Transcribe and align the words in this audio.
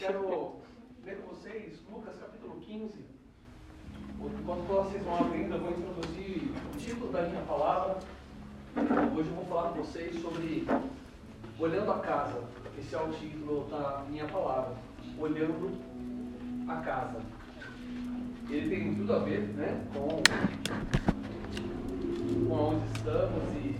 quero 0.00 0.56
ler 1.04 1.18
com 1.18 1.34
vocês 1.34 1.78
Lucas 1.92 2.16
capítulo 2.16 2.58
15. 2.62 3.04
Enquanto 4.40 4.66
vocês 4.66 5.04
vão 5.04 5.18
abrindo, 5.18 5.56
eu 5.56 5.60
vou 5.60 5.70
introduzir 5.72 6.50
o 6.74 6.78
título 6.78 7.12
da 7.12 7.20
minha 7.28 7.42
palavra. 7.42 7.98
Hoje 9.14 9.28
eu 9.28 9.34
vou 9.34 9.44
falar 9.44 9.72
com 9.72 9.82
vocês 9.82 10.18
sobre 10.22 10.66
Olhando 11.58 11.92
a 11.92 11.98
Casa. 11.98 12.42
Esse 12.78 12.94
é 12.94 12.98
o 12.98 13.12
título 13.12 13.68
da 13.68 14.02
minha 14.08 14.26
palavra. 14.26 14.74
Olhando 15.18 15.78
a 16.66 16.76
Casa. 16.76 17.20
Ele 18.48 18.74
tem 18.74 18.94
tudo 18.94 19.12
a 19.12 19.18
ver 19.18 19.40
né, 19.48 19.86
com, 19.92 20.08
com 22.48 22.54
onde 22.54 22.86
estamos 22.96 23.54
e 23.54 23.76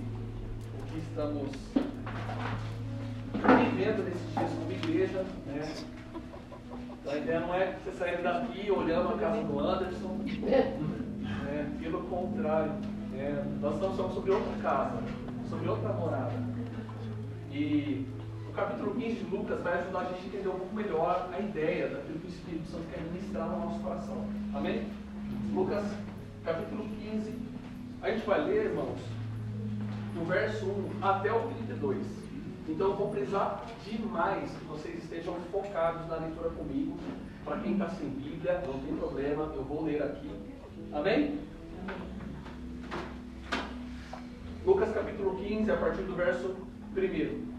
o 0.77 0.83
que 0.93 0.99
estamos 0.99 1.51
vivendo 3.65 4.05
nesses 4.05 4.35
dias 4.35 4.53
como 4.53 4.71
igreja. 4.71 5.25
Né? 5.47 5.90
A 7.07 7.17
ideia 7.17 7.41
não 7.41 7.55
é 7.55 7.77
você 7.83 7.93
sair 7.93 8.23
daqui 8.23 8.71
olhando 8.71 9.15
a 9.15 9.19
casa 9.19 9.43
do 9.43 9.59
Anderson. 9.59 10.19
Né? 10.43 11.77
Pelo 11.81 12.03
contrário, 12.03 12.73
né? 13.11 13.45
nós 13.61 13.75
estamos 13.75 13.97
falando 13.97 14.15
sobre 14.15 14.31
outra 14.33 14.53
casa, 14.63 14.99
sobre 15.49 15.69
outra 15.69 15.93
morada. 15.95 16.33
E 17.51 18.07
o 18.49 18.53
capítulo 18.53 18.95
15 18.95 19.15
de 19.15 19.25
Lucas 19.35 19.61
vai 19.63 19.79
ajudar 19.81 20.01
a 20.01 20.05
gente 20.05 20.23
a 20.23 20.27
entender 20.27 20.49
um 20.49 20.59
pouco 20.59 20.75
melhor 20.75 21.31
a 21.33 21.41
ideia 21.41 21.89
daquilo 21.89 22.19
que 22.21 22.27
o 22.27 22.31
Espírito 22.31 22.69
Santo 22.69 22.85
quer 22.93 23.01
ministrar 23.03 23.49
no 23.49 23.65
nosso 23.65 23.81
coração. 23.81 24.25
Amém? 24.55 24.87
Lucas 25.55 25.85
capítulo 26.45 26.87
15. 27.01 27.35
A 28.03 28.11
gente 28.11 28.27
vai 28.27 28.45
ler, 28.45 28.67
irmãos, 28.67 28.99
do 30.15 30.25
verso 30.27 30.67
1 30.67 30.91
até 31.03 31.33
o 31.33 31.49
32. 31.67 32.20
Então 32.71 32.91
eu 32.91 32.97
vou 32.97 33.11
precisar 33.11 33.67
demais 33.85 34.49
que 34.53 34.65
vocês 34.67 35.03
estejam 35.03 35.35
focados 35.51 36.07
na 36.07 36.17
leitura 36.17 36.51
comigo. 36.51 36.97
Para 37.45 37.59
quem 37.59 37.73
está 37.73 37.89
sem 37.91 38.09
Bíblia, 38.11 38.63
não 38.65 38.79
tem 38.79 38.95
problema, 38.97 39.53
eu 39.55 39.65
vou 39.65 39.83
ler 39.85 40.01
aqui. 40.03 40.31
Amém? 40.93 41.41
Lucas 44.65 44.93
capítulo 44.93 45.37
15, 45.37 45.71
a 45.71 45.77
partir 45.79 46.03
do 46.03 46.15
verso 46.15 46.55
1. 46.97 47.51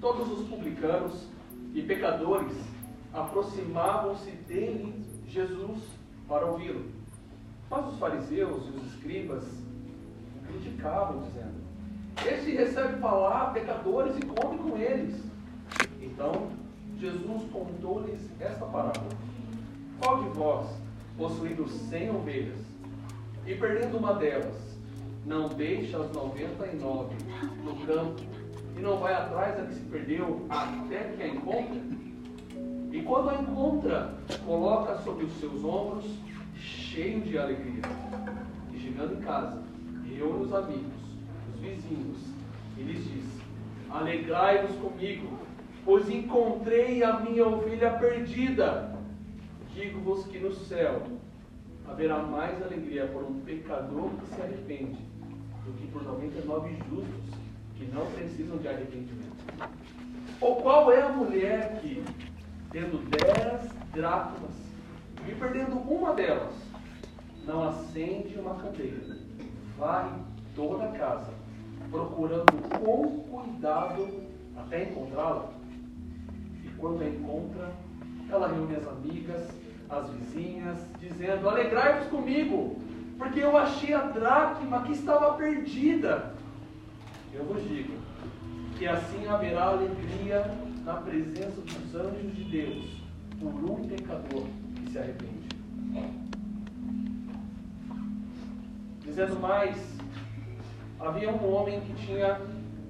Todos 0.00 0.38
os 0.38 0.48
publicanos 0.48 1.26
e 1.72 1.80
pecadores 1.82 2.56
aproximavam-se 3.14 4.32
dele, 4.32 5.02
Jesus, 5.26 5.82
para 6.28 6.44
ouvi-lo. 6.44 6.84
Mas 7.70 7.86
os 7.86 7.98
fariseus 7.98 8.66
e 8.66 8.70
os 8.76 8.92
escribas 8.92 9.44
criticavam, 10.46 11.22
dizendo: 11.22 11.65
este 12.24 12.52
recebe 12.52 13.00
lá 13.00 13.50
pecadores 13.52 14.16
e 14.16 14.22
come 14.26 14.58
com 14.58 14.76
eles. 14.76 15.22
Então, 16.00 16.48
Jesus 16.98 17.42
contou-lhes 17.52 18.20
esta 18.40 18.64
parábola. 18.64 19.10
Qual 20.00 20.22
de 20.22 20.30
vós, 20.30 20.66
possuindo 21.16 21.68
cem 21.68 22.10
ovelhas, 22.10 22.58
e 23.46 23.54
perdendo 23.54 23.98
uma 23.98 24.14
delas, 24.14 24.76
não 25.24 25.48
deixa 25.48 25.98
as 25.98 26.12
noventa 26.12 26.66
e 26.66 26.76
nove 26.76 27.14
no 27.62 27.86
campo, 27.86 28.22
e 28.76 28.80
não 28.80 28.98
vai 28.98 29.14
atrás 29.14 29.56
da 29.56 29.66
que 29.66 29.74
se 29.74 29.80
perdeu 29.80 30.46
até 30.48 31.12
que 31.16 31.22
a 31.22 31.28
encontre? 31.28 31.82
E 32.92 33.02
quando 33.02 33.30
a 33.30 33.34
encontra, 33.34 34.14
coloca 34.44 34.98
sobre 35.02 35.26
os 35.26 35.32
seus 35.38 35.62
ombros, 35.64 36.04
cheio 36.54 37.20
de 37.20 37.36
alegria. 37.36 37.82
E 38.72 38.78
chegando 38.78 39.14
em 39.14 39.20
casa, 39.20 39.62
reúne 40.04 40.44
os 40.44 40.54
amigos 40.54 41.05
vizinhos 41.56 42.18
e 42.76 42.82
lhes 42.82 43.04
disse: 43.04 43.42
Alegrai-vos 43.90 44.76
comigo, 44.76 45.38
pois 45.84 46.08
encontrei 46.08 47.02
a 47.02 47.20
minha 47.20 47.46
ovelha 47.46 47.90
perdida. 47.90 48.94
Digo-vos 49.74 50.26
que 50.26 50.38
no 50.38 50.52
céu 50.52 51.02
haverá 51.86 52.18
mais 52.18 52.60
alegria 52.62 53.06
por 53.06 53.22
um 53.24 53.40
pecador 53.40 54.10
que 54.10 54.34
se 54.34 54.42
arrepende 54.42 54.98
do 55.64 55.72
que 55.72 55.86
por 55.88 56.02
99 56.02 56.76
justos 56.90 57.38
que 57.76 57.84
não 57.86 58.06
precisam 58.12 58.56
de 58.58 58.68
arrependimento. 58.68 59.36
Ou 60.40 60.56
qual 60.56 60.90
é 60.92 61.02
a 61.02 61.08
mulher 61.10 61.80
que, 61.80 62.02
tendo 62.70 62.98
dez 63.10 63.70
dracmas 63.92 64.52
e 65.28 65.34
perdendo 65.34 65.76
uma 65.76 66.14
delas, 66.14 66.54
não 67.46 67.68
acende 67.68 68.38
uma 68.38 68.54
candeia, 68.56 69.16
varre 69.78 70.18
toda 70.54 70.84
a 70.84 70.92
casa 70.92 71.45
procurando 71.90 72.52
com 72.78 73.20
cuidado 73.20 74.08
até 74.56 74.84
encontrá-la. 74.84 75.50
E 76.64 76.68
quando 76.78 77.02
a 77.02 77.08
encontra, 77.08 77.72
ela 78.30 78.48
reúne 78.48 78.76
as 78.76 78.86
amigas, 78.88 79.48
as 79.88 80.10
vizinhas, 80.10 80.78
dizendo: 80.98 81.48
Alegrai-vos 81.48 82.08
comigo, 82.08 82.76
porque 83.18 83.40
eu 83.40 83.56
achei 83.56 83.94
a 83.94 84.02
dracma 84.02 84.82
que 84.82 84.92
estava 84.92 85.34
perdida. 85.34 86.34
Eu 87.32 87.44
vos 87.44 87.62
digo 87.62 87.94
que 88.78 88.86
assim 88.86 89.26
haverá 89.26 89.68
alegria 89.68 90.50
na 90.84 90.94
presença 90.94 91.60
dos 91.60 91.94
anjos 91.94 92.34
de 92.34 92.44
Deus 92.44 93.02
por 93.40 93.70
um 93.70 93.88
pecador 93.88 94.46
que 94.74 94.90
se 94.90 94.98
arrepende. 94.98 95.48
Dizendo 99.02 99.40
mais, 99.40 99.95
havia 101.00 101.30
um 101.30 101.54
homem 101.54 101.80
que 101.80 101.94
tinha 102.06 102.40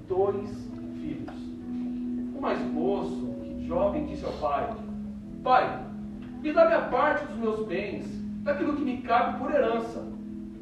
dois 0.07 0.49
filhos. 0.99 1.35
O 2.35 2.41
mais 2.41 2.59
moço, 2.61 3.35
jovem, 3.65 4.05
disse 4.05 4.25
ao 4.25 4.33
pai: 4.33 4.75
Pai, 5.43 5.85
me 6.41 6.53
dá 6.53 6.65
minha 6.65 6.81
parte 6.83 7.25
dos 7.25 7.37
meus 7.37 7.67
bens, 7.67 8.05
daquilo 8.43 8.75
que 8.75 8.83
me 8.83 9.01
cabe 9.01 9.39
por 9.39 9.51
herança. 9.51 10.05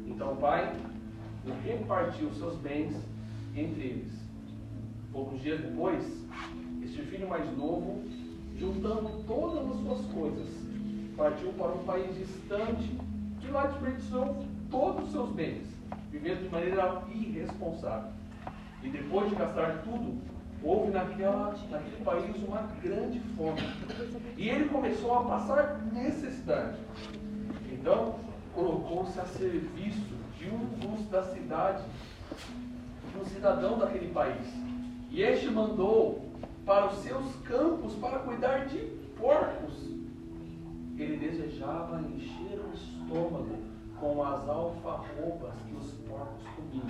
Então 0.06 0.32
o 0.32 0.36
pai 0.36 0.74
repartiu 1.64 2.30
seus 2.32 2.56
bens 2.56 2.96
entre 3.54 3.82
eles. 3.82 4.12
Poucos 5.12 5.40
dias 5.40 5.60
depois, 5.60 6.04
este 6.82 7.02
filho 7.02 7.28
mais 7.28 7.46
novo, 7.56 8.02
juntando 8.58 9.24
todas 9.26 9.70
as 9.70 9.80
suas 9.80 10.00
coisas, 10.12 10.48
partiu 11.16 11.52
para 11.52 11.72
um 11.72 11.84
país 11.84 12.14
distante 12.16 12.98
e 13.42 13.50
lá 13.50 13.66
desperdiçou 13.66 14.44
todos 14.70 15.04
os 15.04 15.12
seus 15.12 15.30
bens 15.30 15.75
vivendo 16.10 16.44
de 16.44 16.48
maneira 16.48 17.02
irresponsável. 17.12 18.10
E 18.82 18.88
depois 18.88 19.28
de 19.28 19.36
gastar 19.36 19.82
tudo, 19.82 20.20
houve 20.62 20.90
naquela, 20.90 21.56
naquele 21.70 22.04
país 22.04 22.36
uma 22.42 22.62
grande 22.82 23.20
fome. 23.36 23.60
E 24.36 24.48
ele 24.48 24.68
começou 24.68 25.18
a 25.18 25.24
passar 25.24 25.80
necessidade. 25.92 26.78
Então, 27.72 28.16
colocou-se 28.54 29.18
a 29.18 29.24
serviço 29.26 30.16
de 30.38 30.48
um 30.50 30.64
dos 30.80 31.08
da 31.08 31.22
cidade, 31.22 31.82
de 33.12 33.20
um 33.20 33.24
cidadão 33.24 33.78
daquele 33.78 34.12
país. 34.12 34.46
E 35.10 35.22
este 35.22 35.50
mandou 35.50 36.26
para 36.64 36.86
os 36.86 36.98
seus 36.98 37.36
campos 37.44 37.94
para 37.94 38.18
cuidar 38.20 38.66
de 38.66 38.78
porcos. 39.18 39.86
Ele 40.98 41.16
desejava 41.16 42.00
encher 42.00 42.58
o 42.58 42.72
estômago 42.74 43.65
com 44.00 44.22
as 44.22 44.48
alfarrobas 44.48 45.54
que 45.66 45.74
os 45.74 45.92
porcos 46.06 46.42
comiam, 46.54 46.86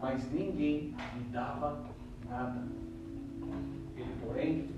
mas 0.00 0.30
ninguém 0.32 0.94
lhe 1.14 1.24
dava 1.30 1.82
nada. 2.28 2.62
Ele, 3.96 4.14
porém, 4.24 4.70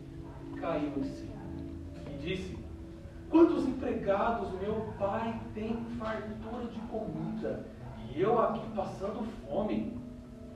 caiu 0.61 0.93
em 0.97 1.05
si 1.05 1.31
e 2.11 2.19
disse: 2.19 2.59
Quantos 3.31 3.67
empregados 3.67 4.53
meu 4.61 4.93
pai 4.99 5.41
tem 5.55 5.77
fartura 5.99 6.67
de 6.67 6.81
comida 6.83 7.67
e 8.11 8.21
eu 8.21 8.41
aqui 8.41 8.67
passando 8.75 9.27
fome? 9.47 9.97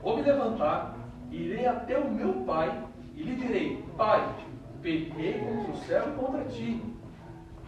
Vou 0.01 0.17
me 0.17 0.23
levantar, 0.23 0.95
irei 1.31 1.65
até 1.65 1.97
o 1.97 2.11
meu 2.11 2.33
pai 2.45 2.85
e 3.15 3.23
lhe 3.23 3.35
direi: 3.35 3.83
Pai, 3.97 4.35
pequei 4.81 5.39
contra 5.39 5.71
o 5.71 5.77
céu 5.77 6.09
e 6.09 6.19
contra 6.19 6.43
ti. 6.45 6.83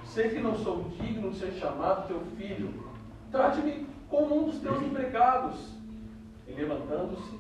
Sei 0.04 0.30
que 0.30 0.42
não 0.42 0.56
sou 0.56 0.84
digno 1.00 1.30
de 1.30 1.38
ser 1.38 1.54
chamado 1.54 2.08
teu 2.08 2.20
filho 2.36 2.91
Trate-me 3.32 3.88
como 4.10 4.42
um 4.42 4.46
dos 4.46 4.60
teus 4.60 4.82
empregados. 4.82 5.74
E 6.48 6.52
levantando-se, 6.52 7.40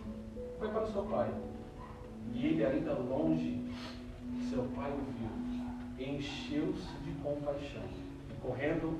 foi 0.57 0.69
para 0.69 0.83
o 0.83 0.91
seu 0.91 1.03
pai. 1.03 1.29
E 2.33 2.45
ele, 2.45 2.65
ainda 2.65 2.93
longe, 2.93 3.61
seu 4.49 4.63
pai 4.75 4.91
o 4.91 5.03
viu, 5.17 6.07
encheu-se 6.07 6.93
de 7.03 7.11
compaixão. 7.21 7.83
E 8.29 8.33
correndo, 8.41 8.99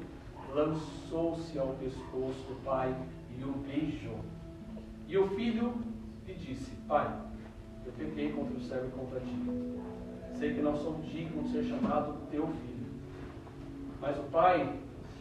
lançou-se 0.53 1.57
ao 1.57 1.73
pescoço 1.75 2.45
do 2.49 2.61
pai 2.63 2.93
e 3.37 3.43
o 3.43 3.53
beijou. 3.53 4.19
E 5.07 5.17
o 5.17 5.27
filho 5.29 5.73
lhe 6.27 6.33
disse: 6.33 6.71
Pai, 6.87 7.09
eu 7.85 7.91
pequei 7.93 8.31
contra 8.33 8.57
o 8.57 8.61
céu 8.61 8.85
e 8.85 8.91
contra 8.91 9.19
ti. 9.21 9.35
Sei 10.37 10.53
que 10.53 10.61
não 10.61 10.75
sou 10.75 10.95
digno 11.01 11.43
de 11.43 11.51
ser 11.51 11.63
chamado 11.63 12.15
teu 12.29 12.47
filho. 12.47 12.91
Mas 14.01 14.17
o 14.17 14.23
pai 14.23 14.77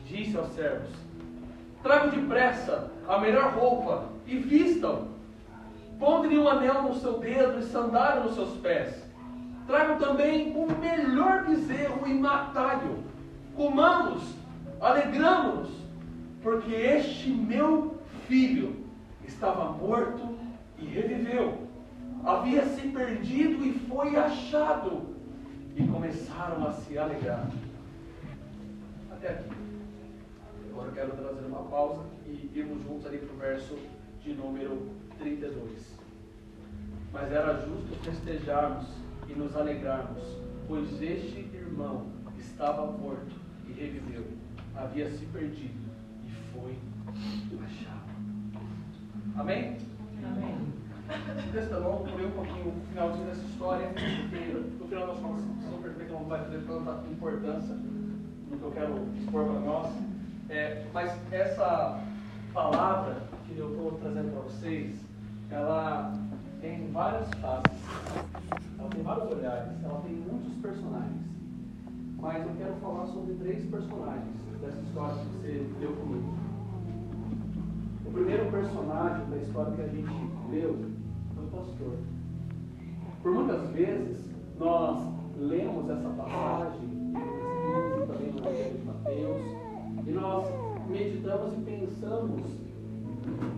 disse 0.07 0.37
aos 0.37 0.49
servos: 0.49 1.10
Tragam 1.83 2.11
depressa 2.11 2.91
a 3.09 3.19
melhor 3.19 3.55
roupa 3.55 4.05
e 4.27 4.37
vistam. 4.37 5.09
Ponde-lhe 5.99 6.39
um 6.39 6.49
anel 6.49 6.83
no 6.83 6.95
seu 6.95 7.19
dedo 7.19 7.59
e 7.59 7.63
sandália 7.65 8.23
nos 8.23 8.35
seus 8.35 8.57
pés. 8.59 9.03
Tragam 9.67 9.99
também 9.99 10.53
o 10.57 10.67
melhor 10.79 11.45
bezerro 11.45 12.07
e 12.07 12.15
matai-o. 12.15 12.99
Comamos, 13.55 14.35
alegramos-nos, 14.81 15.71
porque 16.43 16.73
este 16.73 17.31
meu 17.31 17.99
filho 18.27 18.85
estava 19.27 19.73
morto 19.73 20.39
e 20.79 20.85
reviveu. 20.85 21.67
Havia 22.25 22.65
se 22.67 22.89
perdido 22.89 23.65
e 23.65 23.73
foi 23.89 24.17
achado. 24.17 25.15
E 25.77 25.87
começaram 25.87 26.67
a 26.67 26.73
se 26.73 26.99
alegrar. 26.99 27.49
Até 29.13 29.29
aqui. 29.29 29.70
Agora 30.71 30.89
eu 30.89 30.95
quero 30.95 31.13
trazer 31.13 31.47
uma 31.47 31.65
pausa 31.65 32.03
e 32.27 32.51
irmos 32.55 32.83
juntos 32.85 33.07
ali 33.07 33.19
para 33.19 33.35
o 33.35 33.39
verso 33.39 33.77
de 34.23 34.33
número 34.35 34.89
32. 35.19 35.99
Mas 37.13 37.33
era 37.33 37.55
justo 37.67 37.97
festejarmos 38.05 38.87
e 39.29 39.35
nos 39.35 39.55
alegrarmos, 39.57 40.23
pois 40.69 41.03
este 41.03 41.41
irmão 41.53 42.07
estava 42.39 42.87
morto 42.87 43.35
e 43.69 43.73
reviveu, 43.73 44.25
havia 44.77 45.11
se 45.11 45.25
perdido 45.27 45.91
e 46.25 46.31
foi 46.53 46.79
achado. 47.65 48.11
Amém? 49.37 49.79
Amém. 50.25 50.71
O 51.49 51.53
texto 51.53 51.75
é 51.75 51.79
longo, 51.79 52.05
ler 52.17 52.27
um 52.27 52.31
pouquinho 52.31 52.69
o 52.69 52.87
finalzinho 52.89 53.27
dessa 53.27 53.43
história, 53.43 53.89
porque 53.89 54.53
no 54.79 54.87
final 54.87 55.07
nós 55.09 55.19
vamos 55.19 55.43
perceber 55.83 56.05
que 56.05 56.13
não 56.13 56.25
vai 56.25 56.49
ter 56.49 56.63
tanta 56.65 57.05
importância 57.11 57.75
no 57.75 58.57
que 58.57 58.63
eu 58.63 58.71
quero 58.71 59.09
expor 59.19 59.45
para 59.45 59.61
nós. 59.61 60.20
É, 60.51 60.85
mas 60.93 61.17
essa 61.31 62.03
palavra 62.53 63.23
que 63.47 63.57
eu 63.57 63.71
estou 63.71 63.93
trazendo 64.01 64.33
para 64.33 64.43
vocês, 64.43 65.01
ela 65.49 66.13
tem 66.61 66.91
várias 66.91 67.29
faces, 67.35 67.79
ela 68.77 68.89
tem 68.89 69.03
vários 69.05 69.31
olhares, 69.31 69.85
ela 69.85 70.01
tem 70.01 70.13
muitos 70.13 70.53
personagens. 70.55 71.23
Mas 72.21 72.45
eu 72.45 72.53
quero 72.59 72.75
falar 72.83 73.07
sobre 73.07 73.35
três 73.35 73.65
personagens 73.71 74.35
dessa 74.61 74.81
história 74.81 75.15
que 75.15 75.37
você 75.39 75.67
leu 75.79 75.93
comigo. 75.93 76.35
O 78.05 78.11
primeiro 78.11 78.51
personagem 78.51 79.31
da 79.31 79.37
história 79.37 79.73
que 79.73 79.83
a 79.83 79.87
gente 79.87 80.13
leu 80.51 80.91
foi 81.33 81.45
o 81.45 81.49
pastor. 81.49 81.97
Por 83.23 83.33
muitas 83.33 83.71
vezes 83.71 84.25
nós 84.59 85.01
lemos 85.39 85.89
essa 85.89 86.09
passagem, 86.09 87.13
também 88.09 88.33
no 88.33 88.39
Evangelho 88.41 88.79
de 88.79 88.85
Mateus, 88.85 89.70
e 90.11 90.13
nós 90.13 90.45
meditamos 90.89 91.55
e 91.55 91.61
pensamos 91.61 92.43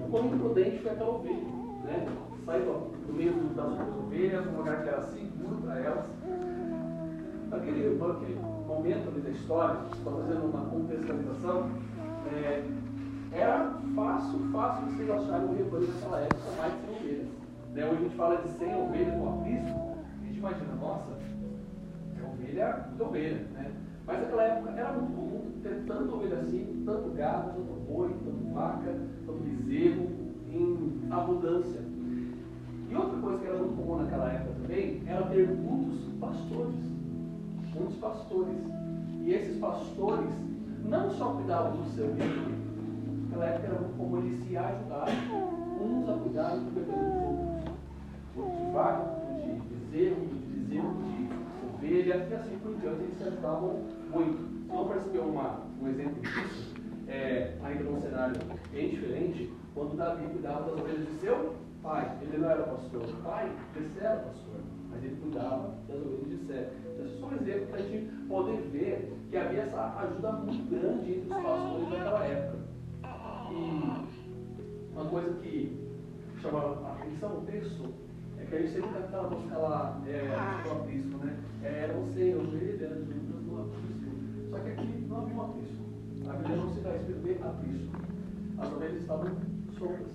o 0.05 0.11
quão 0.11 0.27
imprudente 0.27 0.83
foi 0.83 0.91
aquela 0.91 1.11
ovelha. 1.11 1.47
Né? 1.85 2.07
Saiu 2.45 2.91
do 3.07 3.13
meio 3.13 3.33
das 3.55 3.71
outras 3.71 3.97
ovelhas, 3.97 4.47
um 4.49 4.59
lugar 4.59 4.83
que 4.83 4.89
era 4.89 5.03
seguro 5.03 5.57
para 5.63 5.79
elas. 5.79 6.05
Naquele, 7.49 7.99
momento 8.67 9.09
ali 9.09 9.21
da 9.21 9.31
história, 9.31 9.81
estou 9.95 10.21
fazendo 10.21 10.51
uma 10.51 10.65
contextualização, 10.67 11.71
é, 12.33 12.65
era 13.33 13.75
fácil, 13.95 14.39
fácil 14.53 14.87
vocês 14.87 15.11
acharem 15.11 15.49
um 15.49 15.57
rebanho 15.57 15.89
naquela 15.89 16.21
época 16.21 16.51
mais 16.59 16.73
de 16.75 16.81
100 16.81 16.97
ovelhas. 16.97 17.29
Né? 17.73 17.85
Hoje 17.85 17.97
a 17.97 18.03
gente 18.03 18.17
fala 18.17 18.37
de 18.37 18.49
100 18.51 18.75
ovelhas 18.75 19.19
no 19.19 19.29
aprisco, 19.29 19.97
a 20.21 20.27
gente 20.27 20.39
imagina, 20.39 20.75
nossa, 20.75 21.13
é 21.13 22.23
ovelha, 22.23 22.87
muita 22.89 23.05
ovelha. 23.05 23.47
Né? 23.55 23.82
Mas 24.13 24.21
naquela 24.21 24.43
época 24.43 24.71
era 24.73 24.93
muito 24.93 25.13
comum 25.15 25.41
ter 25.63 25.85
tanta 25.87 26.15
ovelha 26.15 26.37
assim, 26.41 26.83
tanto 26.85 27.09
gado, 27.13 27.53
tanto 27.53 27.81
boi, 27.89 28.15
tanto 28.23 28.53
vaca, 28.53 28.95
tanto 29.25 29.39
bezerro, 29.43 30.07
em 30.51 31.01
abundância. 31.11 31.81
E 32.91 32.95
outra 32.95 33.19
coisa 33.21 33.39
que 33.39 33.47
era 33.47 33.57
muito 33.57 33.75
comum 33.75 34.03
naquela 34.03 34.31
época 34.31 34.53
também 34.61 35.03
era 35.07 35.23
ter 35.29 35.49
muitos 35.49 35.99
pastores. 36.21 36.75
Muitos 37.75 37.97
pastores. 37.97 38.59
E 39.23 39.33
esses 39.33 39.59
pastores 39.59 40.31
não 40.85 41.11
só 41.13 41.33
cuidavam 41.33 41.79
do 41.79 41.85
seu 41.95 42.09
rebanho, 42.09 42.55
naquela 43.31 43.47
época 43.47 43.67
era 43.67 43.81
muito 43.81 43.97
comum 43.97 44.19
eles 44.19 44.45
se 44.45 44.57
ajudarem 44.59 45.15
uns 45.81 46.07
a 46.07 46.13
cuidar 46.19 46.51
do 46.51 46.79
rebanho 46.79 47.15
dos 47.15 48.45
outros. 48.45 48.59
De 48.59 48.73
vaca, 48.73 49.05
de 49.41 49.75
bezerro, 49.75 50.27
de 50.27 50.35
bezerro, 50.35 50.95
de 51.03 51.22
ovelha, 51.93 52.27
e 52.31 52.35
assim 52.35 52.59
por 52.59 52.75
diante, 52.77 53.03
eles 53.03 53.19
se 53.19 53.25
ajudavam 53.25 53.83
muito. 54.11 54.63
Se 54.63 54.69
não 54.69 54.89
percebeu 54.89 55.25
uma, 55.25 55.61
um 55.81 55.89
exemplo 55.89 56.23
disso, 56.23 56.75
é, 57.07 57.55
ainda 57.63 57.85
num 57.85 58.01
cenário 58.01 58.41
bem 58.73 58.89
diferente, 58.89 59.53
quando 59.75 59.97
Davi 59.97 60.27
cuidava 60.27 60.71
das 60.71 60.81
ovelhas 60.81 61.07
de 61.07 61.21
seu 61.21 61.55
pai. 61.83 62.17
Ele 62.23 62.39
não 62.39 62.51
era 62.51 62.63
pastor. 62.63 63.03
O 63.03 63.23
pai, 63.23 63.53
Jessé 63.75 64.07
era 64.07 64.21
pastor, 64.21 64.61
mas 64.91 65.05
ele 65.05 65.17
cuidava 65.17 65.75
das 65.89 65.97
ovelhas 65.97 66.25
de 66.25 66.37
Jessé. 66.37 66.73
Então, 66.95 67.05
é 67.05 67.09
só 67.21 67.27
um 67.27 67.35
exemplo 67.35 67.67
para 67.67 67.79
a 67.79 67.83
gente 67.83 68.27
poder 68.27 68.61
ver 68.73 69.13
que 69.31 69.37
havia 69.37 69.63
essa 69.63 69.99
ajuda 69.99 70.33
muito 70.33 70.71
grande 70.71 71.13
entre 71.13 71.35
os 71.35 71.43
pastores 71.43 71.91
daquela 71.91 72.25
época. 72.25 72.59
E 73.51 74.93
uma 74.95 75.05
coisa 75.07 75.35
que 75.43 75.79
chama 76.41 76.59
a 76.59 76.93
atenção 76.93 77.41
no 77.41 77.41
texto 77.43 77.85
é 77.85 78.12
que 78.53 78.57
a 78.57 78.61
gente 78.61 78.73
sempre 78.73 78.91
tem 78.91 79.03
aquela 79.03 79.31
música 79.31 79.57
lá, 79.57 80.03
é, 80.07 80.63
do 80.63 80.73
aprisco, 80.73 81.17
né? 81.25 81.37
É, 81.63 81.85
era 81.85 81.93
você, 81.95 82.35
ovelha, 82.35 82.89
juntas 82.89 83.43
no 83.47 83.63
aprisco. 83.63 84.51
Só 84.51 84.59
que 84.59 84.71
aqui 84.71 85.07
não 85.09 85.17
havia 85.17 85.35
um 85.35 85.41
aprisco. 85.41 85.83
A 86.29 86.33
Bíblia 86.35 86.57
não 86.57 86.69
se 86.69 86.81
dá 86.81 86.97
escrito 86.97 87.23
de 87.23 87.31
aprisco. 87.43 87.97
As 88.59 88.73
ovelhas 88.73 89.01
estavam 89.01 89.33
soltas. 89.79 90.07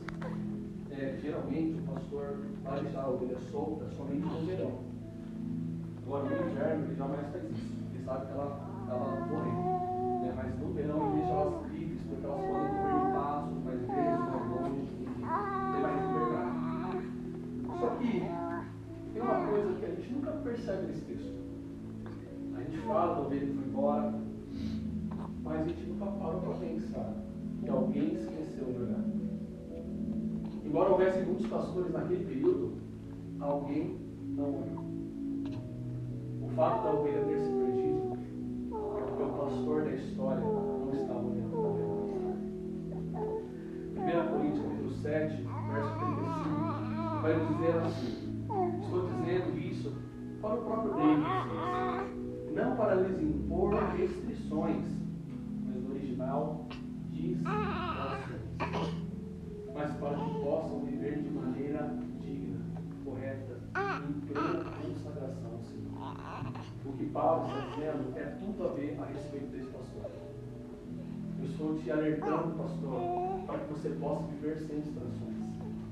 É, 0.92 1.18
geralmente 1.20 1.80
o 1.80 1.94
pastor 1.94 2.38
vai 2.64 2.82
deixar 2.82 3.02
a 3.02 3.10
ovelha 3.10 3.40
solta 3.52 3.90
somente 3.98 4.22
no 4.22 4.46
verão. 4.46 4.72
Agora 6.06 6.24
no 6.26 6.52
inverno 6.52 6.86
ele 6.86 6.96
jamais 6.96 7.26
faz 7.32 7.44
isso. 7.44 7.74
Ele 7.92 8.06
sabe 8.06 8.26
que 8.28 8.32
ela 8.34 8.70
estava 8.84 9.26
morrendo. 9.26 10.22
Né? 10.22 10.34
Mas 10.36 10.60
no 10.60 10.74
verão 10.74 11.08
ele 11.08 11.18
deixa 11.18 11.34
elas 11.34 11.72
livres, 11.72 12.02
porque 12.08 12.26
elas 12.26 12.40
podem 12.40 12.68
comer 12.68 12.87
percebe 20.48 20.88
nesse 20.88 21.02
texto. 21.02 21.34
A 22.56 22.62
gente 22.62 22.78
fala 22.88 23.16
da 23.16 23.22
ovelha 23.22 23.54
foi 23.54 23.66
embora, 23.66 24.14
mas 25.44 25.62
a 25.62 25.64
gente 25.66 25.84
nunca 25.88 26.06
parou 26.06 26.42
para 26.42 26.54
pensar 26.54 27.14
que 27.62 27.70
alguém 27.70 28.14
esqueceu 28.14 28.66
de 28.66 28.82
olhar. 28.84 29.04
Embora 30.66 30.90
houvesse 30.92 31.22
muitos 31.26 31.48
pastores 31.48 31.92
naquele 31.92 32.26
período, 32.26 32.74
alguém 33.40 33.98
não 34.36 34.46
olhou. 34.46 34.88
O 36.44 36.50
fato 36.56 36.84
da 36.84 36.94
ovelha 36.94 37.26
ter 37.26 37.40
se 37.40 37.50
perdido 37.50 38.07
O 66.86 66.92
que 66.94 67.06
Paulo 67.08 67.48
está 67.48 67.60
dizendo 67.76 68.18
é 68.18 68.24
tudo 68.40 68.64
a 68.64 68.74
ver 68.74 68.98
a 69.02 69.06
respeito 69.06 69.48
desse 69.48 69.68
pastor. 69.68 70.12
Eu 71.40 71.46
estou 71.46 71.76
te 71.76 71.92
alertando, 71.92 72.58
pastor, 72.58 73.00
para 73.46 73.60
que 73.60 73.74
você 73.74 73.90
possa 73.90 74.24
viver 74.28 74.58
sem 74.58 74.80
distrações, 74.82 75.36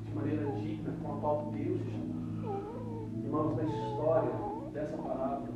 de 0.06 0.16
maneira 0.16 0.52
digna, 0.54 0.94
com 1.02 1.14
a 1.14 1.18
qual 1.18 1.52
Deus 1.54 1.80
te 1.82 1.92
chamou. 1.92 3.10
Irmãos, 3.24 3.56
na 3.58 3.64
história 3.64 4.32
dessa 4.74 4.98
palavra, 4.98 5.52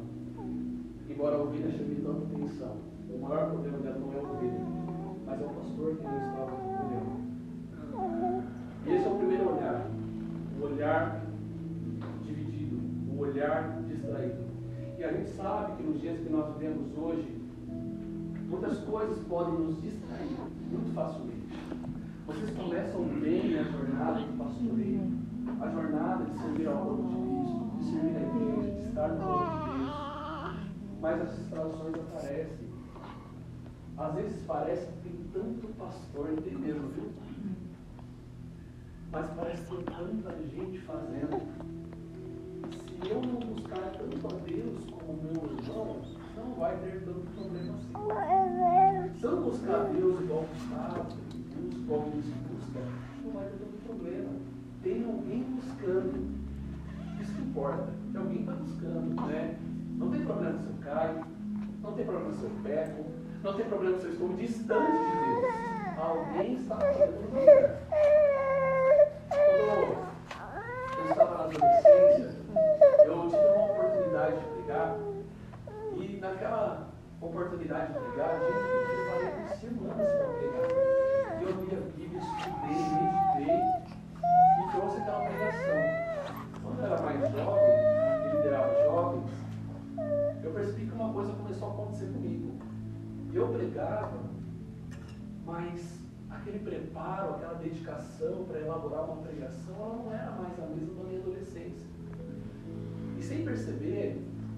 embora 1.09 1.35
a 1.37 1.41
ovelha 1.41 1.71
chame 1.71 1.95
tanta 1.95 2.25
atenção, 2.25 2.75
o 3.09 3.17
maior 3.19 3.49
problema 3.49 3.77
dela 3.79 3.99
não 3.99 4.13
é 4.13 4.17
a 4.17 4.21
ovelha, 4.21 4.61
mas 5.25 5.41
é 5.41 5.45
o 5.45 5.49
pastor 5.49 5.95
que 5.95 6.03
não 6.03 6.17
estava 6.29 6.51
olhando. 6.85 7.19
E 8.85 8.91
esse 8.93 9.05
é 9.05 9.09
o 9.09 9.15
primeiro 9.15 9.55
olhar. 9.55 9.87
O 10.59 10.65
olhar 10.65 11.21
dividido, 12.23 12.77
o 13.11 13.19
olhar 13.19 13.81
distraído. 13.87 14.48
E 14.99 15.03
a 15.05 15.13
gente 15.13 15.29
sabe 15.29 15.77
que 15.77 15.83
nos 15.83 16.01
dias 16.01 16.19
que 16.19 16.29
nós 16.29 16.53
vivemos 16.57 16.87
hoje, 16.97 17.41
muitas 18.49 18.79
coisas 18.79 19.17
podem 19.29 19.53
nos 19.53 19.81
distrair 19.81 20.35
muito 20.69 20.93
facilmente. 20.93 21.57
Vocês 22.27 22.49
começam 22.49 23.05
bem 23.05 23.57
a 23.59 23.63
jornada 23.63 24.19
de 24.19 24.33
pastoreio, 24.33 25.01
a 25.61 25.69
jornada 25.69 26.25
de 26.25 26.37
servir 26.37 26.67
ao 26.67 26.75
corpo 26.79 27.07
de 27.07 27.15
Cristo, 27.15 27.77
de 27.77 27.85
servir 27.85 28.17
a 28.17 28.21
igreja, 28.23 28.71
de 28.75 28.89
estar 28.89 29.07
no 29.07 29.23
corpo 29.23 29.69
de 29.71 29.77
Deus. 29.77 29.95
Mas 30.99 31.21
as 31.21 31.35
distrações 31.37 31.95
aparecem. 31.95 32.69
Às 33.97 34.15
vezes 34.15 34.43
parece 34.45 34.85
que 34.85 34.99
tem 35.01 35.31
tanto 35.31 35.67
pastor, 35.77 36.33
entendendo, 36.33 36.93
viu? 36.93 37.09
Mas 39.13 39.29
parece 39.29 39.61
que 39.63 39.75
tem 39.77 39.85
tanta 39.85 40.35
gente 40.49 40.77
fazendo. 40.79 41.78
Se 43.01 43.09
eu 43.09 43.21
não 43.21 43.39
buscar 43.39 43.91
tanto 43.97 44.27
a 44.27 44.39
Deus 44.45 44.83
como 44.91 45.23
meu 45.23 45.57
irmão, 45.57 45.97
não 46.35 46.53
vai 46.55 46.75
ter 46.77 47.01
tanto 47.05 47.21
problema 47.33 47.75
assim. 47.75 49.19
Se 49.19 49.23
eu 49.25 49.41
buscar 49.41 49.85
Deus 49.85 50.21
igual 50.21 50.45
Gustavo, 50.53 51.03
busca, 51.03 51.77
igual 51.77 52.01
Deus 52.01 52.25
busca, 52.25 52.79
não 53.23 53.31
vai 53.31 53.45
ter 53.45 53.57
tanto 53.57 53.77
problema. 53.85 54.29
Tem 54.83 55.05
alguém 55.05 55.43
buscando. 55.43 56.39
Isso 57.21 57.33
que 57.33 57.41
importa. 57.41 57.87
Tem 58.11 58.21
alguém 58.21 58.39
está 58.41 58.51
buscando, 58.51 59.21
né? 59.27 59.57
Não 59.97 60.11
tem 60.11 60.25
problema 60.25 60.59
se 60.59 60.67
eu 60.67 60.73
caio, 60.81 61.25
não 61.81 61.93
tem 61.93 62.05
problema 62.05 62.33
se 62.33 62.43
eu 62.43 62.51
peco, 62.63 63.05
não 63.43 63.53
tem 63.53 63.65
problema 63.65 63.97
se 63.97 64.05
eu 64.05 64.11
estou 64.11 64.29
distante 64.29 64.91
de 64.91 64.97
Deus. 64.97 65.69
Alguém 65.97 66.53
está 66.53 66.75
fazendo 66.75 67.21
lugar. 67.33 67.81
Quando 70.95 71.05
eu 71.05 71.11
estava 71.11 71.37
na 71.37 71.43
adolescência, 71.45 72.39
eu 73.05 73.29
tive 73.29 73.45
uma 73.47 73.65
oportunidade 73.65 74.35
de 74.37 74.45
pregar 74.45 74.97
e 75.97 76.17
naquela 76.21 76.87
oportunidade 77.69 77.93
de 77.93 77.99
pregar, 77.99 78.33
gente 78.39 78.65
preparei 78.89 79.29
por 79.29 79.55
semanas 79.57 80.11
para 80.11 80.27
pregar. 80.33 80.69
E 81.39 81.43
eu 81.43 81.51
li 81.51 81.69
a 81.71 81.81
Bíblia, 81.95 82.19
estudei, 82.19 82.79
meditei 82.97 83.57
e 84.57 84.71
trouxe 84.71 84.97
aquela 84.97 85.21
pregação. 85.25 85.79
Quando 86.63 86.79
eu 86.79 86.85
era 86.85 87.01
mais 87.01 87.19
jovem, 87.31 87.73
e 88.25 88.35
liderava 88.35 88.83
jovens, 88.83 89.29
eu 90.43 90.51
percebi 90.51 90.85
que 90.87 90.93
uma 90.93 91.13
coisa 91.13 91.33
começou 91.33 91.69
a 91.69 91.71
acontecer 91.73 92.05
comigo. 92.07 92.57
Eu 93.33 93.47
pregava, 93.49 94.17
mas 95.45 95.99
aquele 96.31 96.59
preparo, 96.59 97.35
aquela 97.35 97.53
dedicação 97.53 98.45
para 98.45 98.59
elaborar 98.59 99.05
uma 99.05 99.21
pregação, 99.21 99.75
ela 99.75 99.95
não 99.95 100.11
era 100.11 100.31
mais 100.31 100.59
a 100.59 100.65
mesma 100.65 101.03
da 101.03 101.09
minha 101.09 101.21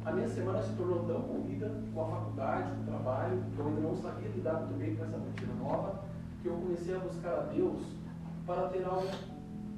a 0.04 0.12
minha 0.12 0.28
semana 0.28 0.62
se 0.62 0.74
tornou 0.74 1.06
tão 1.06 1.22
corrida 1.22 1.72
com 1.94 2.02
a 2.02 2.06
faculdade, 2.06 2.76
com 2.76 2.82
o 2.82 2.86
trabalho, 2.86 3.44
que 3.54 3.60
eu 3.60 3.68
ainda 3.68 3.82
não 3.82 3.96
sabia 3.96 4.30
lidar 4.30 4.54
muito 4.62 4.80
bem 4.80 4.96
com 4.96 5.04
essa 5.04 5.18
rotina 5.18 5.54
nova, 5.56 6.04
que 6.42 6.48
eu 6.48 6.56
comecei 6.56 6.96
a 6.96 7.00
buscar 7.00 7.34
a 7.34 7.42
Deus 7.54 7.82
para 8.48 8.70
ter 8.70 8.84
algo 8.84 9.08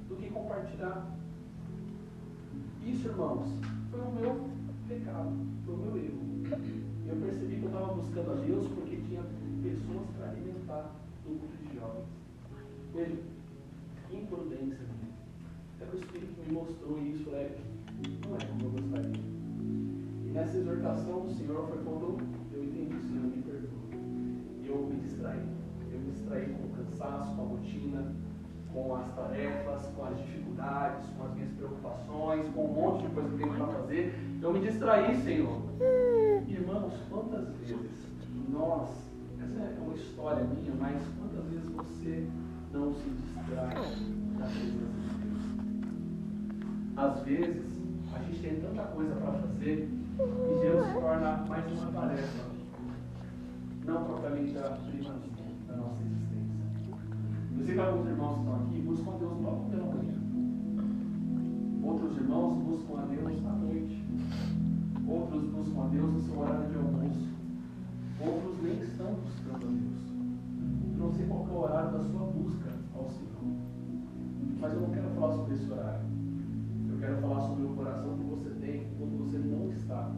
do 0.08 0.16
que 0.16 0.30
compartilhar. 0.30 1.06
Isso, 2.86 3.08
irmãos, 3.08 3.48
foi 3.92 4.00
o 4.00 4.12
meu 4.12 4.50
pecado, 4.88 5.32
foi 5.66 5.74
o 5.74 5.78
meu 5.78 5.98
erro. 5.98 6.24
Eu 7.06 7.16
percebi 7.18 7.58
que 7.58 7.64
eu 7.64 7.70
estava 7.70 7.94
buscando 7.94 8.32
a 8.32 8.36
Deus 8.36 8.68
porque 8.68 8.96
tinha 8.96 9.22
pessoas 9.62 10.08
para 10.18 10.30
alimentar 10.30 10.92
no 11.26 11.36
grupo 11.36 11.58
de 11.58 11.76
jovens. 11.76 12.06
Veja, 12.94 13.18
que 14.10 14.18
imprudência 14.18 14.94
que 15.80 15.96
o 15.96 16.00
Espírito 16.00 16.42
me 16.48 16.54
mostrou 16.54 16.98
isso, 17.02 17.30
né? 17.30 17.52
Não 18.26 18.38
é 18.38 18.46
como 18.46 18.66
eu 18.66 18.82
gostaria. 18.82 19.33
Nessa 20.34 20.58
exortação 20.58 21.20
do 21.20 21.32
Senhor 21.32 21.68
foi 21.68 21.78
quando 21.84 22.18
eu 22.54 22.64
entendi, 22.64 23.00
Senhor, 23.02 23.24
me 23.24 23.44
perdoa. 23.44 23.70
E 24.64 24.68
eu 24.68 24.78
me 24.78 25.00
distraí. 25.02 25.40
Eu 25.92 26.00
me 26.00 26.12
distraí 26.12 26.48
com 26.56 26.64
o 26.64 26.70
cansaço, 26.70 27.36
com 27.36 27.42
a 27.44 27.46
rotina, 27.46 28.12
com 28.74 28.96
as 28.96 29.14
tarefas, 29.14 29.86
com 29.96 30.06
as 30.06 30.18
dificuldades, 30.18 31.08
com 31.16 31.26
as 31.26 31.36
minhas 31.36 31.52
preocupações, 31.52 32.48
com 32.56 32.66
um 32.66 32.74
monte 32.74 33.04
de 33.08 33.14
coisa 33.14 33.30
que 33.30 33.38
tenho 33.38 33.54
para 33.54 33.68
fazer. 33.68 34.16
Eu 34.42 34.54
me 34.54 34.60
distraí, 34.62 35.16
Senhor. 35.22 35.62
Irmãos, 36.48 36.94
quantas 37.12 37.48
vezes 37.58 38.08
nós, 38.50 38.90
essa 39.40 39.60
é 39.60 39.80
uma 39.80 39.94
história 39.94 40.44
minha, 40.46 40.74
mas 40.80 41.00
quantas 41.20 41.46
vezes 41.46 41.70
você 41.70 42.28
não 42.74 42.92
se 42.92 43.08
distrai 43.08 43.76
da 44.40 44.46
presença 44.46 45.04
de 45.06 45.18
Deus? 45.22 45.44
Às 46.98 47.20
vezes, 47.22 47.83
a 48.16 48.22
gente 48.24 48.40
tem 48.42 48.62
tanta 48.62 48.84
coisa 48.84 49.16
para 49.16 49.32
fazer 49.34 49.90
e 50.20 50.62
Deus 50.62 50.88
torna 50.94 51.38
mais 51.48 51.72
uma 51.72 51.92
tarefa, 51.92 52.44
não 53.86 54.04
propriamente 54.06 54.58
a 54.58 54.78
primazia 54.86 55.46
da 55.68 55.76
nossa 55.78 56.02
existência. 56.04 56.64
Eu 57.58 57.66
sei 57.66 57.74
que 57.74 57.82
alguns 57.82 58.08
irmãos 58.08 58.38
estão 58.38 58.56
aqui 58.56 58.82
buscam 58.82 59.12
a 59.12 59.18
Deus 59.18 59.42
logo 59.42 59.70
pela 59.72 59.86
manhã. 59.86 60.14
Outros 61.84 62.18
irmãos 62.18 62.58
buscam 62.64 63.02
a 63.02 63.06
Deus 63.06 63.46
à 63.46 63.52
noite. 63.54 64.04
Outros 65.08 65.44
buscam 65.44 65.84
a 65.84 65.88
Deus 65.88 66.14
no 66.14 66.22
seu 66.22 66.40
horário 66.40 66.70
de 66.70 66.76
almoço. 66.78 67.28
Outros 68.22 68.64
nem 68.64 68.80
estão 68.80 69.16
buscando 69.16 69.56
a 69.56 69.70
Deus. 69.70 70.04
Eu 70.94 71.00
não 71.00 71.14
sei 71.14 71.26
qual 71.26 71.48
é 71.48 71.52
o 71.52 71.62
horário 71.62 71.92
da 71.92 72.04
sua 72.04 72.26
busca 72.28 72.70
ao 72.96 73.10
Senhor. 73.10 73.58
Mas 74.62 74.74
eu 74.74 74.82
não 74.82 74.90
quero 74.92 75.10
falar 75.10 75.34
sobre 75.34 75.56
esse 75.56 75.72
horário. 75.72 76.13
Quero 77.04 77.18
falar 77.18 77.42
sobre 77.42 77.66
o 77.66 77.76
coração 77.76 78.18
que 78.18 78.24
você 78.24 78.50
tem 78.62 78.88
quando 78.98 79.18
você 79.18 79.38
não 79.38 79.70
está 79.70 80.10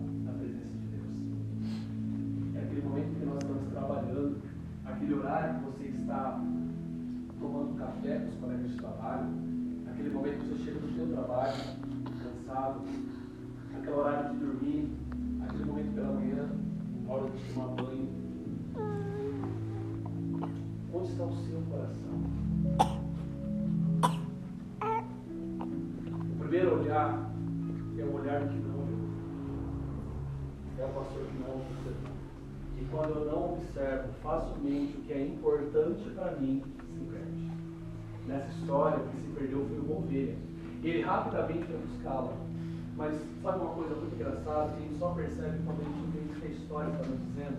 O 38.98 39.10
que 39.10 39.18
se 39.18 39.28
perdeu 39.30 39.66
foi 39.68 39.80
uma 39.80 39.98
ovelha. 39.98 40.36
Ele 40.84 41.02
rapidamente 41.02 41.66
foi 41.66 41.78
buscá-la. 41.78 42.34
Mas 42.98 43.14
sabe 43.42 43.60
uma 43.60 43.74
coisa 43.74 43.96
muito 43.96 44.16
engraçada? 44.16 44.72
Que 44.72 44.78
a 44.78 44.88
gente 44.88 45.00
só 45.00 45.10
percebe 45.10 45.60
quando 45.66 45.82
a 45.82 45.84
gente 45.84 46.00
entende 46.00 46.38
o 46.38 46.42
que 46.42 46.48
a 46.48 46.50
história 46.52 46.92
está 46.92 47.06
nos 47.06 47.20
dizendo. 47.28 47.58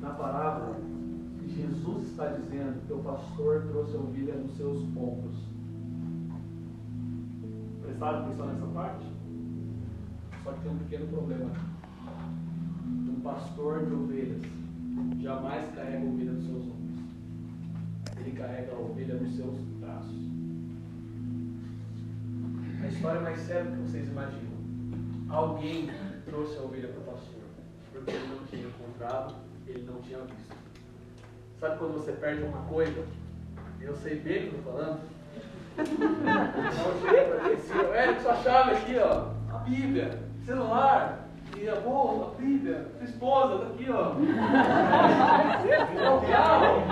Na 0.00 0.10
parábola, 0.10 0.76
Jesus 1.46 2.10
está 2.10 2.26
dizendo 2.28 2.86
que 2.86 2.92
o 2.92 2.98
pastor 2.98 3.62
trouxe 3.68 3.96
a 3.96 4.00
ovelha 4.00 4.34
nos 4.34 4.56
seus 4.56 4.82
ombros. 4.96 5.36
Prestaram 7.82 8.24
atenção 8.24 8.46
nessa 8.46 8.66
parte? 8.66 9.06
Só 10.44 10.52
que 10.52 10.60
tem 10.60 10.72
um 10.72 10.78
pequeno 10.78 11.06
problema. 11.08 11.50
Um 13.08 13.20
pastor 13.22 13.86
de 13.86 13.94
ovelhas 13.94 14.42
jamais 15.20 15.74
carrega 15.74 16.06
a 16.06 16.08
ovelha 16.08 16.32
nos 16.32 16.44
seus 16.46 16.62
ombros. 16.62 16.79
Ele 18.20 18.32
carrega 18.32 18.72
a 18.72 18.78
ovelha 18.78 19.14
nos 19.14 19.34
seus 19.34 19.58
braços. 19.80 20.14
A 22.82 22.86
história 22.86 23.18
é 23.18 23.22
mais 23.22 23.40
séria 23.40 23.64
do 23.64 23.76
que 23.76 23.90
vocês 23.90 24.08
imaginam. 24.08 24.50
Alguém 25.28 25.90
trouxe 26.24 26.56
a 26.58 26.62
ovelha 26.62 26.88
para 26.88 27.00
o 27.00 27.04
pastor, 27.04 27.42
porque 27.92 28.10
ele 28.10 28.28
não 28.28 28.46
tinha 28.46 28.66
encontrado, 28.66 29.34
ele 29.66 29.84
não 29.84 30.00
tinha 30.02 30.18
visto. 30.18 30.56
Sabe 31.58 31.78
quando 31.78 31.94
você 31.94 32.12
perde 32.12 32.42
uma 32.42 32.62
coisa? 32.62 33.04
Eu 33.80 33.94
sei 33.96 34.20
bem 34.20 34.48
o 34.48 34.50
que 34.50 34.54
eu 34.54 34.58
estou 34.58 34.72
falando. 34.72 35.00
Eu 35.78 37.46
ele 37.46 37.54
assim, 37.54 37.78
Érico, 37.94 38.22
sua 38.22 38.36
chave 38.36 38.72
aqui, 38.72 38.98
ó, 38.98 39.30
a 39.54 39.58
Bíblia, 39.58 40.18
celular, 40.44 41.28
e 41.56 41.68
a 41.68 41.80
bolsa, 41.80 42.32
a 42.32 42.34
Bíblia, 42.40 42.86
sua 42.96 43.04
esposa, 43.04 43.58
tá 43.58 43.66
aqui, 43.66 43.90
ó 43.90 44.14
carro. 46.30 46.86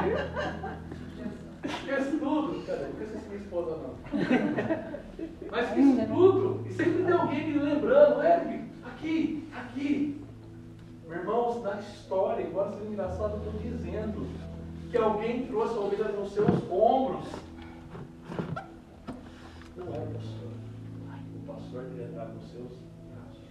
Esquece 1.64 2.18
tudo. 2.18 2.66
Cara, 2.66 2.88
não 2.88 2.94
não. 3.66 3.94
Mas 5.50 5.68
esqueci 5.68 6.06
tudo. 6.06 6.66
E 6.66 6.72
sempre 6.72 7.04
tem 7.04 7.12
alguém 7.12 7.52
me 7.52 7.58
lembrando, 7.58 8.22
Eric, 8.22 8.64
aqui, 8.84 9.48
aqui. 9.54 10.24
Meus 11.08 11.20
irmãos, 11.20 11.62
na 11.62 11.80
história, 11.80 12.46
embora 12.46 12.72
seja 12.72 12.90
engraçado, 12.90 13.32
eu 13.32 13.38
estou 13.38 13.60
dizendo 13.60 14.26
que 14.90 14.96
alguém 14.96 15.46
trouxe 15.46 15.74
a 15.74 15.80
ovelha 15.80 16.08
nos 16.12 16.32
seus 16.32 16.70
ombros. 16.70 17.24
Não 19.76 19.94
era 19.94 20.04
o 20.04 20.12
pastor. 20.12 20.48
O 21.34 21.46
pastor 21.46 21.84
queria 21.86 22.06
entrar 22.08 22.26
nos 22.26 22.50
seus 22.50 22.72
braços. 23.10 23.42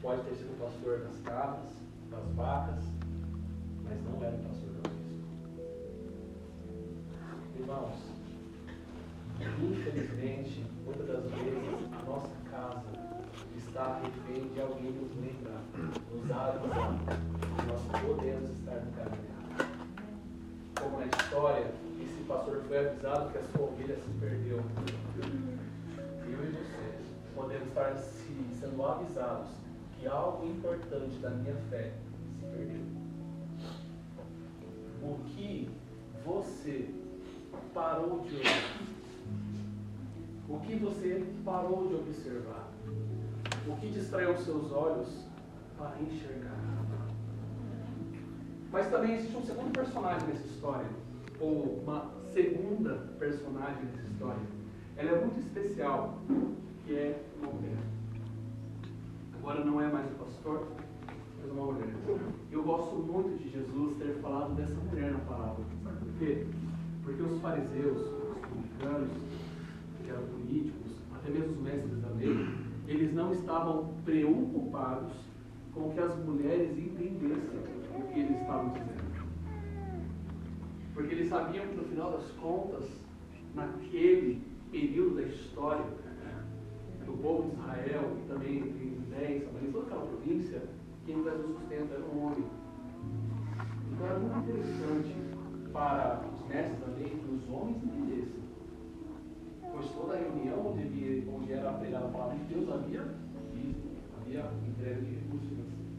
Pode 0.00 0.22
ter 0.22 0.34
sido 0.36 0.52
o 0.52 0.64
pastor 0.64 0.98
das 1.00 1.20
cabras, 1.20 1.72
das 2.10 2.24
vacas, 2.34 2.84
mas 3.82 3.98
não 4.04 4.24
era 4.24 4.36
o 4.36 4.40
pastor 4.40 4.70
da 4.70 4.88
ovelha. 4.88 5.02
Irmãos, 7.58 8.11
infelizmente, 9.62 10.64
muitas 10.84 11.06
das 11.06 11.24
vezes 11.24 11.92
a 11.92 12.02
nossa 12.04 12.34
casa 12.50 12.82
está 13.56 14.00
refém 14.00 14.48
de 14.52 14.60
alguém 14.60 14.92
nos 14.92 15.10
lembrar, 15.16 15.62
nos 16.10 16.30
avisar 16.30 16.98
que 17.56 17.66
nós 17.66 18.02
podemos 18.02 18.50
estar 18.58 18.76
no 18.76 18.92
caminho 18.92 19.24
errado. 19.30 19.72
Como 20.80 20.98
na 20.98 21.06
história, 21.06 21.66
esse 22.00 22.24
pastor 22.24 22.62
foi 22.68 22.86
avisado 22.86 23.30
que 23.32 23.38
a 23.38 23.42
sua 23.42 23.66
ovelha 23.66 23.96
se 23.96 24.10
perdeu. 24.20 24.58
Eu 26.26 26.44
e 26.44 26.52
vocês 26.52 27.06
podemos 27.34 27.68
estar 27.68 27.96
se, 27.96 28.34
sendo 28.60 28.84
avisados 28.84 29.48
que 29.98 30.06
algo 30.06 30.46
importante 30.46 31.16
da 31.18 31.30
minha 31.30 31.56
fé 31.70 31.92
se 32.38 32.46
perdeu. 32.46 32.82
O 35.02 35.18
que 35.26 35.70
você 36.24 36.90
parou 37.74 38.20
de 38.20 38.36
ouvir? 38.36 38.91
O 40.48 40.58
que 40.60 40.74
você 40.76 41.24
parou 41.44 41.88
de 41.88 41.94
observar? 41.94 42.68
O 43.66 43.76
que 43.76 43.90
distraiu 43.90 44.36
seus 44.36 44.72
olhos 44.72 45.08
para 45.78 46.00
enxergar? 46.00 46.58
Mas 48.72 48.90
também 48.90 49.14
existe 49.14 49.36
um 49.36 49.44
segundo 49.44 49.70
personagem 49.72 50.28
nessa 50.28 50.46
história, 50.46 50.88
ou 51.38 51.80
uma 51.82 52.10
segunda 52.32 52.94
personagem 53.18 53.84
nessa 53.84 54.02
história. 54.08 54.42
Ela 54.96 55.10
é 55.10 55.20
muito 55.20 55.40
especial, 55.40 56.18
que 56.84 56.94
é 56.94 57.22
uma 57.40 57.52
mulher. 57.52 57.78
Agora 59.38 59.64
não 59.64 59.80
é 59.80 59.88
mais 59.92 60.06
o 60.06 60.14
pastor, 60.14 60.68
mas 61.40 61.50
uma 61.52 61.72
mulher. 61.72 61.94
Eu 62.50 62.62
gosto 62.62 62.96
muito 62.96 63.42
de 63.42 63.50
Jesus 63.50 63.96
ter 63.98 64.14
falado 64.22 64.54
dessa 64.54 64.74
mulher 64.74 65.12
na 65.12 65.18
palavra. 65.20 65.64
Sabe 65.84 65.96
por 65.98 66.12
quê? 66.18 66.46
Porque 67.04 67.22
os 67.22 67.40
fariseus, 67.40 68.00
os 68.00 68.38
publicanos, 68.38 69.10
que 70.02 70.10
eram 70.10 70.22
políticos, 70.26 70.92
até 71.14 71.30
mesmo 71.30 71.52
os 71.52 71.62
mestres 71.62 72.00
da 72.00 72.08
lei, 72.10 72.46
eles 72.88 73.14
não 73.14 73.32
estavam 73.32 73.94
preocupados 74.04 75.12
com 75.72 75.90
que 75.90 76.00
as 76.00 76.16
mulheres 76.24 76.70
entendessem 76.76 77.60
o 77.96 78.12
que 78.12 78.20
eles 78.20 78.40
estavam 78.40 78.70
dizendo. 78.70 79.02
Porque 80.94 81.14
eles 81.14 81.28
sabiam 81.28 81.66
que 81.66 81.76
no 81.76 81.84
final 81.84 82.12
das 82.12 82.30
contas, 82.32 82.84
naquele 83.54 84.42
período 84.70 85.16
da 85.16 85.22
história 85.22 85.84
do 87.06 87.12
povo 87.22 87.50
de 87.50 87.56
Israel 87.56 88.16
e 88.18 88.28
também 88.28 88.58
em 88.58 88.94
Judéia, 88.96 89.44
Samaria, 89.44 89.72
toda 89.72 89.86
aquela 89.86 90.06
província, 90.06 90.62
quem 91.06 91.22
trazia 91.22 91.46
o 91.46 91.54
sustento 91.58 91.92
era 91.92 92.04
um 92.04 92.26
homem. 92.26 92.44
Então 93.92 94.06
era 94.06 94.18
muito 94.18 94.50
interessante 94.50 95.14
para 95.72 96.22
os 96.32 96.48
mestres 96.48 96.80
da 96.80 96.86
lei 96.98 97.08
que 97.08 97.34
os 97.34 97.50
homens 97.50 97.76
entendessem. 97.82 98.41
Pois 99.72 99.90
toda 99.90 100.16
reunião 100.16 100.66
onde, 100.66 101.28
onde 101.34 101.52
era 101.52 101.72
pregada 101.72 102.06
a 102.06 102.08
palavra 102.08 102.36
de 102.36 102.44
Deus 102.54 102.70
havia 102.70 103.22
havia 104.32 104.50
entrega 104.66 105.00
de 105.00 105.14
recursos 105.14 105.48
financeiros. 105.48 105.92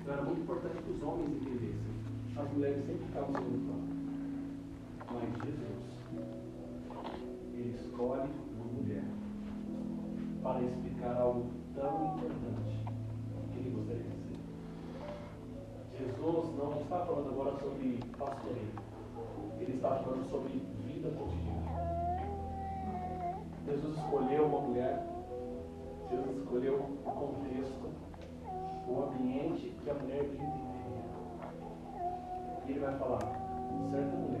Então 0.00 0.12
era 0.12 0.22
muito 0.22 0.40
importante 0.42 0.82
que 0.82 0.90
os 0.90 1.02
homens 1.02 1.30
entendessem. 1.30 1.90
As 2.36 2.52
mulheres 2.52 2.86
sempre 2.86 3.06
ficavam 3.06 3.32
segundo 3.32 3.66
plano. 3.66 4.00
Mas 5.12 5.24
Jesus, 5.44 5.80
ele 7.54 7.74
escolhe 7.74 8.30
uma 8.54 8.64
mulher 8.72 9.04
para 10.42 10.62
explicar 10.62 11.16
algo 11.16 11.50
tão 11.74 12.16
importante 12.16 12.84
que 13.52 13.58
ele 13.58 13.70
gostaria 13.70 14.02
de 14.02 14.08
dizer. 14.08 14.38
Jesus 15.98 16.56
não 16.56 16.80
está 16.80 17.04
falando 17.04 17.28
agora 17.28 17.58
sobre 17.58 17.98
pastoreio. 18.18 18.90
Ele 19.58 19.74
está 19.74 19.96
falando 19.96 20.30
sobre 20.30 20.62
vida 20.86 21.10
cotidiana. 21.10 21.99
Jesus 23.66 23.96
escolheu 23.96 24.46
uma 24.46 24.60
mulher, 24.60 25.06
Jesus 26.10 26.38
escolheu 26.38 26.76
o 26.76 27.10
contexto, 27.10 27.88
o 28.88 29.02
ambiente 29.02 29.74
que 29.82 29.90
a 29.90 29.94
mulher 29.94 30.22
viveria. 30.24 30.70
E 32.66 32.70
ele 32.70 32.80
vai 32.80 32.98
falar, 32.98 33.20
certa 33.90 34.16
mulher 34.16 34.40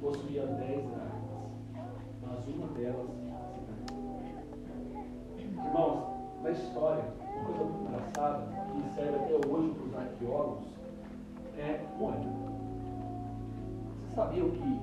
possuía 0.00 0.46
dez 0.46 0.84
armas, 0.86 1.88
mas 2.22 2.46
uma 2.48 2.66
delas 2.68 3.08
se 3.52 3.60
perdeu. 3.60 4.14
Irmãos, 5.38 6.18
na 6.42 6.50
história, 6.50 7.04
uma 7.34 7.44
coisa 7.44 7.64
muito 7.64 7.88
engraçada, 7.88 8.46
que 8.72 8.94
serve 8.94 9.16
até 9.16 9.34
hoje 9.48 9.70
para 9.74 9.84
os 9.84 9.94
arqueólogos, 9.96 10.68
é 11.58 11.80
moeda. 11.98 12.48
Você 14.06 14.14
sabia 14.14 14.42
que, 14.42 14.80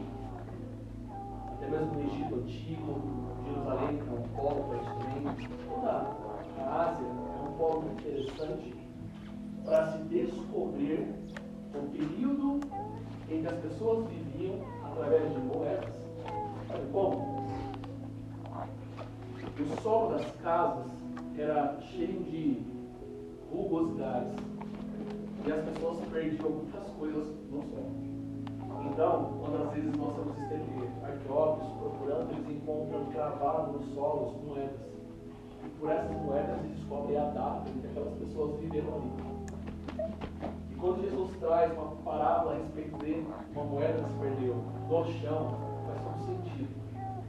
mesmo 1.75 1.93
no 1.93 2.01
Egito 2.01 2.35
Antigo, 2.35 3.01
Jerusalém, 3.45 3.97
que 3.97 4.07
é 4.07 4.11
um 4.11 4.21
polo 4.35 4.63
também, 4.63 5.35
toda 5.67 5.91
a 6.59 6.89
Ásia 6.89 7.05
é 7.05 7.49
um 7.49 7.57
polo 7.57 7.81
muito 7.81 8.01
interessante 8.01 8.75
para 9.65 9.91
se 9.91 9.97
descobrir 10.03 11.13
o 11.73 11.89
período 11.91 12.59
em 13.29 13.41
que 13.41 13.47
as 13.47 13.59
pessoas 13.59 14.07
viviam 14.07 14.61
através 14.83 15.33
de 15.33 15.39
moedas. 15.39 15.93
Sabe 16.67 16.85
como? 16.91 17.45
O 19.57 19.81
solo 19.81 20.13
das 20.13 20.31
casas 20.41 20.91
era 21.37 21.77
cheio 21.81 22.23
de 22.23 22.61
rugosidades 23.51 24.35
e 25.45 25.51
as 25.51 25.63
pessoas 25.65 25.99
perdiam 26.11 26.49
muitas 26.49 26.87
coisas 26.91 27.27
no 27.51 27.61
solo. 27.61 28.14
Então, 28.83 29.33
quando 29.39 29.63
às 29.63 29.73
vezes 29.73 29.95
nós 29.97 30.13
temos 30.13 31.03
arqueólogos 31.03 31.67
procurando, 31.79 32.31
eles 32.31 32.57
encontram 32.57 33.05
gravado 33.11 33.73
nos 33.73 33.93
solos 33.93 34.33
moedas. 34.43 34.79
E 35.63 35.69
por 35.79 35.91
essas 35.91 36.11
moedas 36.11 36.59
eles 36.59 36.77
descobrem 36.77 37.17
a 37.17 37.25
data 37.25 37.69
em 37.69 37.81
que 37.81 37.87
aquelas 37.87 38.13
pessoas 38.19 38.59
viveram 38.59 38.95
ali. 38.95 39.35
E 40.71 40.75
quando 40.75 41.01
Jesus 41.01 41.37
traz 41.39 41.71
uma 41.73 41.95
parábola 42.03 42.53
a 42.53 42.57
respeito 42.57 42.97
de 42.97 43.25
uma 43.53 43.63
moeda 43.63 44.03
que 44.03 44.11
se 44.11 44.19
perdeu 44.19 44.55
no 44.55 45.05
chão, 45.21 45.57
faz 45.87 46.01
todo 46.01 46.25
sentido. 46.25 46.75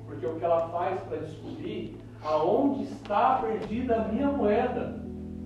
Porque 0.07 0.27
o 0.27 0.37
que 0.37 0.45
ela 0.45 0.69
faz 0.69 1.01
para 1.03 1.19
descobrir 1.19 1.99
aonde 2.23 2.85
está 2.85 3.39
perdida 3.39 3.97
a 3.97 4.09
minha 4.09 4.29
moeda. 4.29 5.01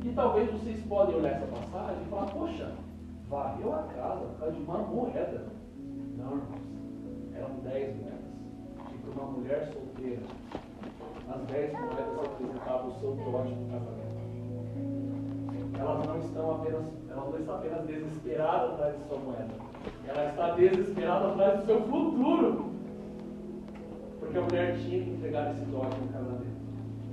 E 0.05 0.13
talvez 0.13 0.51
vocês 0.51 0.83
podem 0.87 1.17
olhar 1.17 1.33
essa 1.33 1.47
passagem 1.47 2.03
e 2.03 2.09
falar, 2.09 2.27
poxa, 2.27 2.73
varreu 3.29 3.75
a 3.75 3.83
casa 3.95 4.21
por 4.21 4.39
causa 4.39 4.55
de 4.55 4.63
uma 4.63 4.79
moeda. 4.79 5.60
Eram 7.35 7.51
dez 7.65 7.97
moedas. 7.97 8.21
E 8.93 8.99
para 8.99 9.23
uma 9.23 9.33
mulher 9.33 9.73
solteira, 9.73 10.23
as 11.29 11.41
dez 11.47 11.73
moedas 11.73 12.21
representavam 12.23 12.89
o 12.89 13.01
seu 13.01 13.15
no 13.15 13.69
casamento. 13.71 14.11
Elas 15.79 16.07
não 16.07 16.19
estão 16.19 16.55
apenas, 16.57 16.85
elas 17.09 17.31
não 17.31 17.39
estão 17.39 17.55
apenas 17.55 17.87
desesperadas 17.87 18.73
atrás 18.73 18.99
de 18.99 19.09
sua 19.09 19.19
moeda. 19.19 19.55
Ela 20.07 20.29
está 20.29 20.51
desesperada 20.55 21.29
atrás 21.29 21.61
do 21.61 21.67
seu 21.67 21.81
futuro. 21.83 22.71
Porque 24.19 24.39
a 24.39 24.43
mulher 24.43 24.77
tinha 24.79 25.03
que 25.03 25.11
entregar 25.11 25.53
esse 25.53 25.65
dote 25.67 25.99
no 25.99 26.09
casamento. 26.09 26.61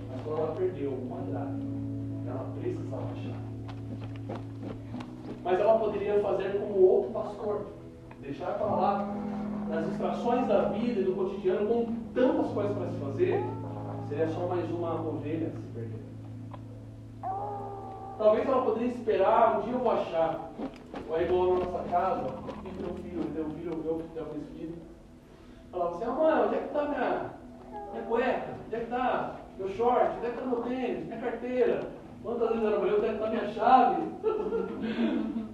Mas 0.10 0.22
quando 0.22 0.40
ela 0.40 0.56
perdeu 0.56 0.92
uma 0.92 1.22
dracma, 1.22 1.64
ela 2.28 2.52
precisava 2.60 3.04
achar. 3.04 3.48
Mas 5.44 5.60
ela 5.60 5.80
poderia 5.80 6.22
fazer 6.22 6.60
como 6.60 6.82
outro 6.82 7.12
pastor, 7.12 7.66
deixar 8.28 8.54
para 8.58 8.68
lá, 8.68 9.08
nas 9.70 9.88
distrações 9.88 10.46
da 10.48 10.64
vida 10.64 11.00
e 11.00 11.04
do 11.04 11.16
cotidiano, 11.16 11.68
com 11.68 11.86
tantas 12.14 12.52
coisas 12.52 12.78
para 12.78 12.90
se 12.90 12.98
fazer, 12.98 13.44
seria 14.10 14.28
só 14.28 14.48
mais 14.48 14.70
uma 14.70 14.96
ovelha 14.96 15.50
se 15.50 15.62
perder. 15.74 16.04
Talvez 18.18 18.48
ela 18.48 18.64
poderia 18.64 18.90
esperar, 18.90 19.60
um 19.60 19.62
dia 19.62 19.74
eu 19.74 19.80
vou 19.80 19.92
achar. 19.92 20.52
Ou 21.08 21.16
aí 21.16 21.26
vou 21.26 21.58
na 21.58 21.66
nossa 21.66 21.84
casa, 21.90 22.26
e 22.66 22.82
meu 22.82 22.94
filho, 22.96 23.22
um 23.22 23.52
filho 23.52 23.78
meu 23.78 23.96
que 24.00 24.20
um 24.20 24.44
filho. 24.58 24.76
Falava 25.72 25.96
assim, 25.96 26.04
ah 26.04 26.12
mãe, 26.12 26.46
onde 26.46 26.56
é 26.56 26.58
que 26.58 26.66
está 26.66 26.84
minha, 26.84 27.32
minha 27.94 28.04
cueca? 28.04 28.56
Onde 28.66 28.76
é 28.76 28.80
que 28.80 28.86
está 28.86 29.36
meu 29.58 29.70
short? 29.70 30.18
Onde 30.18 30.26
é 30.26 30.30
que 30.30 30.38
está 30.38 30.46
meu 30.46 30.62
tênis? 30.64 31.06
Minha 31.06 31.22
carteira? 31.22 31.88
Quantas 32.24 32.50
vezes 32.50 32.66
era 32.66 32.80
mulher, 32.80 32.96
onde 32.96 33.06
é 33.06 33.10
que 33.10 33.16
está 33.16 33.30
minha 33.30 33.48
chave? 33.54 34.02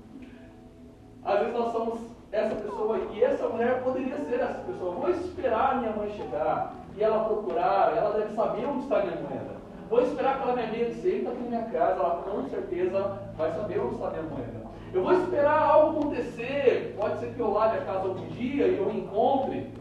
Às 1.23 1.39
vezes 1.39 1.53
nós 1.53 1.71
somos 1.71 2.12
essa 2.33 2.55
pessoa 2.55 2.97
e 3.13 3.23
essa 3.23 3.47
mulher 3.47 3.83
poderia 3.83 4.17
ser 4.25 4.39
essa 4.39 4.63
pessoa. 4.65 4.95
Vou 4.95 5.09
esperar 5.11 5.79
minha 5.79 5.91
mãe 5.91 6.09
chegar 6.17 6.75
e 6.97 7.03
ela 7.03 7.25
procurar, 7.25 7.95
ela 7.95 8.17
deve 8.17 8.33
saber 8.33 8.65
onde 8.65 8.83
está 8.83 9.03
minha 9.03 9.15
moeda. 9.17 9.53
Vou 9.87 10.01
esperar 10.01 10.37
que 10.37 10.43
ela 10.43 10.55
me 10.55 10.63
amiga 10.63 10.93
senta 10.95 11.29
aqui 11.29 11.43
na 11.43 11.49
minha 11.49 11.63
casa, 11.65 11.99
ela 11.99 12.23
com 12.23 12.49
certeza 12.49 13.19
vai 13.37 13.51
saber 13.51 13.79
onde 13.79 13.93
está 13.93 14.09
minha 14.09 14.23
moeda. 14.23 14.63
Eu 14.91 15.03
vou 15.03 15.13
esperar 15.13 15.61
algo 15.61 15.99
acontecer, 15.99 16.95
pode 16.99 17.19
ser 17.19 17.33
que 17.33 17.39
eu 17.39 17.51
lave 17.51 17.77
a 17.77 17.85
casa 17.85 18.07
algum 18.07 18.27
dia 18.29 18.67
e 18.67 18.77
eu 18.77 18.91
encontre, 18.91 19.71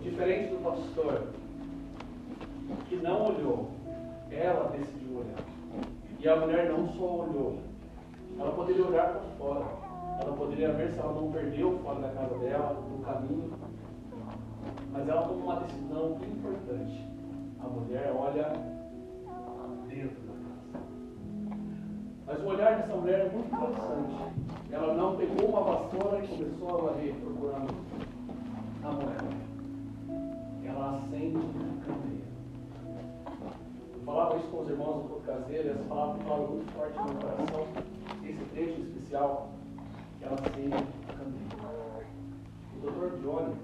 diferente 0.00 0.54
do 0.54 0.64
pastor, 0.64 1.24
que 2.88 2.96
não 2.96 3.26
olhou, 3.26 3.70
ela 4.30 4.70
decidiu 4.70 5.18
olhar. 5.18 5.44
E 6.18 6.28
a 6.28 6.36
mulher 6.36 6.70
não 6.70 6.88
só 6.88 7.04
olhou, 7.04 7.58
ela 8.38 8.52
poderia 8.52 8.86
olhar 8.86 9.08
para 9.08 9.20
fora, 9.38 9.89
ela 10.20 10.36
poderia 10.36 10.72
ver 10.72 10.92
se 10.92 10.98
ela 10.98 11.12
não 11.12 11.32
perdeu 11.32 11.78
fora 11.78 12.00
da 12.00 12.08
casa 12.10 12.38
dela, 12.38 12.80
no 12.90 12.98
caminho, 13.04 13.52
mas 14.92 15.08
ela 15.08 15.22
tomou 15.22 15.44
uma 15.44 15.60
decisão 15.60 16.18
importante. 16.22 17.08
A 17.62 17.68
mulher 17.68 18.12
olha 18.14 18.52
dentro 19.88 20.20
da 20.22 20.32
casa. 20.32 20.84
Mas 22.26 22.40
o 22.40 22.46
olhar 22.46 22.76
dessa 22.76 22.96
mulher 22.96 23.26
é 23.26 23.30
muito 23.30 23.54
interessante. 23.54 24.30
Ela 24.70 24.94
não 24.94 25.16
pegou 25.16 25.48
uma 25.48 25.60
vassoura 25.62 26.24
e 26.24 26.28
começou 26.28 26.68
a 26.68 26.92
varrer 26.92 27.14
procurando 27.14 27.74
a 28.82 28.92
moeda. 28.92 29.50
Ela 30.64 30.96
acende 30.96 31.36
uma 31.36 31.84
candeia. 31.84 32.30
falava 34.04 34.36
isso 34.36 34.48
com 34.48 34.60
os 34.60 34.68
irmãos 34.70 35.02
do 35.02 35.08
culto 35.08 35.26
caseiro, 35.26 35.70
essa 35.70 35.82
palavra 35.84 36.22
fala 36.24 36.46
muito 36.46 36.72
forte 36.72 36.98
no 36.98 37.04
meu 37.04 37.14
coração, 37.14 37.66
esse 38.24 38.44
trecho 38.52 38.80
especial, 38.80 39.48
que 40.20 40.26
ela 40.26 40.34
acende 40.34 40.74
a 40.74 41.12
candeia. 41.14 41.50
O 42.76 42.80
Dr. 42.80 43.22
Johnny, 43.22 43.54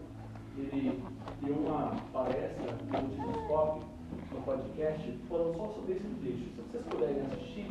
ele 0.56 1.02
deu 1.42 1.54
uma 1.54 1.94
palestra 2.12 2.72
no 2.72 3.08
Discoscope, 3.08 3.86
no 4.32 4.40
podcast, 4.40 5.18
falando 5.28 5.56
só 5.56 5.68
sobre 5.74 5.92
esse 5.92 6.08
trecho. 6.20 6.38
Se 6.38 6.62
vocês 6.62 6.84
puderem 6.86 7.20
assistir, 7.26 7.68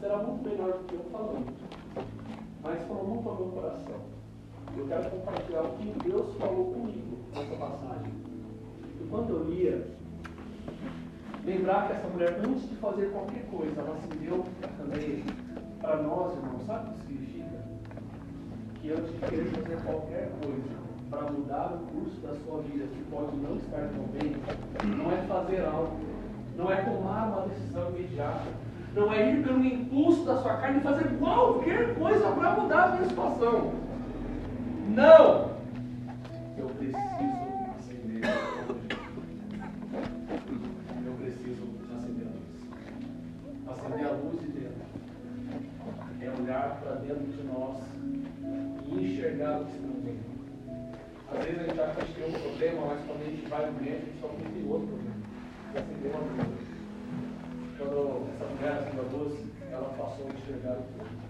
será 0.00 0.18
muito 0.18 0.48
melhor 0.48 0.78
do 0.78 0.84
que 0.84 0.94
eu 0.94 1.04
falando. 1.10 1.52
Mas 2.62 2.86
falou 2.86 3.06
muito 3.06 3.28
ao 3.28 3.36
meu 3.36 3.46
coração. 3.46 4.00
Eu 4.76 4.86
quero 4.86 5.10
compartilhar 5.10 5.62
o 5.62 5.76
que 5.76 6.08
Deus 6.08 6.36
falou 6.36 6.72
comigo 6.72 7.18
nessa 7.34 7.56
passagem. 7.56 8.12
E 9.00 9.08
quando 9.10 9.30
eu 9.30 9.44
lia, 9.44 9.88
lembrar 11.44 11.88
que 11.88 11.94
essa 11.94 12.08
mulher, 12.08 12.40
antes 12.44 12.68
de 12.68 12.76
fazer 12.76 13.10
qualquer 13.10 13.44
coisa, 13.50 13.80
ela 13.80 13.96
se 13.96 14.08
deu 14.18 14.44
também 14.76 15.24
para 15.80 16.02
nós, 16.02 16.36
irmãos, 16.36 16.64
sabe 16.66 16.90
o 16.90 16.92
que 16.94 17.06
significa? 17.06 17.37
Que 18.80 18.92
antes 18.92 19.12
de 19.12 19.18
querer 19.18 19.44
fazer 19.46 19.76
qualquer 19.84 20.30
coisa 20.42 20.88
para 21.10 21.32
mudar 21.32 21.72
o 21.74 21.78
curso 21.92 22.20
da 22.20 22.34
sua 22.44 22.62
vida, 22.62 22.84
que 22.86 23.02
pode 23.10 23.36
não 23.36 23.56
estar 23.56 23.88
tão 23.88 24.04
bem, 24.12 24.36
não 24.96 25.10
é 25.10 25.16
fazer 25.26 25.64
algo, 25.64 25.98
não 26.56 26.70
é 26.70 26.76
tomar 26.76 27.28
uma 27.28 27.48
decisão 27.48 27.90
imediata, 27.90 28.46
não 28.94 29.12
é 29.12 29.30
ir 29.32 29.42
pelo 29.42 29.64
impulso 29.64 30.24
da 30.24 30.38
sua 30.38 30.56
carne 30.58 30.78
e 30.78 30.82
fazer 30.82 31.18
qualquer 31.18 31.94
coisa 31.96 32.30
para 32.30 32.50
mudar 32.52 32.84
a 32.84 32.88
minha 32.96 33.08
situação. 33.08 33.72
Não! 34.88 35.48
Eu 36.56 36.66
preciso 36.78 36.98
acender 43.68 44.06
a 44.06 44.12
luz 44.12 44.40
de 44.40 44.48
dentro. 44.48 44.82
É 46.20 46.42
olhar 46.42 46.80
para 46.80 46.92
dentro 46.96 47.24
de 47.24 47.42
nós 47.44 47.97
e 49.48 49.54
enxergar 49.54 49.60
o 49.60 49.64
que 49.64 49.72
estamos 49.72 50.04
vendo. 50.04 50.28
Às 51.30 51.44
vezes 51.44 51.60
a 51.60 51.64
gente 51.64 51.80
acha 51.80 52.04
que 52.04 52.12
tem 52.14 52.28
um 52.28 52.40
problema, 52.40 52.86
mas 52.86 53.06
quando 53.06 53.20
a 53.20 53.24
gente 53.24 53.48
vai 53.48 53.66
no 53.66 53.80
médico, 53.80 53.96
a 53.96 54.06
gente 54.06 54.20
só 54.20 54.28
tem 54.28 54.68
outro 54.68 54.86
problema. 54.88 55.16
E 55.74 55.78
acender 55.78 56.12
uma 56.12 56.44
luz. 56.44 56.68
Quando 57.78 58.28
essa 58.34 58.44
mulher 58.44 58.72
a 58.72 59.16
luz, 59.16 59.34
ela 59.70 59.88
passou 59.96 60.26
a 60.26 60.32
enxergar 60.34 60.72
o 60.72 60.82
todo. 60.96 61.28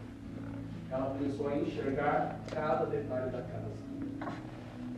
Ela 0.90 1.06
começou 1.18 1.48
a 1.48 1.56
enxergar 1.56 2.40
cada 2.50 2.86
detalhe 2.86 3.30
da 3.30 3.42
casa. 3.42 3.78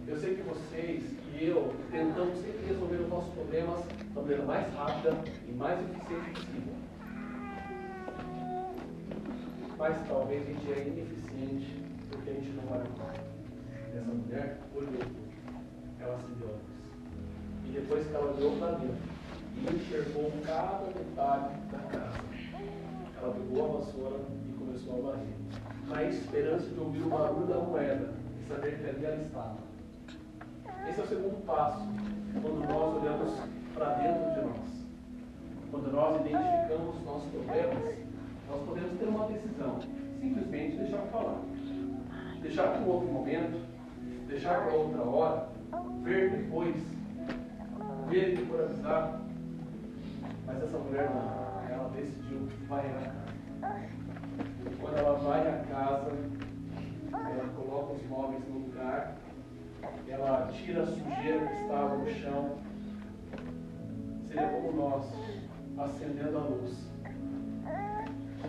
Eu 0.06 0.16
sei 0.16 0.36
que 0.36 0.42
vocês 0.42 1.04
e 1.34 1.46
eu 1.46 1.74
tentamos 1.90 2.38
sempre 2.38 2.66
resolver 2.66 2.96
os 2.96 3.08
nossos 3.08 3.32
problemas 3.34 3.80
da 4.14 4.20
maneira 4.20 4.44
mais 4.44 4.74
rápida 4.74 5.16
e 5.48 5.52
mais 5.52 5.78
eficiente 5.80 6.30
possível 6.30 6.80
mas 9.80 9.96
talvez 10.06 10.42
a 10.42 10.52
gente 10.52 10.72
é 10.72 10.88
ineficiente 10.88 11.79
a 12.30 12.34
gente 12.34 12.50
não 12.50 12.72
olha 12.72 12.84
para 12.96 13.98
Essa 13.98 14.12
mulher 14.12 14.58
olhou, 14.74 14.90
ela 16.00 16.14
acendeu 16.14 16.48
a 16.48 16.52
luz. 16.52 16.62
E 17.64 17.68
depois 17.72 18.06
que 18.06 18.14
ela 18.14 18.32
olhou 18.32 18.56
para 18.58 18.72
dentro 18.78 18.96
e 19.56 19.74
enxergou 19.74 20.32
cada 20.44 20.86
detalhe 20.86 21.54
da 21.70 21.78
casa, 21.78 22.20
ela 23.20 23.34
pegou 23.34 23.64
a 23.64 23.78
vassoura 23.78 24.20
e 24.48 24.52
começou 24.52 24.98
a 24.98 25.10
varrer, 25.10 25.36
na 25.88 26.04
esperança 26.04 26.66
de 26.66 26.80
ouvir 26.80 27.02
o 27.02 27.10
barulho 27.10 27.46
da 27.46 27.58
moeda 27.58 28.14
e 28.40 28.48
saber 28.48 28.78
que 28.78 28.88
ali 28.88 29.04
ela 29.04 29.16
estava. 29.16 29.58
Esse 30.88 31.00
é 31.00 31.04
o 31.04 31.08
segundo 31.08 31.44
passo, 31.44 31.80
quando 32.40 32.68
nós 32.68 33.02
olhamos 33.02 33.34
para 33.74 33.94
dentro 33.94 34.34
de 34.34 34.48
nós. 34.48 34.70
Quando 35.70 35.92
nós 35.92 36.20
identificamos 36.20 36.96
os 36.96 37.04
nossos 37.04 37.30
problemas 37.30 38.00
nós 38.50 38.66
podemos 38.66 38.98
ter 38.98 39.04
uma 39.04 39.26
decisão, 39.26 39.78
simplesmente 40.20 40.76
deixar 40.76 41.02
falar. 41.12 41.40
Deixar 42.42 42.68
para 42.68 42.80
um 42.80 42.88
outro 42.88 43.08
momento, 43.08 43.66
deixar 44.26 44.62
para 44.62 44.72
outra 44.72 45.02
hora, 45.02 45.48
ver 46.02 46.30
depois, 46.30 46.76
ver 48.08 48.32
e 48.32 48.36
depois 48.36 48.62
avisar. 48.62 49.20
Mas 50.46 50.62
essa 50.62 50.78
mulher 50.78 51.10
não, 51.10 51.70
ela 51.70 51.90
decidiu 51.90 52.48
vai 52.68 52.86
à 52.86 52.92
casa. 52.92 53.80
Quando 54.80 54.96
ela 54.96 55.18
vai 55.18 55.40
à 55.40 55.64
casa, 55.64 56.12
ela 57.12 57.48
coloca 57.56 57.92
os 57.92 58.06
móveis 58.08 58.42
no 58.48 58.60
lugar, 58.60 59.16
ela 60.08 60.48
tira 60.52 60.82
a 60.82 60.86
sujeira 60.86 61.46
que 61.46 61.62
estava 61.62 61.96
no 61.96 62.08
chão. 62.08 62.58
Seria 64.28 64.48
como 64.48 64.72
nós, 64.72 65.06
acendendo 65.76 66.38
a 66.38 66.42
luz 66.42 66.90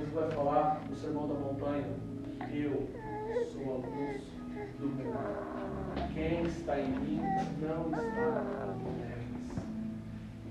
Jesus 0.02 0.14
vai 0.14 0.32
falar 0.32 0.82
no 0.90 0.96
Sermão 0.96 1.28
da 1.28 1.34
Montanha: 1.36 1.86
Eu 2.52 2.90
sou 3.52 3.74
a 3.74 3.78
luz 3.78 4.22
do 4.80 4.88
mundo. 4.88 6.14
Quem 6.14 6.44
está 6.44 6.80
em 6.80 6.90
mim 6.90 7.22
não 7.62 7.90
está 7.90 8.32
nas 8.32 8.78
trevas. 8.82 9.22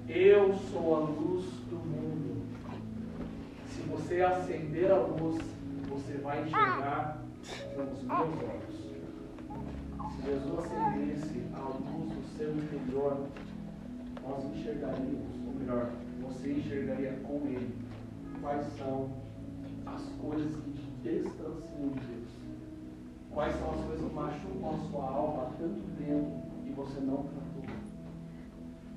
Eu 0.08 0.54
sou 0.70 0.96
a 0.96 0.98
luz 1.00 1.44
do 1.68 1.76
mundo. 1.76 2.42
Se 3.68 3.82
você 3.82 4.22
acender 4.22 4.90
a 4.90 4.98
luz, 4.98 5.38
você 5.88 6.18
vai 6.18 6.42
enxergar 6.42 7.22
com 7.74 7.82
os 7.82 8.02
meus 8.02 8.42
olhos. 8.42 8.80
Se 10.14 10.22
Jesus 10.26 10.58
acendesse 10.58 11.42
a 11.54 11.68
luz 11.68 12.12
do 12.12 12.22
seu 12.36 12.50
interior, 12.56 13.26
nós 14.22 14.44
enxergaríamos, 14.54 15.46
ou 15.46 15.54
melhor, 15.54 15.90
você 16.22 16.52
enxergaria 16.52 17.12
com 17.24 17.46
ele 17.46 17.74
quais 18.40 18.66
são 18.78 19.10
as 19.86 20.02
coisas 20.20 20.54
que 20.56 20.70
te 20.72 20.90
distanciam 21.02 21.88
de 21.88 22.00
Deus? 22.06 22.19
Quais 23.32 23.54
são 23.56 23.70
as 23.70 23.80
coisas 23.86 24.06
que 24.06 24.14
machucam 24.14 24.70
a 24.70 24.90
sua 24.90 25.04
alma 25.04 25.42
há 25.42 25.46
tanto 25.56 25.80
tempo 25.96 26.42
e 26.64 26.70
você 26.72 27.00
não 27.00 27.24
tratou? 27.24 27.50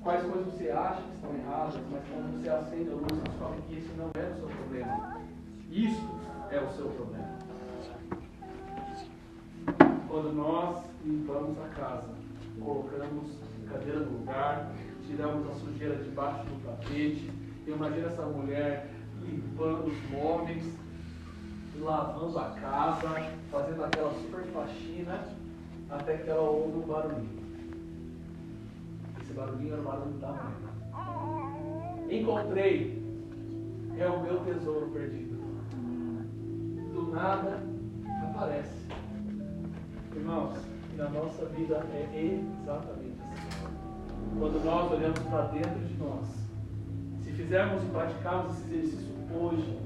Quais 0.02 0.22
coisas 0.22 0.52
você 0.52 0.70
acha 0.70 1.02
que 1.02 1.14
estão 1.14 1.34
erradas, 1.34 1.80
mas 1.90 2.02
quando 2.08 2.42
você 2.42 2.48
acende 2.50 2.90
a 2.90 2.94
luz, 2.94 3.06
você 3.06 3.22
descobre 3.22 3.62
que 3.62 3.78
isso 3.78 3.90
não 3.96 4.10
é 4.14 4.26
o 4.28 4.34
seu 4.34 4.48
problema. 4.48 5.20
Isso 5.70 6.08
é 6.50 6.60
o 6.60 6.70
seu 6.72 6.86
problema. 6.90 7.38
Quando 10.08 10.34
nós 10.34 10.84
limpamos 11.04 11.56
a 11.58 11.68
casa, 11.68 12.08
colocamos 12.60 13.30
a 13.66 13.72
cadeira 13.72 14.00
no 14.00 14.18
lugar, 14.18 14.72
tiramos 15.06 15.48
a 15.48 15.54
sujeira 15.54 15.96
debaixo 15.96 16.44
do 16.44 16.64
tapete, 16.64 17.30
imagina 17.66 18.08
essa 18.08 18.26
mulher 18.26 18.90
limpando 19.22 19.86
os 19.86 20.10
móveis, 20.10 20.62
lavando 21.80 22.38
a 22.38 22.50
casa, 22.50 23.08
fazendo 23.50 23.84
aquela 23.84 24.12
super 24.14 24.44
faxina, 24.52 25.26
até 25.90 26.18
que 26.18 26.30
ela 26.30 26.42
ouve 26.42 26.78
um 26.78 26.82
barulhinho. 26.82 27.44
Esse 29.22 29.32
barulhinho 29.32 29.72
era 29.72 29.82
o 29.82 29.84
barulho 29.84 30.18
da 30.18 30.28
mãe. 30.28 30.54
Encontrei, 32.10 33.02
é 33.98 34.06
o 34.06 34.22
meu 34.22 34.40
tesouro 34.40 34.86
perdido. 34.88 35.34
Do 36.92 37.10
nada 37.12 37.60
aparece. 38.22 38.84
Irmãos, 40.14 40.58
na 40.96 41.08
nossa 41.08 41.44
vida 41.46 41.84
é 41.92 42.40
exatamente 42.62 43.18
assim. 43.20 43.64
Quando 44.38 44.64
nós 44.64 44.92
olhamos 44.92 45.18
para 45.20 45.46
dentro 45.46 45.80
de 45.80 45.94
nós, 45.94 46.26
se 47.22 47.32
fizermos 47.32 47.82
e 47.82 47.86
praticarmos 47.86 48.58
esse 48.58 48.74
exercício 48.74 49.14
hoje, 49.32 49.78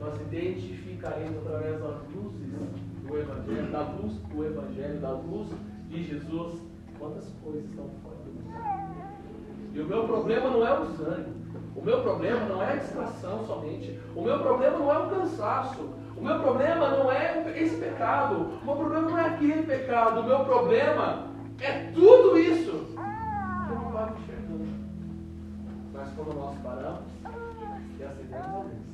nós 0.00 0.20
identificaremos 1.04 1.46
através 1.46 1.80
das 1.80 1.96
luzes 2.14 2.52
do 3.06 3.18
Evangelho, 3.18 3.70
da 3.70 3.82
luz 3.82 4.12
do 4.14 4.44
Evangelho, 4.44 5.00
da 5.00 5.10
luz 5.10 5.48
de 5.88 6.04
Jesus, 6.04 6.60
quantas 6.98 7.28
coisas 7.42 7.64
estão 7.64 7.90
fora 8.02 8.16
do 8.24 8.30
lugar. 8.30 8.90
E 9.72 9.80
o 9.80 9.86
meu 9.86 10.04
problema 10.04 10.50
não 10.50 10.66
é 10.66 10.78
o 10.78 10.86
desânimo. 10.86 11.44
O 11.76 11.82
meu 11.82 12.02
problema 12.02 12.46
não 12.46 12.62
é 12.62 12.72
a 12.72 12.76
distração 12.76 13.44
somente. 13.46 14.00
O 14.14 14.22
meu 14.22 14.38
problema 14.38 14.78
não 14.78 14.92
é 14.92 14.98
o 14.98 15.10
cansaço. 15.10 15.82
O 16.16 16.22
meu 16.22 16.38
problema 16.40 16.90
não 16.90 17.10
é 17.10 17.42
esse 17.56 17.76
pecado. 17.76 18.34
O 18.62 18.64
meu 18.64 18.76
problema 18.76 19.10
não 19.10 19.18
é 19.18 19.26
aquele 19.26 19.62
pecado. 19.64 20.20
O 20.20 20.24
meu 20.24 20.44
problema 20.44 21.26
é 21.60 21.90
tudo 21.92 22.38
isso 22.38 22.70
que 22.70 23.72
eu 23.72 23.76
não 23.76 23.88
estava 23.88 24.16
enxergando. 24.18 24.68
Mas 25.92 26.08
quando 26.14 26.34
nós 26.34 26.56
paramos 26.62 27.02
e 27.98 28.04
acendemos 28.04 28.46
a 28.46 28.58
luz, 28.58 28.93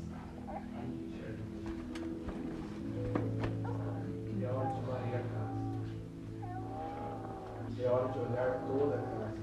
É 7.90 7.92
hora 7.92 8.08
de 8.12 8.18
olhar 8.20 8.62
toda 8.68 8.94
a 8.94 9.02
casa. 9.02 9.34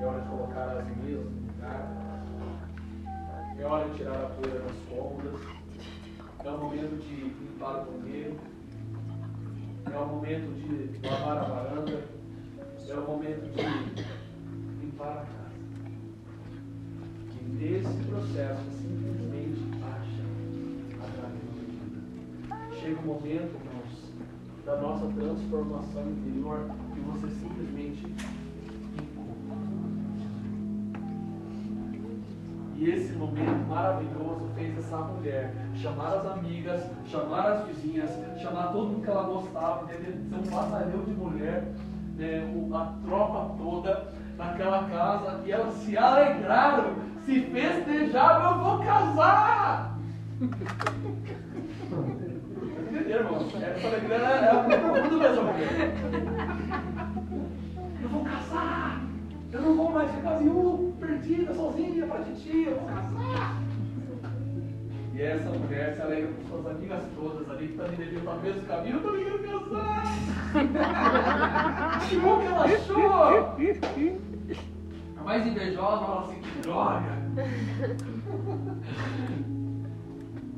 É 0.00 0.06
hora 0.06 0.20
de 0.22 0.28
colocar 0.30 0.78
as 0.78 0.96
mesas 0.96 1.26
no 1.26 1.40
lugar. 1.52 2.24
É 3.58 3.66
hora 3.66 3.86
de 3.90 3.96
tirar 3.98 4.14
a 4.14 4.28
poeira 4.30 4.60
das 4.60 4.76
cômodas. 4.88 5.40
É 6.42 6.48
o 6.48 6.58
momento 6.58 6.96
de 7.02 7.14
limpar 7.16 7.86
o 7.86 8.00
banheiro. 8.00 8.36
É 9.92 9.98
o 9.98 10.06
momento 10.06 10.54
de 10.54 11.06
lavar 11.06 11.36
a 11.36 11.42
varanda. 11.42 12.02
É 12.88 12.94
o 12.94 13.06
momento 13.06 13.42
de 13.52 14.80
limpar 14.80 15.12
a 15.12 15.26
casa. 15.26 15.52
Esse 17.60 18.04
processo 18.08 18.64
simplesmente 18.70 19.60
acha 19.84 20.22
a 21.02 21.28
vida. 21.28 22.74
Chega 22.80 22.96
o 22.96 23.02
um 23.02 23.06
momento, 23.06 23.71
da 24.64 24.76
nossa 24.76 25.06
transformação 25.06 26.02
interior 26.10 26.70
que 26.94 27.00
você 27.00 27.28
simplesmente 27.30 28.14
E 32.82 32.90
esse 32.90 33.12
momento 33.12 33.68
maravilhoso 33.68 34.50
fez 34.56 34.76
essa 34.76 34.96
mulher 34.96 35.54
chamar 35.76 36.14
as 36.16 36.26
amigas, 36.26 36.82
chamar 37.06 37.52
as 37.52 37.66
vizinhas, 37.68 38.10
chamar 38.40 38.72
todo 38.72 38.88
mundo 38.88 39.04
que 39.04 39.08
ela 39.08 39.22
gostava, 39.22 39.84
entendeu? 39.84 40.14
Ser 40.28 40.34
um 40.34 40.50
batalhão 40.50 41.04
de 41.04 41.12
mulher, 41.12 41.72
né, 42.16 42.42
a 42.74 43.06
tropa 43.06 43.54
toda 43.56 44.12
naquela 44.36 44.82
casa, 44.88 45.42
e 45.46 45.52
elas 45.52 45.74
se 45.74 45.96
alegraram, 45.96 46.94
se 47.24 47.42
festejaram, 47.42 48.50
eu 48.50 48.64
vou 48.64 48.84
casar! 48.84 49.96
Irmão? 53.16 53.38
Essa 53.40 53.86
alegria 53.86 54.16
é, 54.16 54.18
é 54.48 54.52
muito 55.00 55.16
mesmo. 55.18 55.48
Eu 58.02 58.08
vou 58.08 58.24
casar! 58.24 59.02
Eu 59.52 59.60
não 59.60 59.76
vou 59.76 59.90
mais 59.90 60.10
ficar 60.10 60.38
viúva, 60.38 60.92
perdida, 60.98 61.54
sozinha 61.54 62.06
pra 62.06 62.20
titia, 62.20 62.70
eu 62.70 62.76
vou 62.78 62.88
casar. 62.88 63.60
E 65.14 65.20
essa 65.20 65.50
mulher 65.50 65.94
se 65.94 66.00
alegra 66.00 66.30
com 66.32 66.48
suas 66.48 66.66
amigas 66.74 67.02
todas 67.14 67.50
ali 67.50 67.68
que 67.68 67.76
também 67.76 67.96
deviam 67.96 68.20
estar 68.20 68.34
no 68.34 68.42
mesmo 68.42 68.62
caminho, 68.62 68.96
eu 68.96 69.02
também 69.02 69.24
quero 69.24 69.60
casar. 69.60 70.04
que 72.08 72.16
bom 72.16 72.38
que 72.38 72.46
ela 72.46 72.64
achou. 72.64 72.96
A 75.18 75.22
mais 75.22 75.46
invejosa 75.46 76.04
fala 76.06 76.22
assim, 76.22 76.40
que 76.40 76.60
droga. 76.62 77.22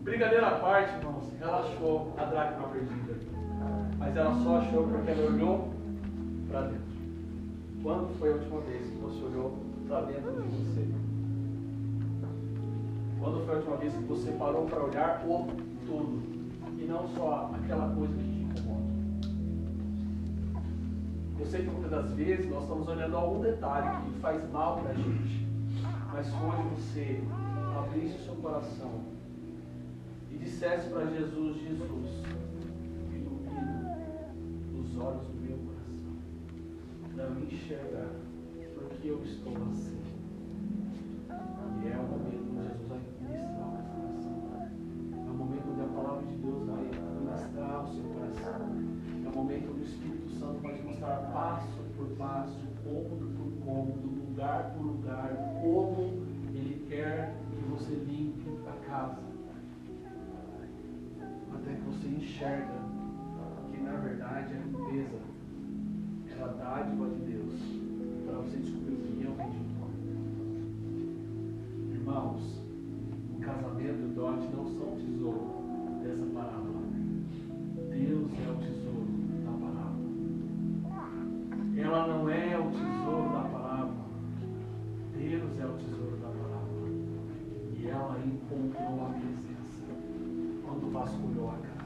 Brincadeira 0.04 0.46
à 0.48 0.58
parte, 0.58 0.94
irmãos, 0.98 1.32
ela 1.40 1.60
achou 1.60 2.12
a 2.18 2.24
dracma 2.26 2.68
perdida. 2.68 3.14
Mas 3.98 4.14
ela 4.14 4.34
só 4.34 4.58
achou 4.58 4.86
porque 4.86 5.10
ela 5.10 5.32
olhou 5.32 5.72
para 6.46 6.60
dentro. 6.60 6.84
Quando 7.82 8.18
foi 8.18 8.32
a 8.32 8.34
última 8.34 8.60
vez 8.60 8.82
que 8.82 8.96
você 8.98 9.24
olhou 9.24 9.58
para 9.88 10.02
dentro 10.02 10.30
de 10.30 10.48
você? 10.48 10.88
Quando 13.18 13.46
foi 13.46 13.54
a 13.54 13.56
última 13.56 13.76
vez 13.78 13.94
que 13.94 14.02
você 14.02 14.30
parou 14.32 14.66
para 14.66 14.84
olhar 14.84 15.24
o 15.26 15.46
todo 15.86 16.22
e 16.78 16.84
não 16.84 17.08
só 17.08 17.50
aquela 17.54 17.94
coisa 17.94 18.12
que 18.12 18.24
te 18.24 18.42
incomoda? 18.42 18.84
Eu 21.40 21.46
sei 21.46 21.62
que 21.62 21.70
muitas 21.70 21.90
das 21.90 22.12
vezes 22.12 22.50
nós 22.50 22.64
estamos 22.64 22.88
olhando 22.88 23.16
algum 23.16 23.40
detalhe 23.40 24.04
que 24.04 24.20
faz 24.20 24.52
mal 24.52 24.80
para 24.80 24.90
a 24.90 24.94
gente, 24.94 25.48
mas 26.12 26.28
foi 26.28 26.56
você 26.76 27.24
abrisse 27.78 28.16
o 28.16 28.24
seu 28.24 28.34
coração 28.34 29.13
dissesse 30.44 30.90
para 30.90 31.06
Jesus: 31.06 31.56
Jesus, 31.56 32.22
ilumina 33.12 33.96
os 34.78 34.98
olhos 34.98 35.26
do 35.26 35.34
para 37.16 37.30
me 37.30 37.46
enxergar, 37.46 38.10
porque 38.74 39.08
eu 39.08 39.22
estou 39.24 39.54
assim. 39.70 40.00
E 41.82 41.88
é 41.88 41.96
o 41.96 42.02
momento 42.02 42.44
onde 42.50 42.68
Jesus 42.68 42.88
vai 42.88 42.98
ministrar 43.20 43.68
o 43.68 43.84
coração. 43.94 44.68
É 45.12 45.30
o 45.30 45.34
momento 45.34 45.70
onde 45.70 45.80
a 45.80 45.86
palavra 45.86 46.26
de 46.26 46.34
Deus 46.34 46.66
vai 46.66 46.84
ministrar 46.84 47.84
o 47.84 47.94
seu 47.94 48.04
coração. 48.04 48.68
É 49.24 49.28
o 49.28 49.34
momento 49.34 49.70
onde 49.70 49.80
o 49.80 49.84
Espírito 49.84 50.30
Santo 50.38 50.60
vai 50.60 50.74
te 50.74 50.82
mostrar 50.82 51.16
passo 51.32 51.82
por 51.96 52.08
passo, 52.16 52.60
cômodo 52.82 53.32
por 53.38 53.64
cômodo, 53.64 54.26
lugar 54.26 54.74
por 54.76 54.82
lugar, 54.82 55.60
como 55.62 56.26
Ele 56.52 56.84
quer 56.88 57.34
que 57.50 57.70
você 57.70 57.94
limpe 57.94 58.58
a 58.66 58.90
casa. 58.90 59.33
Até 61.64 61.76
que 61.76 61.80
você 61.80 62.08
enxerga 62.08 62.74
que 63.72 63.80
na 63.80 63.96
verdade 63.96 64.52
a 64.52 64.58
limpeza 64.58 65.34
a 66.42 66.46
dádiva 66.46 67.08
de 67.08 67.20
Deus 67.32 67.54
para 68.26 68.36
você 68.40 68.58
descobrir 68.58 68.92
o 68.92 68.98
que 68.98 69.22
realmente 69.22 69.56
importa. 69.56 69.94
Irmãos, 71.90 72.60
o 73.34 73.40
casamento 73.40 74.00
e 74.00 74.04
o 74.04 74.08
dote 74.08 74.46
não 74.54 74.66
são 74.66 74.92
o 74.92 75.00
tesouro 75.00 75.64
dessa 76.02 76.26
parábola. 76.34 76.63
Vasculhou 91.04 91.50
a 91.50 91.52
casa. 91.52 91.84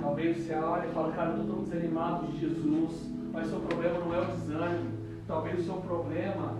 Talvez 0.00 0.36
você 0.36 0.54
olhe 0.54 0.88
e 0.88 0.92
fale, 0.92 1.12
cara, 1.12 1.30
eu 1.30 1.40
estou 1.42 1.62
desanimado 1.62 2.26
de 2.28 2.40
Jesus, 2.40 3.10
mas 3.32 3.48
seu 3.48 3.60
problema 3.60 3.98
não 3.98 4.14
é 4.14 4.20
o 4.20 4.26
desânimo. 4.26 4.90
Talvez 5.26 5.60
o 5.60 5.62
seu 5.62 5.74
problema 5.74 6.56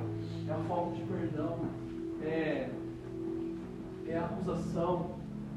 é 0.48 0.52
a 0.52 0.58
falta 0.68 0.94
de 0.94 1.02
perdão, 1.02 1.58
é, 2.22 2.70
é 4.08 4.18
a 4.18 4.24
acusação, 4.24 5.12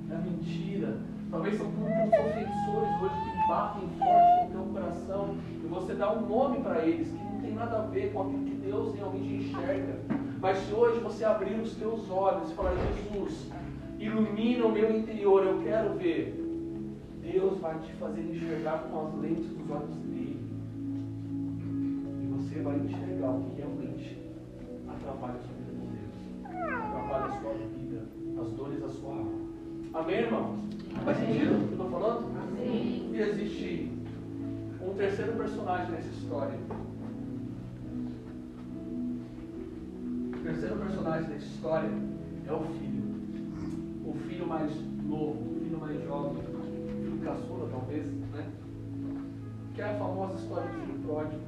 é 0.09 0.15
a 0.15 0.19
mentira. 0.19 0.97
Talvez 1.29 1.57
são 1.57 1.67
muitos 1.67 2.19
ofensores 2.19 3.01
hoje 3.01 3.15
que 3.23 3.47
batem 3.47 3.89
forte 3.97 4.45
no 4.45 4.51
teu 4.51 4.73
coração 4.73 5.35
e 5.63 5.67
você 5.67 5.93
dá 5.95 6.13
um 6.13 6.27
nome 6.27 6.59
para 6.61 6.85
eles 6.85 7.07
que 7.07 7.23
não 7.23 7.41
tem 7.41 7.53
nada 7.53 7.79
a 7.79 7.81
ver 7.87 8.13
com 8.13 8.21
aquilo 8.21 8.45
que 8.45 8.55
Deus 8.55 8.95
realmente 8.95 9.33
enxerga. 9.33 9.99
Mas 10.39 10.57
se 10.59 10.73
hoje 10.73 10.99
você 10.99 11.25
abrir 11.25 11.59
os 11.59 11.75
teus 11.75 12.09
olhos 12.11 12.51
e 12.51 12.53
falar, 12.53 12.75
Jesus, 12.75 13.51
ilumina 14.05 14.65
o 14.65 14.71
meu 14.71 14.97
interior, 14.97 15.45
eu 15.45 15.61
quero 15.63 15.93
ver 15.97 16.43
Deus 17.23 17.57
vai 17.59 17.79
te 17.79 17.93
fazer 17.93 18.21
enxergar 18.21 18.79
com 18.89 19.07
as 19.07 19.15
lentes 19.15 19.45
dos 19.45 19.69
olhos 19.71 19.95
dele. 19.95 20.39
E 22.21 22.27
você 22.27 22.61
vai 22.61 22.77
enxergar 22.77 23.31
o 23.31 23.43
que 23.43 23.55
realmente 23.55 24.17
atrapalha 24.89 25.35
a 25.35 25.41
sua 25.41 25.55
vida 25.55 25.71
com 25.79 25.87
Deus. 25.87 26.73
Atrapalha 26.73 27.25
a 27.25 27.41
sua 27.41 27.53
vida, 27.53 28.01
as 28.41 28.51
dores 28.51 28.81
da 28.81 28.89
sua 28.89 29.09
alma. 29.09 29.31
Amém, 29.93 30.15
irmãos? 30.15 30.59
Faz 31.05 31.17
sentido 31.17 31.55
o 31.55 31.57
que 31.59 31.63
eu 31.63 31.71
estou 31.71 31.89
falando? 31.89 32.57
Sim. 32.57 33.11
E 33.13 33.19
existe 33.19 33.91
um 34.81 34.93
terceiro 34.95 35.33
personagem 35.33 35.91
nessa 35.91 36.09
história. 36.09 36.59
O 40.27 40.43
terceiro 40.43 40.75
personagem 40.75 41.29
dessa 41.29 41.45
história 41.45 41.89
é 42.47 42.51
o 42.51 42.59
filho. 42.59 43.02
O 44.13 44.17
filho 44.27 44.47
mais 44.47 44.71
novo, 45.03 45.55
o 45.55 45.59
filho 45.59 45.79
mais 45.79 46.03
jovem 46.03 46.43
caçula, 47.23 47.69
talvez, 47.71 48.05
né? 48.05 48.51
Que 49.73 49.81
é 49.81 49.85
a 49.85 49.97
famosa 49.97 50.35
história 50.35 50.69
do 50.69 50.79
filho 50.81 50.99
pródigo. 50.99 51.41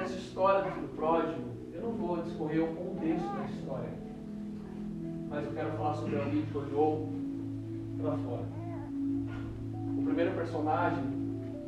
Essa 0.00 0.14
história 0.16 0.62
do 0.64 0.74
filho 0.74 0.88
pródigo, 0.88 1.42
eu 1.72 1.82
não 1.82 1.92
vou 1.92 2.22
discorrer 2.22 2.64
o 2.64 2.74
contexto 2.74 3.26
da 3.26 3.44
história, 3.44 3.90
mas 5.28 5.44
eu 5.44 5.52
quero 5.52 5.70
falar 5.72 5.94
sobre 5.94 6.16
alguém 6.16 6.44
que 6.46 6.56
olhou 6.56 7.08
para 8.00 8.16
fora. 8.18 8.44
O 9.96 10.02
primeiro 10.04 10.34
personagem 10.34 11.04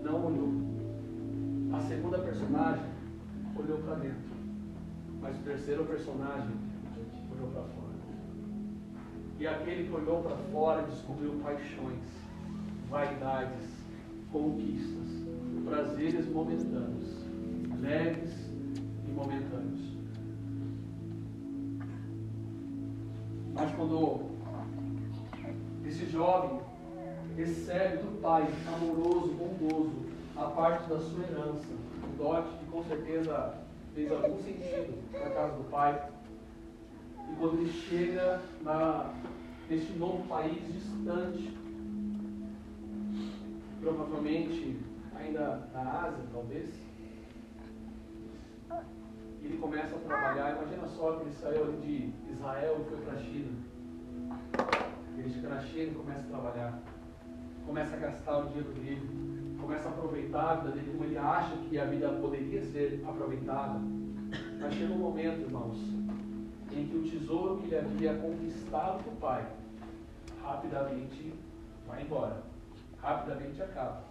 não 0.03 0.27
olhou. 0.27 0.53
A 1.73 1.81
segunda 1.81 2.19
personagem 2.19 2.85
olhou 3.57 3.79
para 3.79 3.95
dentro. 3.97 4.37
Mas 5.21 5.37
o 5.37 5.43
terceiro 5.43 5.85
personagem 5.85 6.55
olhou 7.33 7.49
para 7.51 7.63
fora. 7.63 7.86
E 9.47 9.49
aquele 9.49 9.85
que 9.85 9.95
olhou 9.95 10.25
para 10.25 10.37
fora 10.51 10.83
descobriu 10.83 11.35
paixões 11.41 12.01
vaidades, 12.91 13.69
conquistas, 14.33 15.09
prazeres 15.65 16.27
momentâneos, 16.27 17.25
leves 17.81 18.51
e 19.07 19.13
momentâneos. 19.13 19.81
Mas 23.55 23.73
quando 23.77 24.23
esse 25.85 26.07
jovem 26.07 26.59
recebe 27.37 27.99
do 27.99 28.21
pai 28.21 28.49
amoroso, 28.75 29.29
bondoso, 29.29 30.07
a 30.37 30.47
parte 30.47 30.89
da 30.89 30.99
sua 30.99 31.23
herança, 31.23 31.69
um 32.05 32.17
dote 32.17 32.49
que 32.59 32.65
com 32.65 32.83
certeza 32.83 33.55
fez 33.95 34.11
algum 34.11 34.43
sentido 34.43 34.99
na 35.13 35.31
casa 35.31 35.57
do 35.57 35.71
pai, 35.71 36.16
e 37.31 37.37
quando 37.37 37.61
ele 37.61 37.73
chega 37.73 38.41
na, 38.63 39.13
neste 39.69 39.93
novo 39.93 40.27
país 40.29 40.57
distante, 40.73 41.57
provavelmente 43.81 44.79
ainda 45.15 45.69
na 45.73 45.81
Ásia, 46.03 46.25
talvez. 46.33 46.87
Ele 49.43 49.59
começa 49.59 49.95
a 49.95 49.99
trabalhar, 50.01 50.57
imagina 50.57 50.89
só 50.89 51.13
que 51.13 51.23
ele 51.23 51.33
saiu 51.33 51.73
de 51.81 52.13
Israel 52.33 52.81
e 52.81 52.91
foi 52.91 52.99
para 52.99 53.15
a 53.15 53.19
China. 53.19 53.51
Ele 55.17 55.31
chega 55.31 55.49
na 55.49 55.61
China 55.61 55.93
e 55.93 55.95
começa 55.95 56.21
a 56.21 56.29
trabalhar. 56.29 56.83
Começa 57.65 57.97
a 57.97 57.99
gastar 57.99 58.39
o 58.39 58.49
dinheiro 58.49 58.73
dele, 58.73 59.57
começa 59.61 59.89
a 59.89 59.93
aproveitar 59.93 60.51
a 60.51 60.55
vida 60.57 60.71
dele 60.73 60.93
como 60.93 61.05
ele 61.05 61.19
acha 61.19 61.57
que 61.57 61.79
a 61.79 61.85
vida 61.85 62.09
poderia 62.21 62.63
ser 62.63 63.03
aproveitada. 63.07 63.81
Mas 64.61 64.75
chega 64.75 64.93
um 64.93 64.99
momento, 64.99 65.41
irmãos, 65.41 65.79
em 66.77 66.87
que 66.87 66.97
o 66.97 67.11
tesouro 67.11 67.59
que 67.59 67.67
ele 67.67 67.77
havia 67.77 68.15
conquistado 68.15 69.03
do 69.03 69.19
pai 69.19 69.47
rapidamente 70.43 71.33
vai 71.87 72.03
embora. 72.03 72.43
Rapidamente 73.01 73.63
acaba. 73.63 74.05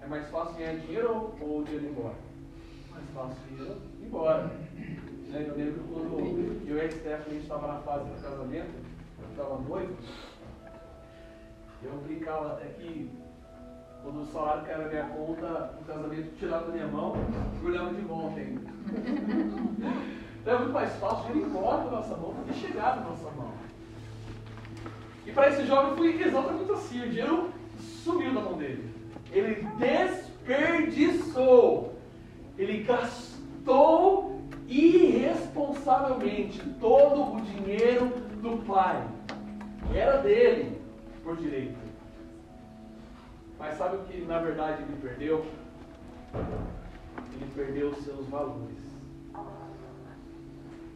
É 0.00 0.06
mais 0.06 0.28
fácil 0.30 0.56
ganhar 0.56 0.76
dinheiro 0.76 1.34
ou 1.40 1.60
o 1.60 1.64
dinheiro 1.64 1.86
ir 1.86 1.90
embora? 1.90 2.14
Mais 2.90 3.04
fácil 3.14 3.36
dinheiro 3.48 3.80
ir 4.00 4.06
embora. 4.06 4.44
Né? 4.46 5.46
Eu 5.48 5.56
lembro 5.56 5.84
quando 5.92 6.68
eu 6.68 6.76
e 6.76 6.80
a 6.80 6.90
Stephanie, 6.90 7.40
estava 7.40 7.66
na 7.66 7.80
fase 7.80 8.04
do 8.04 8.22
casamento, 8.22 8.70
eu 9.20 9.30
estava 9.30 9.58
noivo, 9.60 9.96
eu 11.82 11.92
brincava 12.06 12.52
até 12.52 12.66
que 12.66 13.10
quando 14.02 14.20
o 14.20 14.26
salário 14.26 14.64
que 14.64 14.70
era 14.70 14.88
minha 14.88 15.04
conta, 15.08 15.74
o 15.80 15.84
casamento 15.84 16.36
tirava 16.38 16.66
da 16.66 16.72
minha 16.72 16.86
mão 16.86 17.14
e 17.62 17.66
olhava 17.66 17.94
de 17.94 18.02
volta 18.02 18.38
ainda. 18.38 18.70
Então 20.44 20.56
é 20.56 20.58
muito 20.58 20.74
mais 20.74 20.92
fácil 20.96 21.30
ele 21.30 21.40
ir 21.40 21.44
embora 21.44 21.84
da 21.84 21.92
nossa 21.92 22.14
mão 22.18 22.34
do 22.34 22.44
que 22.44 22.52
chegar 22.60 22.96
na 22.96 23.04
nossa 23.08 23.30
mão. 23.30 23.50
E 25.24 25.32
para 25.32 25.48
esse 25.48 25.64
jovem 25.64 25.96
foi 25.96 26.22
exatamente 26.22 26.70
assim, 26.70 27.00
o 27.00 27.08
dinheiro 27.08 27.50
sumiu 27.78 28.34
da 28.34 28.42
mão 28.42 28.58
dele. 28.58 28.94
Ele 29.32 29.66
desperdiçou. 29.78 31.94
Ele 32.58 32.82
gastou 32.82 34.38
irresponsavelmente 34.68 36.60
todo 36.78 37.36
o 37.36 37.40
dinheiro 37.40 38.08
do 38.42 38.58
pai. 38.66 39.02
Era 39.94 40.18
dele, 40.18 40.78
por 41.22 41.38
direito. 41.38 41.78
Mas 43.58 43.78
sabe 43.78 43.96
o 43.96 44.00
que 44.00 44.20
na 44.26 44.40
verdade 44.40 44.82
ele 44.82 45.00
perdeu? 45.00 45.46
Ele 46.34 47.50
perdeu 47.54 47.88
os 47.88 48.04
seus 48.04 48.26
valores. 48.26 48.93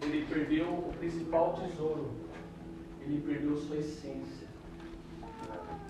Ele 0.02 0.26
perdeu 0.26 0.66
o 0.66 0.94
principal 0.98 1.54
tesouro. 1.54 2.10
Ele 3.00 3.20
perdeu 3.20 3.56
sua 3.56 3.76
essência. 3.76 4.46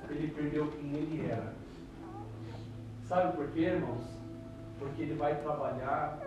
Ele 0.09 0.29
perdeu 0.29 0.68
quem 0.68 0.94
ele 0.94 1.31
era. 1.31 1.55
Sabe 3.07 3.37
por 3.37 3.49
quê, 3.49 3.61
irmãos? 3.61 4.05
Porque 4.79 5.03
ele 5.03 5.14
vai 5.14 5.40
trabalhar 5.42 6.21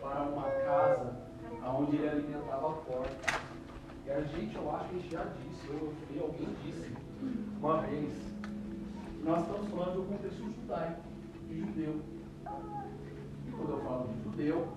para 0.00 0.22
uma 0.22 0.50
casa 0.64 1.16
onde 1.64 1.96
ele 1.96 2.08
alimentava 2.08 2.70
a 2.70 2.72
porta. 2.72 3.40
E 4.06 4.10
a 4.10 4.20
gente, 4.20 4.54
eu 4.54 4.70
acho 4.76 4.88
que 4.88 4.94
a 4.94 4.98
gente 4.98 5.10
já 5.12 5.24
disse, 5.24 5.68
eu 5.68 5.86
ouvi 5.86 6.18
alguém 6.20 6.48
disse 6.64 6.94
uma 7.60 7.78
vez, 7.78 8.12
nós 9.24 9.40
estamos 9.40 9.68
falando 9.70 9.92
de 9.92 9.98
um 9.98 10.06
contexto 10.06 10.38
judaico, 10.38 11.00
de 11.48 11.58
judeu. 11.58 12.00
E 13.46 13.50
quando 13.50 13.70
eu 13.70 13.80
falo 13.80 14.08
de 14.08 14.22
judeu, 14.22 14.68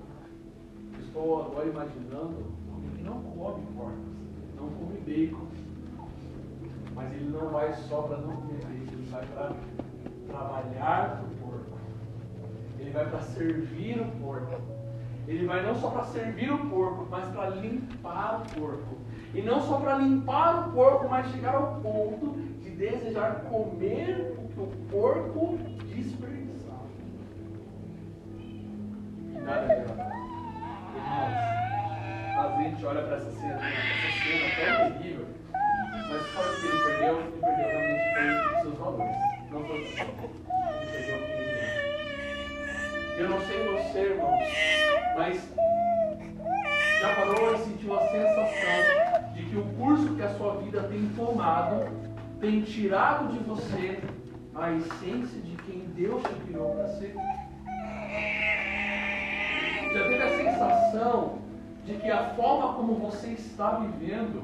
estou 1.10 1.41
agora 1.43 1.65
imaginando 1.65 2.45
alguém 2.72 2.91
que 2.91 3.04
não 3.04 3.22
come 3.22 3.65
porcos, 3.76 4.00
não 4.56 4.69
come 4.69 5.00
bacon. 5.00 5.48
Mas 6.95 7.13
ele 7.13 7.30
não 7.30 7.50
vai 7.50 7.74
só 7.74 8.04
para 8.04 8.17
não 8.17 8.36
comer 8.36 8.60
bacon, 8.60 8.93
ele 8.93 9.10
vai 9.10 9.26
para 9.26 9.56
trabalhar 10.28 11.24
o 11.24 11.43
porco. 11.43 11.78
Ele 12.78 12.91
vai 12.91 13.10
para 13.10 13.22
servir 13.22 14.00
o 14.00 14.06
porco. 14.24 14.62
Ele 15.28 15.45
vai 15.45 15.63
não 15.65 15.76
só 15.76 15.89
para 15.89 16.06
servir 16.06 16.52
o 16.52 16.69
porco, 16.69 17.08
mas 17.10 17.28
para 17.30 17.50
limpar 17.50 18.41
o 18.41 18.60
porco. 18.60 18.98
E 19.34 19.41
não 19.41 19.62
só 19.62 19.80
para 19.80 19.98
limpar 19.98 20.69
o 20.69 20.72
porco, 20.74 21.08
mas 21.10 21.28
chegar 21.32 21.56
ao 21.56 21.76
ponto 21.82 22.36
de 22.62 22.69
desejar 22.72 23.43
comer 23.43 24.38
o 24.39 24.48
que 24.48 24.60
o 24.60 24.67
porco 24.89 25.58
desperdiçava. 25.88 26.88
Nada 29.43 30.19
Irmãos, 31.10 31.34
a 32.38 32.62
gente 32.62 32.86
olha 32.86 33.02
para 33.02 33.15
essa 33.15 33.32
cena, 33.32 33.56
essa 33.56 34.12
cena 34.24 34.45
tão 34.78 34.91
terrível, 34.91 35.26
mas 35.52 36.22
sabe 36.34 36.50
que 36.60 36.67
ele 36.67 36.78
perdeu? 36.84 37.19
Ele 37.19 37.32
perdeu 37.41 37.67
realmente 37.67 38.56
os 38.56 38.62
seus 38.62 38.76
valores. 38.78 39.17
Não 39.50 39.65
foi 39.65 39.78
Ele 39.78 39.95
que 41.02 41.32
ele. 41.32 41.50
Eu 43.17 43.30
não 43.30 43.41
sei 43.41 43.58
você, 43.67 44.00
irmãos, 44.00 44.43
mas 45.17 45.50
já 47.02 47.15
parou 47.15 47.56
e 47.56 47.58
sentiu 47.58 48.00
a 48.00 48.08
sensação 48.08 49.34
de 49.34 49.43
que 49.45 49.58
o 49.58 49.63
curso 49.78 50.15
que 50.15 50.22
a 50.22 50.30
sua 50.36 50.58
vida 50.58 50.84
tem 50.84 51.10
tomado 51.15 51.89
tem 52.39 52.62
tirado 52.62 53.34
de 53.34 53.39
você 53.39 54.00
a 54.54 54.72
essência 54.74 55.41
de 55.41 55.56
quem 55.63 55.80
Deus 55.95 56.22
te 56.22 56.34
criou 56.45 56.76
para 56.76 56.88
ser? 56.89 57.15
Sensação 60.60 61.39
de 61.86 61.93
que 61.93 62.12
a 62.12 62.32
forma 62.36 62.74
como 62.74 62.95
você 62.95 63.28
está 63.30 63.78
vivendo 63.78 64.43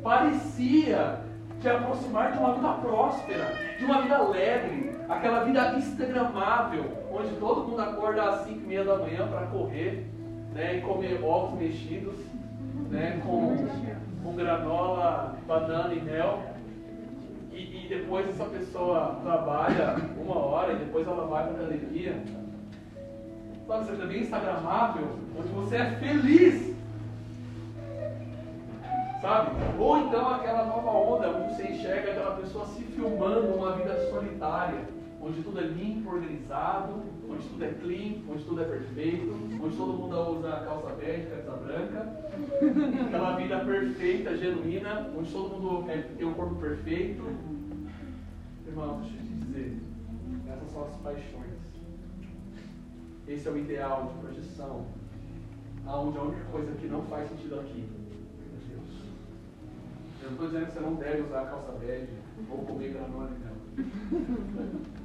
parecia 0.00 1.18
te 1.60 1.68
aproximar 1.68 2.30
de 2.30 2.38
uma 2.38 2.54
vida 2.54 2.72
próspera, 2.74 3.52
de 3.76 3.84
uma 3.84 4.02
vida 4.02 4.18
alegre, 4.18 4.94
aquela 5.08 5.42
vida 5.42 5.74
instagramável, 5.74 6.84
onde 7.12 7.34
todo 7.40 7.66
mundo 7.66 7.80
acorda 7.82 8.22
às 8.22 8.44
5 8.44 8.60
e 8.60 8.66
meia 8.68 8.84
da 8.84 8.98
manhã 8.98 9.26
para 9.26 9.46
correr 9.48 10.06
né, 10.54 10.76
e 10.76 10.80
comer 10.82 11.20
ovos 11.24 11.58
mexidos, 11.58 12.14
né, 12.88 13.20
com, 13.26 13.56
com 14.22 14.36
granola, 14.36 15.36
banana 15.44 15.92
e 15.92 16.00
mel. 16.00 16.40
E, 17.50 17.84
e 17.84 17.88
depois 17.88 18.28
essa 18.28 18.44
pessoa 18.44 19.18
trabalha 19.24 19.96
uma 20.16 20.38
hora 20.38 20.74
e 20.74 20.76
depois 20.76 21.04
ela 21.04 21.26
vai 21.26 21.48
para 21.48 21.62
a 21.62 21.66
academia. 21.66 22.22
Sabe, 23.66 23.84
você 23.84 23.96
também 23.96 24.20
instagramável, 24.20 25.08
onde 25.36 25.48
você 25.48 25.76
é 25.76 25.90
feliz. 25.96 26.76
Sabe? 29.20 29.50
Ou 29.78 29.98
então 29.98 30.28
aquela 30.28 30.66
nova 30.66 30.90
onda 30.90 31.30
onde 31.30 31.56
você 31.56 31.68
enxerga 31.68 32.12
aquela 32.12 32.36
pessoa 32.36 32.66
se 32.66 32.84
filmando 32.84 33.54
uma 33.54 33.72
vida 33.72 34.08
solitária, 34.08 34.84
onde 35.20 35.42
tudo 35.42 35.58
é 35.58 35.64
limpo, 35.64 36.14
organizado, 36.14 37.02
onde 37.28 37.48
tudo 37.48 37.64
é 37.64 37.68
clean, 37.68 38.14
onde 38.30 38.44
tudo 38.44 38.62
é 38.62 38.64
perfeito, 38.64 39.34
onde 39.60 39.76
todo 39.76 39.92
mundo 39.94 40.38
usa 40.38 40.62
calça 40.64 40.94
bege, 40.94 41.26
camisa 41.26 41.52
branca, 41.56 43.06
aquela 43.06 43.36
vida 43.36 43.58
perfeita, 43.58 44.36
genuína, 44.36 45.10
onde 45.18 45.32
todo 45.32 45.60
mundo 45.60 45.90
é, 45.90 46.02
tem 46.16 46.26
um 46.26 46.34
corpo 46.34 46.54
perfeito. 46.54 47.24
Irmão, 48.64 49.00
deixa 49.00 49.16
eu 49.16 49.22
te 49.22 49.32
dizer, 49.44 49.76
essas 50.48 50.72
são 50.72 50.84
as 50.84 50.94
paixões. 50.98 51.45
Esse 53.28 53.48
é 53.48 53.50
o 53.50 53.58
ideal 53.58 54.12
de 54.12 54.20
projeção, 54.20 54.86
aonde 55.84 56.16
a 56.16 56.22
única 56.22 56.44
coisa 56.44 56.72
que 56.74 56.86
não 56.86 57.02
faz 57.06 57.28
sentido 57.28 57.58
aqui 57.58 57.84
é 58.40 58.68
Deus. 58.68 59.02
Eu 60.22 60.30
não 60.30 60.32
estou 60.34 60.46
dizendo 60.48 60.66
que 60.66 60.72
você 60.72 60.80
não 60.80 60.94
deve 60.94 61.22
usar 61.22 61.46
calça 61.46 61.72
bege 61.72 62.12
ou 62.48 62.58
comer 62.58 62.92
granola, 62.92 63.30
não. 63.30 63.56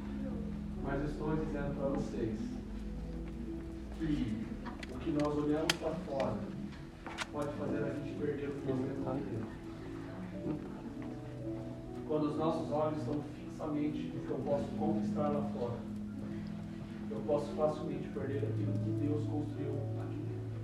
Mas 0.84 1.10
estou 1.10 1.36
dizendo 1.36 1.75
para 1.79 1.89
vocês 1.89 2.39
que 3.97 4.45
o 4.93 4.99
que 4.99 5.12
nós 5.12 5.36
olhamos 5.38 5.73
para 5.73 5.95
fora 5.95 6.38
pode 7.31 7.53
fazer 7.53 7.84
a 7.84 7.93
gente 7.93 8.19
perder 8.19 8.49
o 8.49 8.51
que 8.51 8.71
nós 8.71 8.81
temos 8.81 9.05
lá 9.05 9.13
dentro. 9.13 9.62
Quando 12.07 12.23
os 12.25 12.38
nossos 12.38 12.71
olhos 12.71 12.99
estão 12.99 13.23
fixamente 13.34 14.12
no 14.13 14.21
que 14.21 14.29
eu 14.29 14.39
posso 14.39 14.67
conquistar 14.77 15.29
lá 15.29 15.49
fora, 15.57 15.90
eu 17.12 17.21
posso 17.28 17.47
facilmente 17.56 18.08
perder 18.10 18.38
aquilo 18.38 18.71
que 18.74 18.89
Deus 19.06 19.24
construiu 19.26 19.74
aqui 20.02 20.15
dentro. 20.15 20.62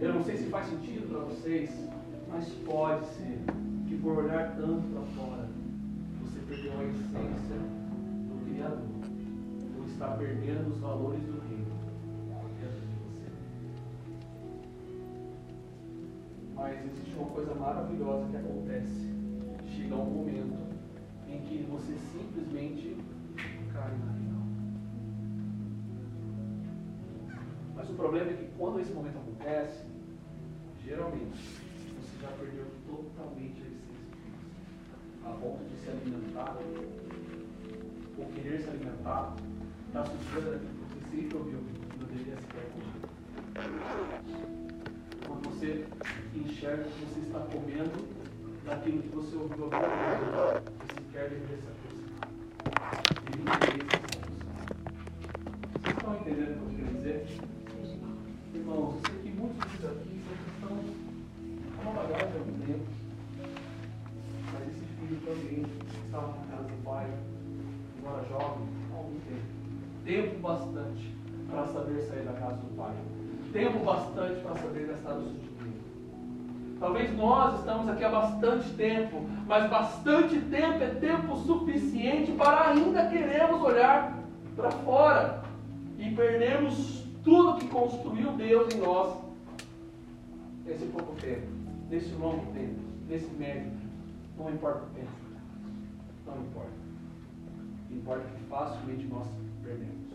Eu 0.00 0.14
não 0.14 0.22
sei 0.22 0.36
se 0.36 0.44
faz 0.50 0.66
sentido 0.68 1.08
para 1.08 1.20
vocês, 1.20 1.70
mas 2.28 2.48
pode 2.66 3.06
ser 3.06 3.38
que 3.88 3.96
por 3.96 4.18
olhar 4.18 4.54
tanto 4.56 4.82
para 4.92 5.02
fora, 5.16 5.48
você 6.22 6.40
perdeu 6.40 6.72
a 6.78 6.84
essência 6.84 7.56
do 7.56 8.44
Criador, 8.44 8.78
ou 9.78 9.84
está 9.86 10.08
perdendo 10.16 10.70
os 10.70 10.78
valores 10.78 11.22
do 11.22 11.40
reino 11.48 11.72
dentro 12.60 12.80
de 12.80 12.96
você. 13.06 13.28
Mas 16.54 16.84
existe 16.84 17.16
uma 17.16 17.30
coisa 17.30 17.54
maravilhosa 17.54 18.28
que 18.28 18.36
acontece. 18.36 19.08
Chega 19.74 19.94
um 19.94 20.04
momento 20.04 20.67
que 21.48 21.66
você 21.70 21.94
simplesmente 22.12 22.96
cai 23.72 23.90
na 23.90 24.12
real. 24.12 24.44
Mas 27.74 27.90
o 27.90 27.94
problema 27.94 28.30
é 28.30 28.34
que 28.34 28.48
quando 28.58 28.80
esse 28.80 28.92
momento 28.92 29.18
acontece, 29.18 29.86
geralmente 30.84 31.38
você 31.98 32.20
já 32.20 32.28
perdeu 32.28 32.66
totalmente 32.86 33.62
a 35.24 35.28
a 35.28 35.32
ponto 35.32 35.62
de 35.64 35.76
se 35.76 35.90
alimentar, 35.90 36.56
ou 38.18 38.26
querer 38.26 38.60
se 38.60 38.68
alimentar, 38.70 39.34
da 39.92 40.04
sujeira 40.04 40.52
daquilo 40.52 40.70
que 40.70 40.94
você 40.94 41.16
sempre 41.16 41.36
ouviu 41.36 41.58
que 41.58 41.98
não 41.98 42.06
deveria 42.06 42.36
se 42.36 42.46
comer. 42.46 42.98
Quando 45.26 45.50
você 45.50 45.86
enxerga 46.34 46.84
que 46.84 47.04
você 47.04 47.20
está 47.20 47.40
comendo 47.40 48.08
daquilo 48.64 49.02
que 49.02 49.08
você 49.08 49.36
ouviu 49.36 49.64
alguma 49.64 49.80
vez, 49.80 50.97
perde 51.18 51.34
a. 51.34 51.48
Vocês 55.82 55.96
estão 55.96 56.14
entendendo 56.14 56.54
o 56.54 56.68
que 56.68 56.74
eu 56.74 56.84
quero 56.84 56.96
dizer? 56.96 57.26
Irmãos, 58.54 58.94
eu 58.94 59.00
sei 59.04 59.16
que 59.22 59.30
muitos 59.36 59.72
desafios 59.72 60.22
estão 60.54 60.74
com 61.74 61.82
uma 61.82 62.02
bagagem 62.02 62.28
há 62.28 62.44
muito 62.44 62.66
tempo. 62.66 62.86
Mas 64.52 64.62
esse 64.68 64.84
filho 64.84 65.18
também 65.26 65.66
estava 66.04 66.28
na 66.28 66.56
casa 66.56 66.68
do 66.68 66.84
pai, 66.84 67.06
embora 67.98 68.24
jovem, 68.28 68.68
há 68.92 68.96
algum 68.96 69.18
tempo. 69.20 69.48
Tempo 70.04 70.38
bastante 70.38 71.16
para 71.50 71.66
saber 71.66 72.00
sair 72.02 72.24
da 72.26 72.32
casa 72.34 72.58
do 72.58 72.76
pai. 72.76 72.94
Tempo 73.52 73.84
bastante 73.84 74.40
para 74.42 74.54
saber 74.54 74.86
gastar 74.86 75.14
os 75.14 75.47
Talvez 76.98 77.16
nós 77.16 77.60
estamos 77.60 77.88
aqui 77.88 78.02
há 78.02 78.08
bastante 78.08 78.70
tempo, 78.70 79.22
mas 79.46 79.70
bastante 79.70 80.40
tempo 80.40 80.82
é 80.82 80.88
tempo 80.88 81.36
suficiente 81.36 82.32
para 82.32 82.70
ainda 82.70 83.08
queremos 83.08 83.62
olhar 83.62 84.18
para 84.56 84.70
fora 84.72 85.44
e 85.96 86.10
perdemos 86.10 87.04
tudo 87.22 87.60
que 87.60 87.68
construiu 87.68 88.32
Deus 88.32 88.74
em 88.74 88.78
nós 88.78 89.16
nesse 90.66 90.86
pouco 90.86 91.14
tempo, 91.20 91.46
nesse 91.88 92.12
longo 92.14 92.52
tempo, 92.52 92.80
nesse 93.08 93.32
médio. 93.34 93.70
Não 94.36 94.50
importa 94.50 94.82
o 94.82 94.94
tempo. 94.94 95.12
Não 96.26 96.36
importa. 96.36 96.72
Importa 97.92 98.24
que 98.24 98.44
facilmente 98.48 99.06
nós 99.06 99.28
perdemos. 99.62 100.08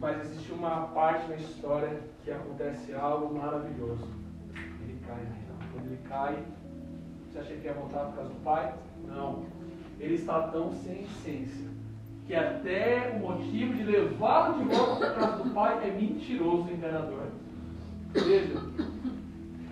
Mas 0.00 0.20
existe 0.22 0.50
uma 0.52 0.86
parte 0.88 1.28
na 1.28 1.36
história 1.36 2.00
que 2.24 2.30
acontece 2.30 2.94
algo 2.94 3.34
maravilhoso. 3.34 4.27
Cai 5.08 5.26
Quando 5.72 5.86
ele 5.86 6.00
cai, 6.06 6.44
você 7.26 7.38
acha 7.38 7.54
que 7.54 7.66
ia 7.66 7.72
voltar 7.72 8.04
por 8.06 8.16
causa 8.16 8.30
do 8.30 8.40
pai? 8.44 8.74
Não. 9.06 9.44
Ele 9.98 10.14
está 10.14 10.42
tão 10.48 10.70
sem 10.72 11.02
essência 11.02 11.66
que 12.26 12.34
até 12.34 13.16
o 13.16 13.26
motivo 13.26 13.72
de 13.72 13.84
levá-lo 13.84 14.58
de 14.58 14.74
volta 14.74 15.06
para 15.06 15.14
casa 15.14 15.42
do 15.42 15.50
pai 15.50 15.88
é 15.88 15.90
mentiroso 15.90 16.70
enganador. 16.70 17.28
Veja, 18.12 18.60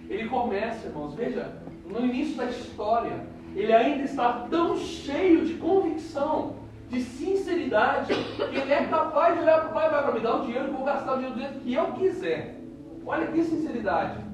ele 0.08 0.26
começa, 0.26 0.86
irmãos, 0.86 1.14
veja, 1.14 1.52
no 1.84 2.00
início 2.00 2.34
da 2.38 2.46
história, 2.46 3.26
ele 3.54 3.74
ainda 3.74 4.04
está 4.04 4.46
tão 4.50 4.74
cheio 4.78 5.44
de 5.44 5.54
convicção, 5.54 6.56
de 6.88 7.02
sinceridade, 7.02 8.14
que 8.14 8.56
ele 8.56 8.72
é 8.72 8.86
capaz 8.86 9.34
de 9.34 9.42
olhar 9.42 9.60
para 9.60 9.70
o 9.70 9.74
pai 9.74 9.86
e 9.88 9.90
vai 9.90 10.14
me 10.14 10.20
dar 10.20 10.36
o 10.36 10.46
dinheiro, 10.46 10.72
vou 10.72 10.84
gastar 10.84 11.12
o 11.12 11.16
dinheiro 11.16 11.34
do 11.34 11.40
jeito 11.42 11.60
que 11.60 11.74
eu 11.74 11.92
quiser. 11.92 12.58
Olha 13.04 13.26
que 13.26 13.44
sinceridade. 13.44 14.25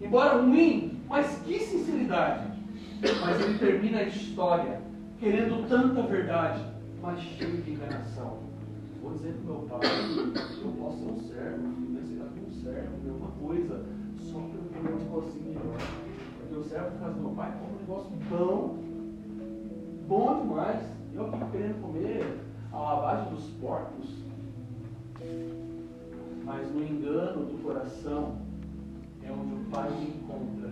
Embora 0.00 0.40
ruim, 0.40 0.98
mas 1.08 1.38
que 1.44 1.58
sinceridade. 1.58 2.50
Mas 3.20 3.40
ele 3.40 3.58
termina 3.58 3.98
a 3.98 4.04
história 4.04 4.80
querendo 5.18 5.68
tanta 5.68 6.02
verdade, 6.02 6.64
mas 7.02 7.20
cheio 7.20 7.60
de 7.62 7.72
enganação. 7.72 8.38
Vou 9.02 9.12
dizer 9.12 9.34
para 9.34 9.54
meu 9.54 9.62
pai, 9.62 9.80
eu 10.62 10.72
posso 10.72 10.98
ser 10.98 11.10
um 11.10 11.20
servo, 11.20 11.62
mas 11.90 12.06
você 12.06 12.12
está 12.14 12.24
com 12.26 12.46
um 12.46 12.62
servo, 12.62 12.92
é 13.06 13.12
uma 13.12 13.30
coisa, 13.32 13.84
só 14.18 14.38
para 14.38 14.90
eu 14.90 14.96
um 14.96 14.98
negocinho 14.98 15.44
melhor. 15.44 15.78
O 16.58 16.64
servo 16.64 16.98
faz 16.98 17.16
meu 17.16 17.30
pai 17.30 17.52
come 17.58 17.72
um 17.72 17.80
negócio 17.80 18.10
bom, 18.28 18.78
bom 20.08 20.40
demais. 20.40 20.82
Eu 21.14 21.26
aqui 21.26 21.50
querendo 21.52 21.80
comer 21.80 22.38
a 22.72 22.78
lavagem 22.78 23.34
dos 23.34 23.44
porcos. 23.60 24.14
Mas 26.44 26.70
no 26.72 26.82
engano 26.82 27.46
do 27.46 27.62
coração 27.62 28.36
é 29.30 29.32
onde 29.32 29.54
o 29.54 29.70
pai 29.70 29.90
me 29.90 30.08
encontra. 30.08 30.70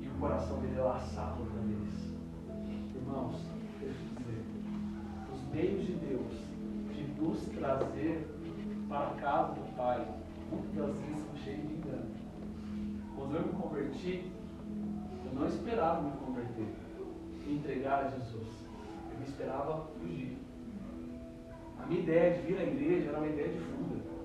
E 0.00 0.06
o 0.06 0.20
coração 0.20 0.60
dele 0.60 0.78
é 0.78 0.82
laçado 0.82 1.44
também 1.46 1.76
irmãos, 3.06 3.36
deixa 3.80 3.98
eu 4.00 4.18
dizer, 4.18 4.44
os 5.32 5.54
meios 5.54 5.86
de 5.86 5.92
Deus 5.92 6.32
de 6.92 7.22
nos 7.22 7.40
trazer 7.46 8.26
para 8.88 9.08
a 9.08 9.14
casa 9.14 9.54
do 9.54 9.76
Pai, 9.76 10.06
muitas 10.50 10.96
vezes 10.98 11.24
são 11.24 11.36
cheios 11.44 11.68
de 11.68 11.74
engano. 11.74 12.10
Quando 13.14 13.36
eu 13.36 13.42
me 13.42 13.52
converti, 13.52 14.32
eu 15.24 15.32
não 15.34 15.46
esperava 15.46 16.02
me 16.02 16.10
converter, 16.18 16.66
me 17.46 17.54
entregar 17.54 18.06
a 18.06 18.10
Jesus. 18.10 18.48
Eu 19.12 19.18
me 19.18 19.24
esperava 19.24 19.86
fugir. 19.98 20.36
A 21.78 21.86
minha 21.86 22.00
ideia 22.00 22.34
de 22.34 22.46
vir 22.46 22.58
à 22.58 22.64
igreja 22.64 23.08
era 23.10 23.18
uma 23.18 23.28
ideia 23.28 23.48
de 23.48 23.58
fuga. 23.58 24.15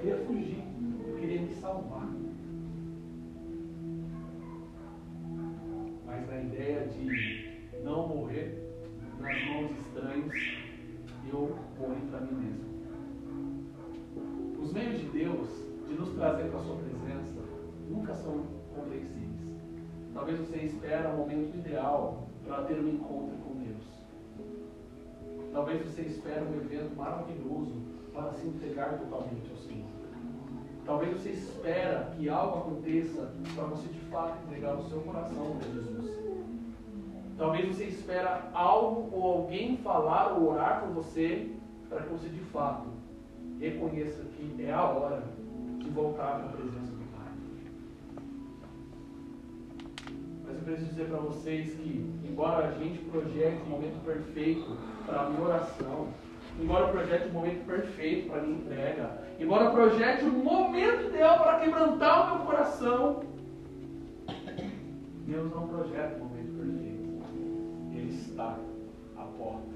Queria 0.00 0.16
fugir, 0.24 0.64
eu 1.06 1.14
queria 1.18 1.42
me 1.42 1.52
salvar. 1.56 2.08
Mas 6.06 6.26
na 6.26 6.40
ideia 6.40 6.86
de 6.86 7.82
não 7.84 8.08
morrer 8.08 8.66
nas 9.20 9.44
mãos 9.44 9.72
estranhas, 9.72 10.32
eu 11.30 11.54
morri 11.78 12.00
para 12.10 12.20
mim 12.22 12.32
mesmo. 12.32 12.64
Os 14.58 14.72
meios 14.72 15.00
de 15.00 15.06
Deus 15.10 15.48
de 15.86 15.92
nos 15.92 16.14
trazer 16.14 16.48
para 16.48 16.60
a 16.60 16.62
sua 16.62 16.76
presença 16.76 17.42
nunca 17.90 18.14
são 18.14 18.46
compreensíveis. 18.74 19.28
Talvez 20.14 20.38
você 20.38 20.60
espere 20.60 21.08
o 21.08 21.16
momento 21.18 21.58
ideal 21.58 22.26
para 22.46 22.64
ter 22.64 22.80
um 22.80 22.88
encontro 22.88 23.36
com 23.44 23.54
Deus. 23.56 23.84
Talvez 25.52 25.82
você 25.82 26.00
espere 26.00 26.42
um 26.42 26.54
evento 26.54 26.96
maravilhoso 26.96 27.99
para 28.22 28.32
se 28.32 28.46
entregar 28.46 28.98
totalmente 28.98 29.50
ao 29.50 29.56
Senhor. 29.56 29.88
Talvez 30.84 31.20
você 31.20 31.30
espera 31.30 32.12
que 32.16 32.28
algo 32.28 32.58
aconteça 32.58 33.32
para 33.54 33.64
você 33.64 33.88
de 33.88 34.00
fato 34.10 34.42
entregar 34.46 34.76
o 34.76 34.88
seu 34.88 35.00
coração 35.00 35.56
para 35.58 35.68
Jesus. 35.68 36.20
Talvez 37.36 37.74
você 37.74 37.84
espera 37.84 38.50
algo 38.52 39.08
ou 39.16 39.38
alguém 39.38 39.76
falar 39.78 40.32
ou 40.32 40.50
orar 40.50 40.82
por 40.82 40.94
você 40.94 41.52
para 41.88 42.02
que 42.02 42.08
você 42.10 42.28
de 42.28 42.40
fato 42.40 42.88
reconheça 43.58 44.24
que 44.24 44.64
é 44.64 44.72
a 44.72 44.84
hora 44.84 45.22
de 45.78 45.88
voltar 45.90 46.38
para 46.38 46.46
a 46.46 46.52
presença 46.52 46.92
do 46.92 47.16
Pai. 47.16 47.32
Mas 50.44 50.56
eu 50.56 50.62
preciso 50.64 50.90
dizer 50.90 51.08
para 51.08 51.18
vocês 51.18 51.74
que, 51.74 52.12
embora 52.28 52.68
a 52.68 52.72
gente 52.72 52.98
projete 53.04 53.62
o 53.62 53.70
momento 53.70 54.04
perfeito 54.04 54.76
para 55.06 55.22
a 55.22 55.30
minha 55.30 55.42
oração, 55.42 56.08
embora 56.60 56.86
eu 56.86 56.88
projete 56.88 57.28
o 57.28 57.32
momento 57.32 57.66
perfeito 57.66 58.28
para 58.28 58.38
a 58.38 58.42
minha 58.42 58.58
entrega, 58.58 59.22
embora 59.38 59.64
eu 59.64 59.70
projete 59.72 60.24
o 60.24 60.32
momento 60.32 61.08
ideal 61.08 61.38
para 61.38 61.60
quebrantar 61.60 62.32
o 62.32 62.36
meu 62.36 62.46
coração, 62.46 63.22
Deus 65.26 65.50
não 65.54 65.68
projeta 65.68 66.16
o 66.16 66.18
momento 66.18 66.52
perfeito 66.58 66.90
está 68.40 68.56
à 69.16 69.24
porta, 69.36 69.68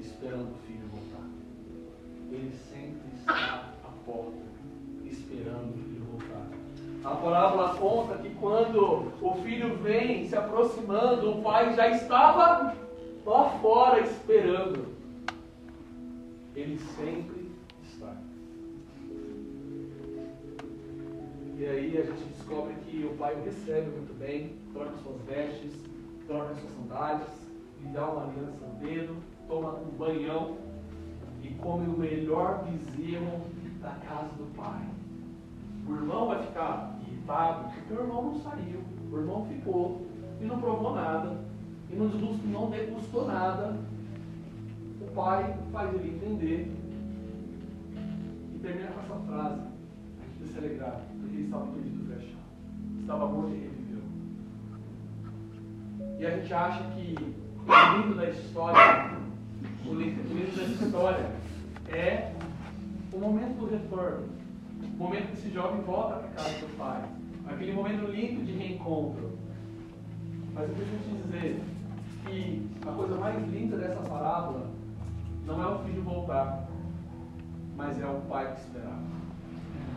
esperando 0.00 0.50
o 0.50 0.66
filho 0.66 0.88
voltar. 0.88 1.28
Ele 2.32 2.52
sempre 2.68 3.08
está 3.16 3.70
à 3.84 3.88
porta, 4.04 4.42
esperando 5.04 5.70
o 5.70 5.78
filho 5.84 6.04
voltar. 6.10 6.46
A 7.04 7.14
parábola 7.14 7.76
conta 7.76 8.18
que 8.18 8.30
quando 8.30 9.12
o 9.20 9.34
filho 9.44 9.76
vem 9.76 10.28
se 10.28 10.34
aproximando, 10.34 11.30
o 11.30 11.42
pai 11.42 11.74
já 11.76 11.88
estava 11.90 12.74
lá 13.24 13.50
fora 13.62 14.00
esperando. 14.00 14.95
Ele 16.56 16.78
sempre 16.78 17.52
está. 17.82 18.16
E 21.58 21.66
aí 21.66 21.98
a 21.98 22.02
gente 22.02 22.24
descobre 22.32 22.74
que 22.86 23.04
o 23.04 23.16
pai 23.16 23.34
o 23.34 23.44
recebe 23.44 23.90
muito 23.90 24.18
bem, 24.18 24.56
troca 24.72 24.96
suas 25.02 25.20
vestes, 25.22 25.72
troca 26.26 26.54
suas 26.54 26.72
sandálias, 26.72 27.28
lhe 27.82 27.88
dá 27.90 28.08
uma 28.08 28.24
aliança 28.24 28.66
no 28.66 28.74
dedo, 28.80 29.16
toma 29.46 29.74
um 29.74 29.90
banhão 29.98 30.56
e 31.42 31.48
come 31.54 31.86
o 31.86 31.98
melhor 31.98 32.64
bezerro 32.64 33.42
da 33.82 33.90
casa 34.06 34.32
do 34.38 34.54
pai. 34.56 34.82
O 35.86 35.94
irmão 35.94 36.28
vai 36.28 36.42
ficar 36.42 36.98
irritado 37.06 37.70
porque 37.70 37.92
o 37.92 38.00
irmão 38.00 38.22
não 38.24 38.40
saiu, 38.40 38.82
o 39.12 39.16
irmão 39.18 39.46
ficou 39.46 40.06
e 40.40 40.44
não 40.44 40.58
provou 40.58 40.94
nada, 40.94 41.38
e 41.90 41.96
não, 41.96 42.70
degustou 42.70 43.26
nada. 43.26 43.76
Pai 45.16 45.56
faz 45.72 45.94
ele 45.94 46.14
entender 46.14 46.70
e 48.54 48.58
termina 48.58 48.90
com 48.90 49.00
essa 49.00 49.14
frase. 49.26 49.62
A 49.62 50.44
gente 50.44 50.52
se 50.52 50.58
alegrar, 50.58 51.00
porque 51.18 51.36
ele 51.36 51.44
estava 51.44 51.66
perdido 51.68 52.02
e 52.02 52.14
fechado. 52.14 53.00
Estava 53.00 53.26
morto 53.26 53.54
e 53.54 53.60
reviveu. 53.60 54.02
E 56.18 56.26
a 56.26 56.30
gente 56.36 56.52
acha 56.52 56.84
que 56.90 57.14
o 57.66 57.96
lindo 57.96 58.14
da 58.14 58.28
história, 58.28 59.18
o 59.86 59.94
lindo 59.94 60.54
da 60.54 60.62
história 60.64 61.30
é 61.88 62.34
o 63.10 63.18
momento 63.18 63.58
do 63.58 63.70
retorno. 63.70 64.28
O 64.82 65.02
momento 65.02 65.28
que 65.28 65.38
esse 65.38 65.50
jovem 65.50 65.80
volta 65.80 66.16
para 66.16 66.28
casa 66.28 66.58
do 66.58 66.76
pai. 66.76 67.02
Aquele 67.46 67.72
momento 67.72 68.10
lindo 68.10 68.44
de 68.44 68.52
reencontro. 68.52 69.38
Mas 70.52 70.68
eu 70.68 70.74
preciso 70.74 70.98
te 71.04 71.22
dizer 71.22 71.62
que 72.26 72.70
a 72.86 72.92
coisa 72.92 73.14
mais 73.14 73.50
linda 73.50 73.78
dessa 73.78 74.02
parábola 74.02 74.75
não 75.46 75.62
é 75.62 75.66
o 75.74 75.78
filho 75.84 76.02
voltar, 76.02 76.66
mas 77.76 78.00
é 78.00 78.06
o 78.06 78.20
pai 78.28 78.52
que 78.54 78.60
esperava. 78.60 79.02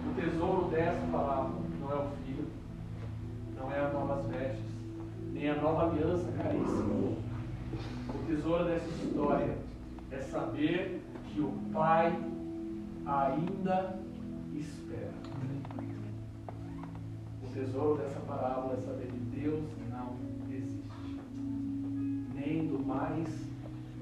O 0.10 0.14
tesouro 0.14 0.70
dessa 0.70 1.06
parábola 1.12 1.62
não 1.82 1.92
é 1.92 1.96
o 1.96 2.08
filho, 2.26 2.48
não 3.58 3.72
é 3.72 3.80
as 3.80 3.94
novas 3.94 4.26
vestes, 4.28 4.64
nem 5.34 5.50
a 5.50 5.56
nova 5.56 5.90
aliança 5.90 6.32
caríssima 6.38 7.20
o 8.10 8.26
tesouro 8.26 8.66
dessa 8.66 8.88
história 8.88 9.58
é 10.12 10.20
saber 10.20 11.02
que 11.28 11.40
o 11.40 11.52
Pai 11.72 12.18
ainda 13.06 14.00
espera. 14.56 15.14
O 17.44 17.54
tesouro 17.54 17.98
dessa 18.02 18.20
parábola 18.22 18.74
é 18.74 18.82
saber 18.82 19.08
que 19.08 19.40
Deus 19.40 19.64
não 19.90 20.16
existe, 20.52 21.20
nem 22.34 22.68
do 22.68 22.80
mais 22.80 23.30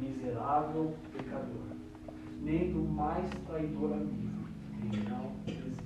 miserável 0.02 0.96
pecador, 1.28 1.68
nem 2.42 2.72
do 2.72 2.80
mais 2.80 3.30
traidor 3.46 3.94
amigo. 3.94 4.48
Ele 4.82 5.10
não 5.10 5.32
existe. 5.48 5.78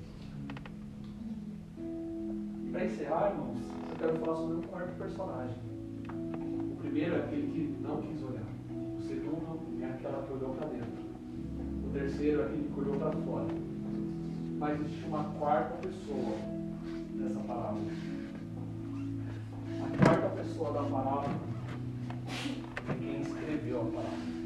E 2.66 2.70
para 2.72 2.86
encerrar, 2.86 3.32
irmãos, 3.32 3.58
eu 3.90 3.96
quero 3.98 4.20
falar 4.20 4.38
sobre 4.38 4.56
um 4.58 4.62
quarto 4.62 4.98
personagem. 4.98 5.56
O 6.72 6.76
primeiro 6.80 7.16
é 7.16 7.20
aquele 7.20 7.52
que 7.52 7.82
não 7.82 8.02
quis 8.02 8.22
olhar. 8.24 8.46
O 8.98 9.02
segundo 9.02 9.82
é 9.82 9.86
aquela 9.86 10.24
que 10.24 10.34
olhou 10.34 10.56
para 10.56 10.68
dentro. 10.68 11.02
O 11.86 11.90
terceiro 11.92 12.42
é 12.42 12.46
aquele 12.46 12.72
que 12.74 12.80
olhou 12.80 12.96
para 12.98 13.12
fora. 13.12 13.48
Mas 14.60 14.80
existe 14.80 15.08
uma 15.08 15.24
quarta 15.40 15.76
pessoa 15.88 16.38
nessa 17.16 17.40
palavra. 17.40 17.82
A 19.82 20.04
quarta 20.04 20.30
pessoa 20.36 20.72
da 20.74 20.84
palavra 20.84 21.32
é 22.90 22.94
quem 22.94 23.22
escreveu 23.22 23.82
a 23.82 23.86
palavra. 23.86 24.41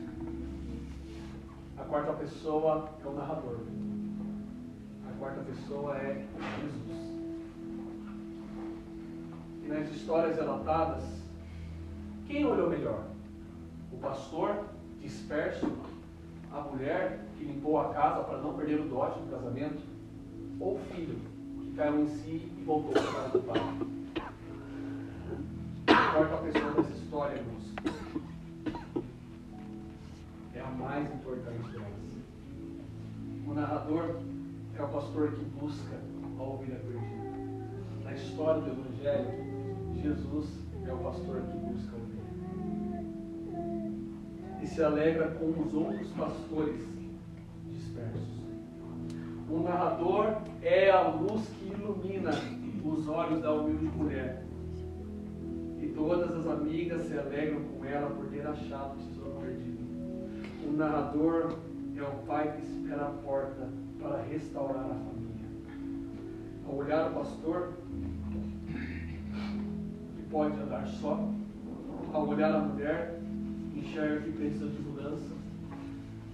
A 1.77 1.83
quarta 1.83 2.13
pessoa 2.13 2.89
é 3.03 3.07
o 3.07 3.13
narrador. 3.13 3.59
A 5.07 5.19
quarta 5.19 5.41
pessoa 5.41 5.97
é 5.97 6.25
Jesus. 6.61 7.15
E 9.63 9.67
nas 9.67 9.89
histórias 9.89 10.37
relatadas, 10.37 11.03
quem 12.27 12.45
olhou 12.45 12.69
melhor? 12.69 13.03
O 13.91 13.97
pastor 13.97 14.65
disperso, 15.01 15.71
a 16.51 16.61
mulher 16.61 17.25
que 17.37 17.43
limpou 17.43 17.79
a 17.79 17.93
casa 17.93 18.23
para 18.23 18.37
não 18.39 18.53
perder 18.55 18.79
o 18.81 18.89
dote 18.89 19.19
do 19.19 19.31
casamento, 19.31 19.81
ou 20.59 20.75
o 20.75 20.79
filho 20.91 21.19
que 21.61 21.73
caiu 21.75 22.01
em 22.01 22.07
si 22.07 22.51
e 22.57 22.63
voltou 22.65 22.93
para 22.93 23.27
do 23.29 23.39
pai? 23.39 23.61
A 25.87 26.11
quarta 26.13 26.37
pessoa 26.37 26.71
dessa 26.73 26.91
história, 26.91 27.35
irmãos, 27.35 27.73
narrador 33.65 34.17
é 34.77 34.83
o 34.83 34.87
pastor 34.87 35.31
que 35.31 35.43
busca 35.59 35.97
a 36.37 36.43
ovelha 36.43 36.75
perdida. 36.75 37.25
Na 38.03 38.13
história 38.13 38.61
do 38.61 38.69
Evangelho, 38.69 39.31
Jesus 39.95 40.49
é 40.85 40.93
o 40.93 40.97
pastor 40.97 41.41
que 41.41 41.57
busca 41.57 41.91
a 41.91 41.97
ovelha. 41.97 42.21
E 44.61 44.67
se 44.67 44.83
alegra 44.83 45.29
com 45.31 45.49
os 45.49 45.73
outros 45.73 46.07
pastores 46.09 46.85
dispersos. 47.71 48.45
O 49.49 49.59
narrador 49.63 50.41
é 50.61 50.91
a 50.91 51.07
luz 51.07 51.47
que 51.57 51.65
ilumina 51.65 52.31
os 52.83 53.07
olhos 53.07 53.41
da 53.41 53.51
humilde 53.51 53.85
mulher. 53.97 54.43
E 55.81 55.87
todas 55.87 56.31
as 56.31 56.45
amigas 56.47 57.01
se 57.07 57.17
alegram 57.17 57.63
com 57.63 57.83
ela 57.83 58.11
por 58.11 58.27
ter 58.27 58.45
achado 58.45 58.93
o 58.93 58.97
tesouro 59.07 59.39
perdido. 59.41 59.83
O 60.67 60.71
narrador 60.71 61.57
é 61.99 62.03
o 62.03 62.25
pai 62.25 62.51
que 62.51 62.61
espera 62.61 63.07
a 63.07 63.11
porta 63.11 63.69
para 63.99 64.21
restaurar 64.23 64.85
a 64.85 64.95
família. 64.95 65.45
Ao 66.67 66.75
olhar 66.75 67.11
o 67.11 67.13
pastor, 67.13 67.73
que 70.15 70.23
pode 70.29 70.59
andar 70.59 70.85
só, 70.87 71.29
ao 72.11 72.27
olhar 72.27 72.53
a 72.53 72.59
mulher, 72.59 73.21
enxerga 73.75 74.21
que 74.21 74.31
precisa 74.31 74.67
de 74.67 74.81
mudança, 74.81 75.35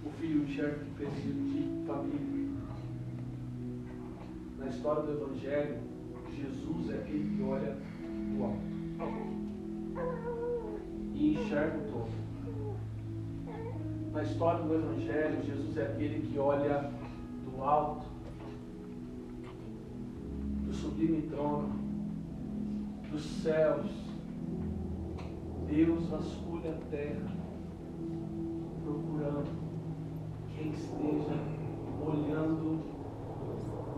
o 0.04 0.10
filho 0.20 0.42
enxerga 0.42 0.78
que 0.78 0.90
precisa 0.90 1.34
de 1.34 1.86
família. 1.86 2.52
Na 4.58 4.66
história 4.68 5.02
do 5.02 5.12
Evangelho, 5.12 5.78
Jesus 6.34 6.90
é 6.90 6.94
aquele 6.94 7.36
que 7.36 7.42
olha 7.42 7.76
do 8.34 8.44
alto 8.44 8.72
e 11.14 11.34
enxerga 11.34 11.78
o 11.78 11.92
todo. 11.92 12.21
Na 14.12 14.22
história 14.22 14.62
do 14.62 14.74
Evangelho, 14.74 15.42
Jesus 15.42 15.74
é 15.78 15.84
aquele 15.84 16.26
que 16.26 16.38
olha 16.38 16.90
do 17.46 17.64
alto, 17.64 18.04
do 20.66 20.72
sublime 20.74 21.22
trono, 21.22 21.70
dos 23.10 23.22
céus. 23.22 23.90
Deus 25.66 26.06
vasculha 26.08 26.72
a 26.72 26.90
terra, 26.90 27.26
procurando 28.84 29.48
quem 30.54 30.68
esteja 30.72 31.38
olhando, 32.06 32.80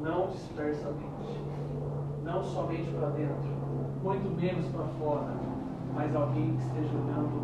não 0.00 0.28
dispersamente, 0.28 1.40
não 2.22 2.44
somente 2.44 2.88
para 2.92 3.10
dentro, 3.10 3.48
muito 4.00 4.40
menos 4.40 4.66
para 4.68 4.84
fora, 4.84 5.34
mas 5.92 6.14
alguém 6.14 6.54
que 6.54 6.62
esteja 6.62 6.96
olhando 6.96 7.43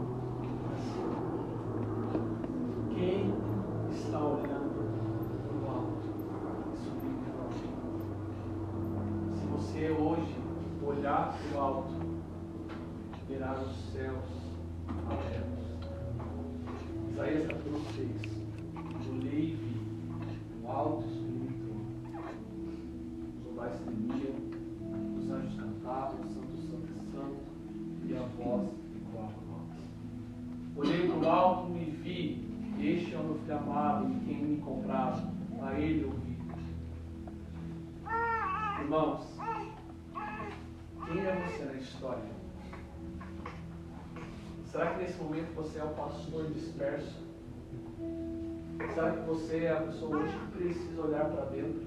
para 51.30 51.44
dentro 51.46 51.82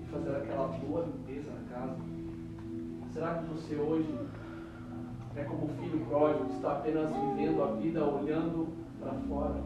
e 0.00 0.06
fazer 0.10 0.36
aquela 0.36 0.68
boa 0.68 1.06
limpeza 1.06 1.50
na 1.50 1.76
casa? 1.76 1.96
Será 3.12 3.34
que 3.34 3.44
você 3.46 3.76
hoje 3.76 4.14
é 5.36 5.44
como 5.44 5.66
o 5.66 5.74
filho 5.80 6.04
pródigo 6.06 6.46
que 6.46 6.56
está 6.56 6.72
apenas 6.72 7.10
vivendo 7.10 7.62
a 7.62 7.72
vida 7.72 8.04
olhando 8.04 8.68
para 9.00 9.12
fora 9.28 9.62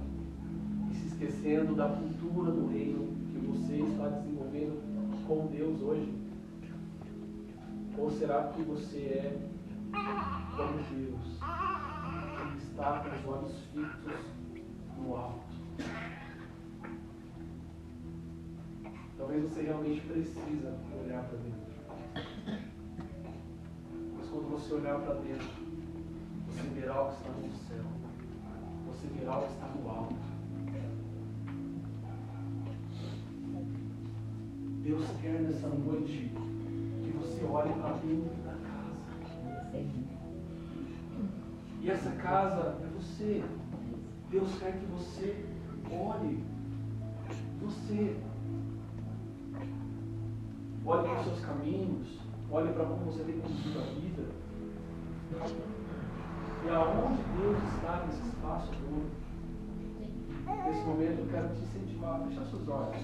e 0.91 0.95
se 0.95 1.09
esquecendo 1.09 1.75
da 1.75 1.89
cultura 1.89 2.53
do 2.53 2.69
reino 2.69 3.15
que 3.33 3.39
você 3.39 3.77
está 3.77 4.09
desenvolvendo 4.09 5.27
com 5.27 5.47
Deus 5.47 5.81
hoje? 5.83 6.15
Ou 7.99 8.11
será 8.11 8.45
que 8.55 8.63
você 8.63 8.99
é 8.99 9.39
como 10.57 10.79
Deus, 10.91 11.39
que 12.53 12.59
está 12.59 13.01
com 13.01 13.31
os 13.31 13.37
olhos 13.37 13.55
fitos 13.73 14.21
no 14.99 15.17
alto? 15.17 15.47
Talvez 19.19 19.45
você 19.45 19.63
realmente 19.63 20.01
precisa 20.03 20.75
olhar 21.03 21.25
para 21.25 21.39
dentro. 21.39 21.67
Mas 24.17 24.29
quando 24.29 24.51
você 24.51 24.75
olhar 24.75 24.99
para 25.01 25.15
dentro, 25.15 25.49
você 26.47 26.63
verá 26.75 27.03
o 27.03 27.09
que 27.09 27.15
está 27.15 27.31
no 27.31 27.53
céu. 27.69 27.85
Você 28.87 29.07
verá 29.19 29.39
o 29.39 29.43
que 29.43 29.53
está 29.53 29.69
no 29.69 29.91
alto. 29.91 30.15
Deus 34.83 35.05
quer 35.21 35.41
nessa 35.41 35.69
noite 35.69 36.31
que 37.03 37.11
você 37.19 37.45
olhe 37.45 37.73
para 37.73 37.97
dentro 37.97 38.35
da 38.45 38.53
casa. 38.53 38.77
E 41.81 41.91
essa 41.91 42.11
casa 42.13 42.79
é 42.83 42.87
você. 42.95 43.45
Deus 44.31 44.59
quer 44.59 44.79
que 44.79 44.87
você 44.87 45.45
olhe. 45.91 46.45
Você. 47.63 48.26
Olhe 50.87 51.09
para 51.09 51.19
os 51.19 51.25
seus 51.25 51.41
caminhos. 51.41 52.07
Olhe 52.49 52.73
para 52.73 52.85
como 52.85 53.11
você 53.11 53.25
tem 53.25 53.41
conduzido 53.41 53.81
a 53.81 53.83
vida. 53.83 54.23
E 56.65 56.69
aonde 56.69 57.23
Deus 57.41 57.59
está 57.75 58.05
nesse 58.07 58.23
espaço 58.29 58.71
todo. 58.71 59.11
Nesse 60.65 60.85
momento 60.85 61.19
eu 61.19 61.27
quero 61.29 61.49
te 61.49 61.61
incentivar 61.63 62.21
a 62.21 62.25
fechar 62.27 62.47
seus 62.47 62.69
olhos. 62.69 63.03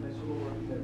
Se 0.00 0.20
o 0.20 0.28
louvor 0.28 0.52
quiser 0.60 0.78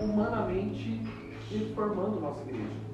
humanamente 0.00 1.02
reformando 1.50 2.20
nossa 2.20 2.42
igreja. 2.42 2.88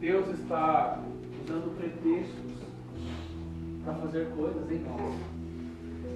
Deus 0.00 0.28
está 0.38 1.02
usando 1.44 1.76
pretextos 1.76 2.52
para 3.84 3.94
fazer 3.94 4.28
coisas 4.36 4.70
em 4.70 4.78
nós. 4.80 5.14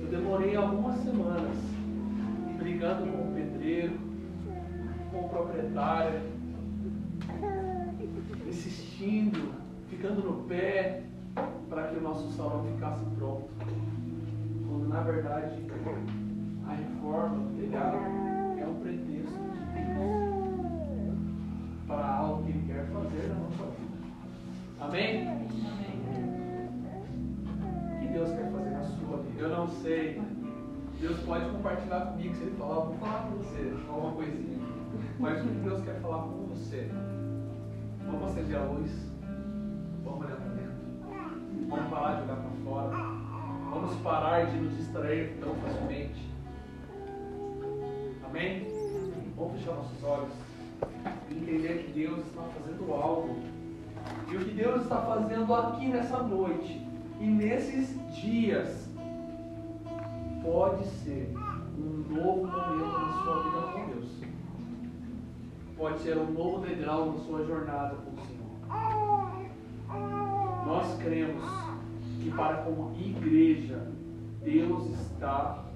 Eu 0.03 0.09
demorei 0.09 0.55
algumas 0.55 0.99
semanas 1.01 1.57
brigando 2.59 3.11
com 3.11 3.31
o 3.31 3.35
pedreiro, 3.35 3.99
com 5.11 5.21
o 5.21 5.29
proprietário, 5.29 6.21
insistindo, 8.47 9.53
ficando 9.89 10.23
no 10.23 10.45
pé 10.45 11.03
para 11.69 11.89
que 11.89 11.97
o 11.97 12.03
nosso 12.03 12.31
salão 12.33 12.65
ficasse 12.73 13.05
pronto. 13.17 13.49
Quando 14.69 14.89
na 14.89 15.01
verdade 15.01 15.57
a 16.69 16.75
reforma 16.75 17.37
do 17.37 17.61
telhado 17.61 18.32
é 18.63 18.67
um 18.67 18.81
pretexto 18.81 19.39
para 21.87 22.17
algo 22.17 22.45
que 22.45 22.51
Ele 22.51 22.67
quer 22.67 22.87
fazer 22.87 23.29
na 23.29 23.35
nossa 23.35 23.65
vida. 23.65 23.97
Amém? 24.81 25.29
O 25.29 25.49
que 28.01 28.07
Deus 28.13 28.31
quer 28.31 28.51
fazer 28.53 28.71
na 28.71 28.83
sua 28.85 29.17
vida? 29.19 29.41
Eu 29.41 29.49
não 29.49 29.69
sei. 29.69 30.23
Deus 31.01 31.19
pode 31.21 31.51
compartilhar 31.51 32.07
comigo 32.07 32.35
se 32.37 32.43
Ele 32.43 32.57
falar, 32.57 32.85
vou 32.85 32.95
falar 32.95 33.23
com 33.23 33.39
você, 33.39 33.73
alguma 33.89 34.13
coisinha. 34.13 34.59
Mas 35.19 35.45
o 35.45 35.49
que 35.49 35.55
Deus 35.55 35.83
quer 35.83 36.01
falar 36.01 36.23
com 36.23 36.47
você? 36.47 36.89
Vamos 38.07 38.31
acender 38.31 38.57
a 38.57 38.65
luz. 38.65 38.91
Vamos 40.05 40.25
olhar 40.25 40.37
para 40.37 40.51
dentro. 40.51 40.73
Vamos 41.69 41.91
parar 41.91 42.15
de 42.15 42.23
olhar 42.23 42.37
para 42.37 42.51
fora. 42.65 42.97
Vamos 43.71 43.97
parar 43.97 44.47
de 44.47 44.57
nos 44.59 44.77
distrair 44.77 45.37
tão 45.41 45.55
facilmente. 45.57 46.32
Amém? 48.33 48.67
Vamos 49.37 49.59
fechar 49.59 49.75
nossos 49.75 50.03
olhos 50.03 50.33
e 51.29 51.35
entender 51.35 51.85
que 51.85 51.93
Deus 51.93 52.27
está 52.27 52.41
fazendo 52.41 52.91
algo. 52.95 53.37
E 54.31 54.37
o 54.37 54.39
que 54.39 54.55
Deus 54.55 54.81
está 54.81 55.03
fazendo 55.03 55.55
aqui 55.55 55.89
nessa 55.89 56.23
noite 56.23 56.81
e 57.21 57.27
nesses 57.27 57.95
dias 58.15 58.89
pode 60.43 60.87
ser 60.87 61.35
um 61.77 62.07
novo 62.09 62.47
momento 62.47 62.99
na 63.01 63.23
sua 63.23 63.43
vida 63.43 63.61
com 63.71 63.87
Deus. 63.91 64.09
Pode 65.77 66.01
ser 66.01 66.17
um 66.17 66.33
novo 66.33 66.67
degrau 66.67 67.13
na 67.13 67.19
sua 67.19 67.45
jornada 67.45 67.97
com 67.97 68.13
o 68.13 68.25
Senhor. 68.25 68.49
Nós 70.65 70.97
cremos 71.03 71.45
que 72.19 72.31
para 72.31 72.63
como 72.63 72.97
igreja, 72.99 73.93
Deus 74.43 74.87
está 74.87 75.67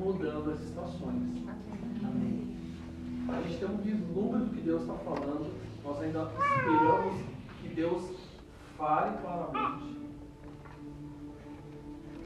mudando 0.00 0.52
as 0.52 0.60
estações. 0.62 1.46
Amém. 2.02 2.56
A 3.28 3.42
gente 3.42 3.58
tem 3.58 3.68
um 3.68 3.76
vislumbre 3.76 4.40
do 4.40 4.54
que 4.54 4.60
Deus 4.62 4.82
está 4.82 4.94
falando. 4.94 5.52
Nós 5.84 6.00
ainda 6.00 6.22
esperamos 6.22 7.22
que 7.60 7.68
Deus 7.68 8.02
fale 8.78 9.18
claramente. 9.18 10.00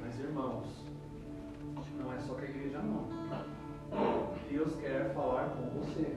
Mas 0.01 0.21
irmãos, 0.21 0.67
não 1.99 2.13
é 2.13 2.19
só 2.21 2.35
com 2.35 2.41
a 2.41 2.45
igreja 2.45 2.79
não. 2.79 3.09
Deus 4.49 4.77
quer 4.77 5.13
falar 5.13 5.51
com 5.51 5.81
você. 5.81 6.17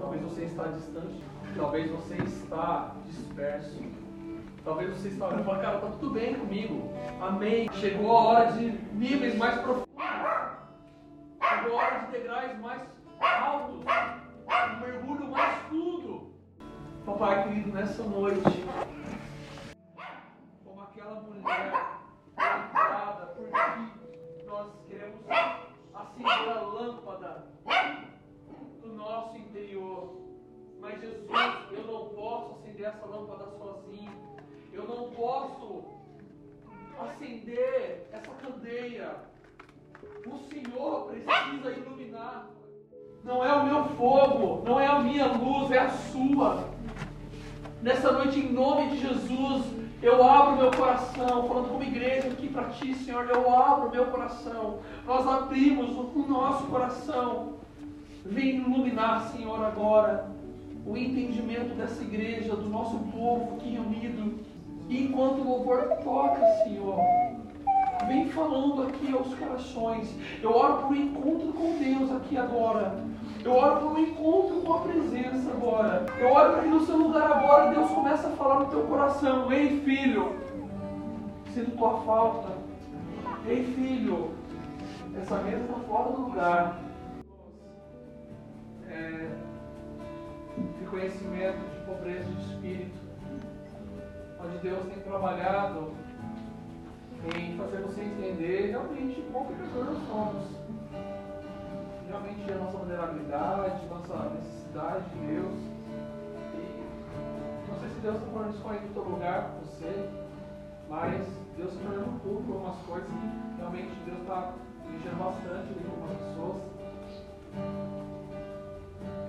Talvez 0.00 0.22
você 0.22 0.44
está 0.44 0.64
distante, 0.64 1.24
talvez 1.56 1.90
você 1.90 2.14
está 2.22 2.94
disperso. 3.06 3.82
Talvez 4.64 4.96
você 4.96 5.08
está 5.08 5.26
olhando 5.26 5.42
e 5.42 5.60
cara, 5.60 5.76
está 5.76 5.90
tudo 5.90 6.10
bem 6.14 6.34
comigo. 6.36 6.90
Amém. 7.20 7.70
Chegou 7.74 8.16
a 8.16 8.24
hora 8.24 8.52
de 8.52 8.70
níveis 8.94 9.36
mais 9.36 9.60
profundos. 9.60 9.88
Chegou 11.42 11.78
a 11.78 11.84
hora 11.84 11.98
de 11.98 12.12
degraus 12.12 12.58
mais 12.60 12.82
altos. 13.20 13.84
Um 13.84 14.80
mergulho 14.80 15.30
mais 15.30 15.54
fundo. 15.68 16.34
Papai 17.04 17.44
querido, 17.44 17.72
nessa 17.72 18.02
noite, 18.04 18.64
como 20.64 20.80
aquela 20.80 21.20
mulher 21.20 21.72
deitada, 22.34 23.26
porque 23.36 24.46
nós 24.46 24.72
queremos 24.88 25.20
acender 25.94 26.48
a 26.48 26.60
lâmpada 26.62 27.48
do 28.80 28.94
nosso 28.94 29.36
interior. 29.36 30.22
Mas 30.80 30.98
Jesus, 31.02 31.28
eu 31.70 31.86
não 31.86 32.08
posso 32.14 32.54
acender 32.54 32.86
essa 32.86 33.04
lâmpada 33.04 33.44
sozinho. 33.58 34.23
Eu 34.74 34.88
não 34.88 35.08
posso 35.10 35.84
acender 37.00 38.08
essa 38.12 38.30
candeia. 38.32 39.16
O 40.26 40.38
Senhor 40.48 41.06
precisa 41.06 41.70
iluminar. 41.70 42.48
Não 43.22 43.44
é 43.44 43.52
o 43.54 43.64
meu 43.64 43.84
fogo, 43.96 44.62
não 44.66 44.78
é 44.78 44.86
a 44.86 44.98
minha 44.98 45.26
luz, 45.28 45.70
é 45.70 45.78
a 45.78 45.88
sua. 45.88 46.68
Nessa 47.80 48.12
noite, 48.12 48.40
em 48.40 48.52
nome 48.52 48.90
de 48.90 49.00
Jesus, 49.00 49.64
eu 50.02 50.22
abro 50.22 50.56
meu 50.56 50.70
coração, 50.70 51.48
falando 51.48 51.68
como 51.68 51.82
igreja 51.82 52.28
aqui 52.28 52.48
para 52.48 52.70
ti, 52.70 52.94
Senhor, 52.94 53.28
eu 53.30 53.48
abro 53.54 53.90
meu 53.90 54.06
coração. 54.06 54.80
Nós 55.06 55.26
abrimos 55.26 55.90
o 55.96 56.26
nosso 56.28 56.66
coração. 56.66 57.54
Vem 58.24 58.56
iluminar, 58.56 59.28
Senhor, 59.28 59.64
agora 59.64 60.30
o 60.84 60.96
entendimento 60.96 61.74
dessa 61.74 62.02
igreja, 62.02 62.54
do 62.56 62.68
nosso 62.68 62.98
povo 63.10 63.56
aqui 63.56 63.70
reunido. 63.70 64.53
E 64.88 65.04
enquanto 65.04 65.40
o 65.40 65.48
louvor 65.48 65.88
toca, 66.02 66.46
Senhor, 66.64 66.98
vem 68.06 68.28
falando 68.28 68.82
aqui 68.82 69.12
aos 69.12 69.34
corações. 69.34 70.14
Eu 70.42 70.54
oro 70.54 70.82
por 70.82 70.92
um 70.92 70.96
encontro 70.96 71.52
com 71.52 71.78
Deus 71.78 72.12
aqui 72.12 72.36
agora. 72.36 72.94
Eu 73.42 73.52
oro 73.52 73.80
por 73.80 73.92
um 73.92 73.98
encontro 73.98 74.60
com 74.60 74.74
a 74.74 74.80
presença 74.80 75.50
agora. 75.50 76.06
Eu 76.18 76.32
oro 76.32 76.52
para 76.52 76.62
que 76.62 76.68
no 76.68 76.86
seu 76.86 76.96
lugar 76.96 77.30
agora 77.30 77.70
Deus 77.70 77.90
comece 77.90 78.26
a 78.26 78.30
falar 78.30 78.60
no 78.60 78.66
teu 78.66 78.82
coração. 78.84 79.52
Ei, 79.52 79.80
filho, 79.80 80.36
sinto 81.52 81.76
tua 81.76 82.00
falta. 82.02 82.52
Ei, 83.46 83.64
filho, 83.74 84.30
essa 85.20 85.36
mesa 85.38 85.62
está 85.62 85.74
fora 85.86 86.12
do 86.12 86.22
lugar. 86.22 86.80
É, 88.88 89.28
de 90.78 90.86
conhecimento, 90.86 91.58
de 91.58 91.84
pobreza 91.84 92.30
de 92.30 92.42
espírito, 92.42 93.03
onde 94.44 94.58
Deus 94.58 94.86
tem 94.86 95.02
trabalhado 95.02 95.92
em 97.34 97.56
fazer 97.56 97.78
você 97.78 98.02
entender 98.02 98.70
realmente 98.70 99.24
quão 99.32 99.46
pecador 99.46 99.84
nós 99.86 100.06
somos. 100.06 100.44
Realmente 102.08 102.52
a 102.52 102.56
nossa 102.56 102.78
vulnerabilidade, 102.78 103.86
nossa 103.86 104.30
necessidade 104.30 105.04
de 105.10 105.26
Deus. 105.26 105.54
E 106.54 107.70
não 107.70 107.80
sei 107.80 107.88
se 107.88 108.00
Deus 108.00 108.16
está 108.16 108.26
falando 108.30 108.54
isso 108.54 108.62
em 108.84 108.92
todo 108.92 109.10
lugar 109.10 109.50
com 109.50 109.60
você, 109.60 110.08
mas 110.88 111.26
Deus 111.56 111.72
está 111.72 111.88
tornando 111.88 112.20
público 112.20 112.52
algumas 112.52 112.76
coisas 112.86 113.08
que 113.08 113.56
realmente 113.58 113.92
Deus 114.04 114.18
está 114.18 114.52
mexendo 114.90 115.18
bastante 115.18 115.74
com 115.74 115.90
algumas 115.90 116.18
pessoas. 116.18 116.74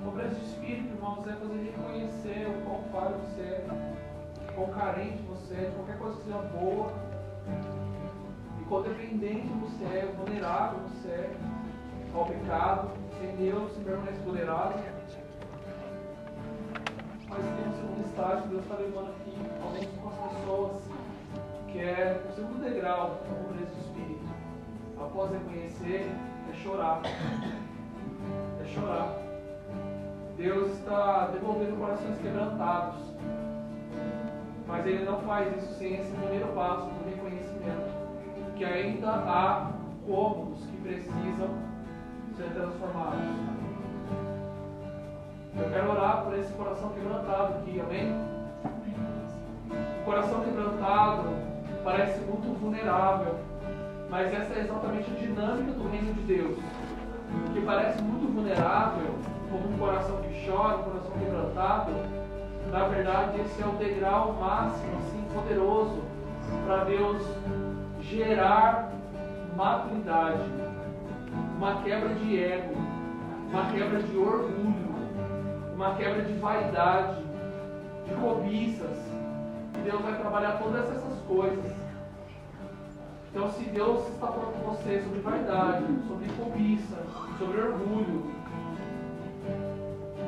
Pobreza 0.03 0.35
de 0.35 0.45
espírito, 0.45 0.93
irmãos, 0.93 1.27
é 1.27 1.33
fazer 1.33 1.63
reconhecer 1.63 2.47
o 2.47 2.65
quão 2.65 2.83
falho 2.91 3.15
você 3.15 3.41
é, 3.41 3.65
quão 4.55 4.67
carente 4.69 5.21
você 5.23 5.53
é, 5.53 5.69
de 5.69 5.75
qualquer 5.75 5.97
coisa 5.97 6.17
que 6.17 6.23
seja 6.23 6.37
boa, 6.37 6.91
e 8.59 8.63
quão 8.65 8.81
dependente 8.81 9.47
você 9.59 9.83
é, 9.83 10.15
vulnerável 10.17 10.79
você 10.79 11.09
é 11.09 11.35
ao 12.13 12.25
pecado, 12.25 12.91
sem 13.19 13.35
Deus, 13.35 13.73
se 13.73 13.79
permanece 13.81 14.17
vulnerável. 14.23 14.79
Mas 17.27 17.39
tem 17.39 17.67
um 17.67 17.73
segundo 17.75 18.05
estágio 18.05 18.43
que 18.43 18.47
Deus 18.49 18.63
está 18.63 18.75
levando 18.75 19.09
aqui, 19.09 19.33
algumas 19.61 19.85
com 20.01 20.09
as 20.09 20.31
pessoas, 20.31 20.81
que 21.71 21.79
é 21.79 22.21
o 22.29 22.35
segundo 22.35 22.63
degrau 22.63 23.09
da 23.09 23.15
pobreza 23.35 23.71
de 23.71 23.79
espírito. 23.81 24.25
Após 24.97 25.31
reconhecer, 25.31 26.09
é 26.49 26.53
chorar. 26.63 27.01
É 28.61 28.65
chorar. 28.73 29.17
Deus 30.37 30.71
está 30.71 31.27
devolvendo 31.27 31.77
corações 31.77 32.17
quebrantados. 32.19 33.15
Mas 34.67 34.85
Ele 34.85 35.05
não 35.05 35.19
faz 35.21 35.55
isso 35.57 35.73
sem 35.75 35.95
esse 35.95 36.11
primeiro 36.11 36.47
passo 36.49 36.87
do 36.87 37.09
reconhecimento. 37.09 38.05
Que 38.55 38.65
ainda 38.65 39.09
há 39.11 39.71
cômodos 40.05 40.59
que 40.65 40.77
precisam 40.77 41.49
ser 42.35 42.49
transformados. 42.53 43.55
Eu 45.57 45.69
quero 45.69 45.91
orar 45.91 46.23
por 46.23 46.37
esse 46.37 46.51
coração 46.53 46.89
quebrantado 46.89 47.53
aqui, 47.55 47.79
amém? 47.79 48.13
O 50.01 50.05
coração 50.05 50.41
quebrantado 50.41 51.29
parece 51.83 52.19
muito 52.21 52.59
vulnerável, 52.59 53.35
mas 54.09 54.33
essa 54.33 54.53
é 54.53 54.61
exatamente 54.63 55.09
a 55.11 55.19
dinâmica 55.19 55.71
do 55.71 55.89
reino 55.89 56.13
de 56.13 56.21
Deus. 56.21 56.59
Que 57.53 57.61
parece 57.61 58.01
muito 58.01 58.33
vulnerável, 58.33 59.15
como 59.49 59.73
um 59.73 59.77
coração 59.77 60.17
que 60.21 60.45
chora, 60.45 60.77
um 60.77 60.83
coração 60.83 61.11
quebrantado, 61.11 61.91
na 62.71 62.87
verdade 62.87 63.41
esse 63.41 63.61
é 63.61 63.65
o 63.65 63.71
degrau 63.73 64.33
máximo, 64.33 64.97
assim, 64.99 65.23
poderoso, 65.33 66.01
para 66.65 66.83
Deus 66.83 67.21
gerar 68.01 68.91
maturidade 69.55 70.65
uma 71.57 71.81
quebra 71.81 72.13
de 72.15 72.43
ego, 72.43 72.75
uma 73.49 73.65
quebra 73.71 74.01
de 74.01 74.17
orgulho, 74.17 74.95
uma 75.73 75.95
quebra 75.95 76.23
de 76.23 76.33
vaidade, 76.33 77.23
de 78.05 78.13
cobiças. 78.15 78.97
Deus 79.83 80.01
vai 80.01 80.17
trabalhar 80.19 80.59
todas 80.59 80.89
essas 80.89 81.19
coisas. 81.27 81.71
Então, 83.31 83.51
se 83.51 83.63
Deus 83.65 84.07
está 84.07 84.27
falando 84.27 84.61
com 84.61 84.71
você 84.71 85.01
sobre 85.01 85.19
vaidade, 85.19 85.85
sobre 86.07 86.27
cobiça, 86.33 86.97
sobre 87.37 87.61
orgulho, 87.61 88.31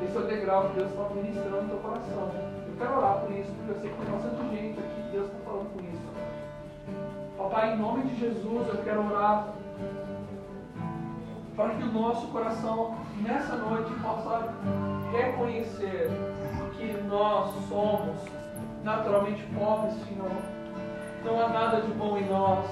esse 0.08 0.16
é 0.16 0.20
o 0.20 0.24
degrau 0.24 0.70
que 0.70 0.76
Deus 0.76 0.90
está 0.90 1.14
ministrando 1.14 1.62
no 1.62 1.68
teu 1.68 1.78
coração. 1.78 2.30
Eu 2.66 2.76
quero 2.78 2.96
orar 2.96 3.20
por 3.20 3.30
isso, 3.32 3.52
porque 3.52 3.70
eu 3.70 3.80
sei 3.80 3.90
que 3.90 3.96
tem 3.96 4.12
bastante 4.12 4.56
gente 4.56 4.80
aqui 4.80 4.98
Deus 5.12 5.26
está 5.26 5.38
falando 5.44 5.72
com 5.74 5.80
isso. 5.80 6.08
Papai, 7.36 7.74
em 7.74 7.78
nome 7.78 8.02
de 8.04 8.18
Jesus, 8.18 8.68
eu 8.68 8.82
quero 8.84 9.06
orar 9.06 9.54
para 11.54 11.74
que 11.74 11.82
o 11.82 11.92
nosso 11.92 12.26
coração, 12.28 12.96
nessa 13.20 13.56
noite, 13.56 13.92
possa 14.00 14.54
reconhecer 15.12 16.10
que 16.76 17.02
nós 17.08 17.52
somos 17.68 18.16
naturalmente 18.84 19.42
pobres, 19.58 19.94
Senhor. 20.04 20.30
Não 21.24 21.44
há 21.44 21.48
nada 21.48 21.80
de 21.82 21.92
bom 21.92 22.16
em 22.16 22.28
nós, 22.28 22.64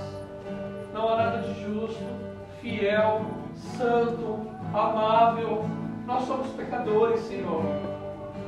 não 0.94 1.08
há 1.08 1.16
nada 1.16 1.38
de 1.38 1.60
justo, 1.60 2.04
fiel, 2.60 3.22
santo, 3.76 4.46
amável. 4.72 5.85
Nós 6.06 6.24
somos 6.24 6.48
pecadores, 6.52 7.20
Senhor. 7.20 7.62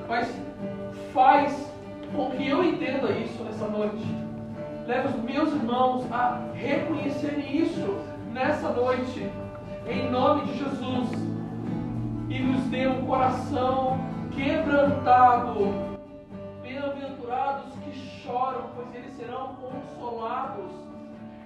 Mas 0.09 0.33
faz 1.13 1.71
com 2.15 2.31
que 2.31 2.49
eu 2.49 2.65
entenda 2.65 3.11
isso 3.11 3.43
nessa 3.45 3.67
noite. 3.67 4.05
Leva 4.87 5.09
os 5.09 5.23
meus 5.23 5.53
irmãos 5.53 6.11
a 6.11 6.41
reconhecerem 6.55 7.59
isso 7.59 7.99
nessa 8.33 8.71
noite 8.71 9.31
em 9.91 10.11
nome 10.11 10.45
de 10.45 10.59
Jesus, 10.59 11.09
e 12.29 12.39
nos 12.41 12.63
dê 12.65 12.87
um 12.87 13.07
coração 13.07 13.99
quebrantado. 14.33 15.99
Bem-aventurados 16.63 17.73
que 17.83 17.93
choram, 18.23 18.69
pois 18.77 18.95
eles 18.95 19.17
serão 19.17 19.55
consolados. 19.55 20.71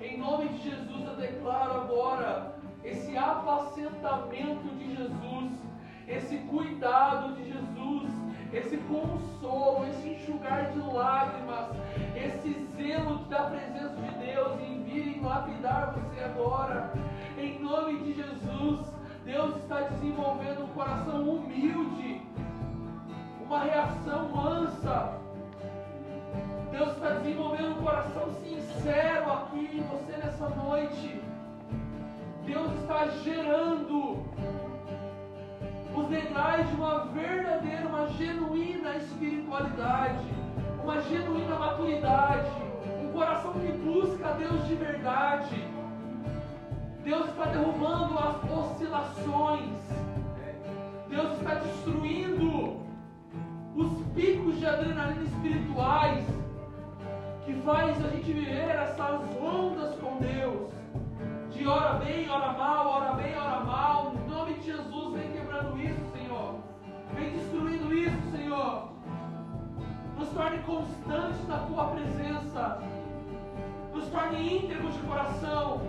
Em 0.00 0.18
nome 0.18 0.48
de 0.48 0.70
Jesus, 0.70 1.06
eu 1.06 1.14
declaro 1.14 1.82
agora 1.82 2.56
esse 2.84 3.16
apacentamento 3.16 4.68
de 4.76 4.96
Jesus, 4.96 5.52
esse 6.09 6.36
cuidado 6.38 7.34
de 7.34 7.44
Jesus, 7.44 8.11
esse 8.53 8.76
consolo, 8.76 9.86
esse 9.88 10.09
enxugar 10.11 10.70
de 10.72 10.78
lágrimas, 10.78 11.68
esse 12.14 12.66
zelo 12.76 13.18
da 13.26 13.44
presença 13.44 13.96
de 13.96 14.26
Deus 14.26 14.61
em 14.61 14.82
vir 14.82 15.16
em 15.16 15.20
lapidar 15.22 15.94
você 15.94 16.24
agora 16.24 16.92
em 17.38 17.59
nome 17.59 17.98
de 18.00 18.12
Jesus, 18.14 18.86
Deus 19.24 19.57
está 19.57 19.80
desenvolvendo 19.80 20.64
um 20.64 20.68
coração 20.68 21.22
humilde, 21.22 22.22
uma 23.40 23.61
reação 23.64 24.28
mansa. 24.28 25.18
Deus 26.70 26.92
está 26.92 27.11
desenvolvendo 27.14 27.78
um 27.78 27.82
coração 27.82 28.32
sincero 28.42 29.32
aqui 29.32 29.70
em 29.72 29.82
você 29.82 30.16
nessa 30.16 30.48
noite. 30.50 31.20
Deus 32.44 32.72
está 32.80 33.07
gerando 33.24 34.24
os 35.95 36.09
degraus 36.09 36.68
de 36.68 36.74
uma 36.74 37.07
verdadeira, 37.07 37.88
uma 37.88 38.09
genuína 38.11 38.97
espiritualidade, 38.97 40.24
uma 40.82 41.01
genuína 41.03 41.57
maturidade, 41.57 42.51
um 43.03 43.12
coração 43.12 43.53
que 43.53 43.72
busca 43.72 44.28
a 44.28 44.32
Deus 44.32 44.66
de 44.66 44.74
verdade 44.74 45.72
Deus 47.05 47.28
está 47.30 47.47
derrubando 47.47 48.16
as 48.16 48.36
oscilações. 48.49 49.82
Deus 51.09 51.32
está 51.32 51.55
destruindo 51.55 52.80
os 53.74 54.07
picos 54.14 54.59
de 54.61 54.66
adrenalina 54.66 55.24
espirituais 55.24 56.24
que 57.45 57.55
faz 57.62 58.05
a 58.05 58.09
gente 58.09 58.32
viver 58.32 58.70
essas 58.70 59.20
ondas 59.43 59.97
com 59.97 60.18
Deus. 60.18 60.70
De 61.51 61.66
hora 61.66 61.95
bem, 61.95 62.30
hora 62.30 62.53
mal, 62.53 62.86
hora 62.86 63.12
bem, 63.14 63.36
hora 63.36 63.64
mal. 63.64 64.14
Em 64.14 64.30
nome 64.30 64.55
de 64.55 64.66
Jesus, 64.66 65.14
vem 65.14 65.31
quebrando 65.62 65.80
isso, 65.80 66.12
Senhor. 66.12 66.54
Vem 67.14 67.30
destruindo 67.30 67.94
isso, 67.94 68.30
Senhor. 68.30 68.88
Nos 70.18 70.28
torne 70.30 70.58
constantes 70.58 71.48
na 71.48 71.58
tua 71.58 71.84
presença. 71.86 72.82
Nos 73.94 74.08
torne 74.08 74.56
íntegros 74.56 74.94
de 74.94 75.00
coração 75.00 75.80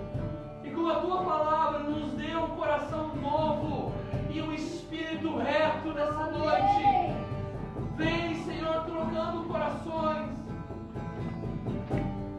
com 0.74 0.88
a 0.90 0.96
tua 0.96 1.24
palavra 1.24 1.80
nos 1.80 2.14
dê 2.14 2.36
um 2.36 2.48
coração 2.56 3.16
novo 3.16 3.94
e 4.32 4.42
um 4.42 4.52
espírito 4.52 5.38
reto 5.38 5.94
nessa 5.94 6.32
noite. 6.32 7.16
Vem, 7.96 8.36
Senhor, 8.44 8.84
trocando 8.84 9.44
corações. 9.44 10.32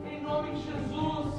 Em 0.04 0.20
nome 0.20 0.50
de 0.50 0.62
Jesus. 0.62 1.34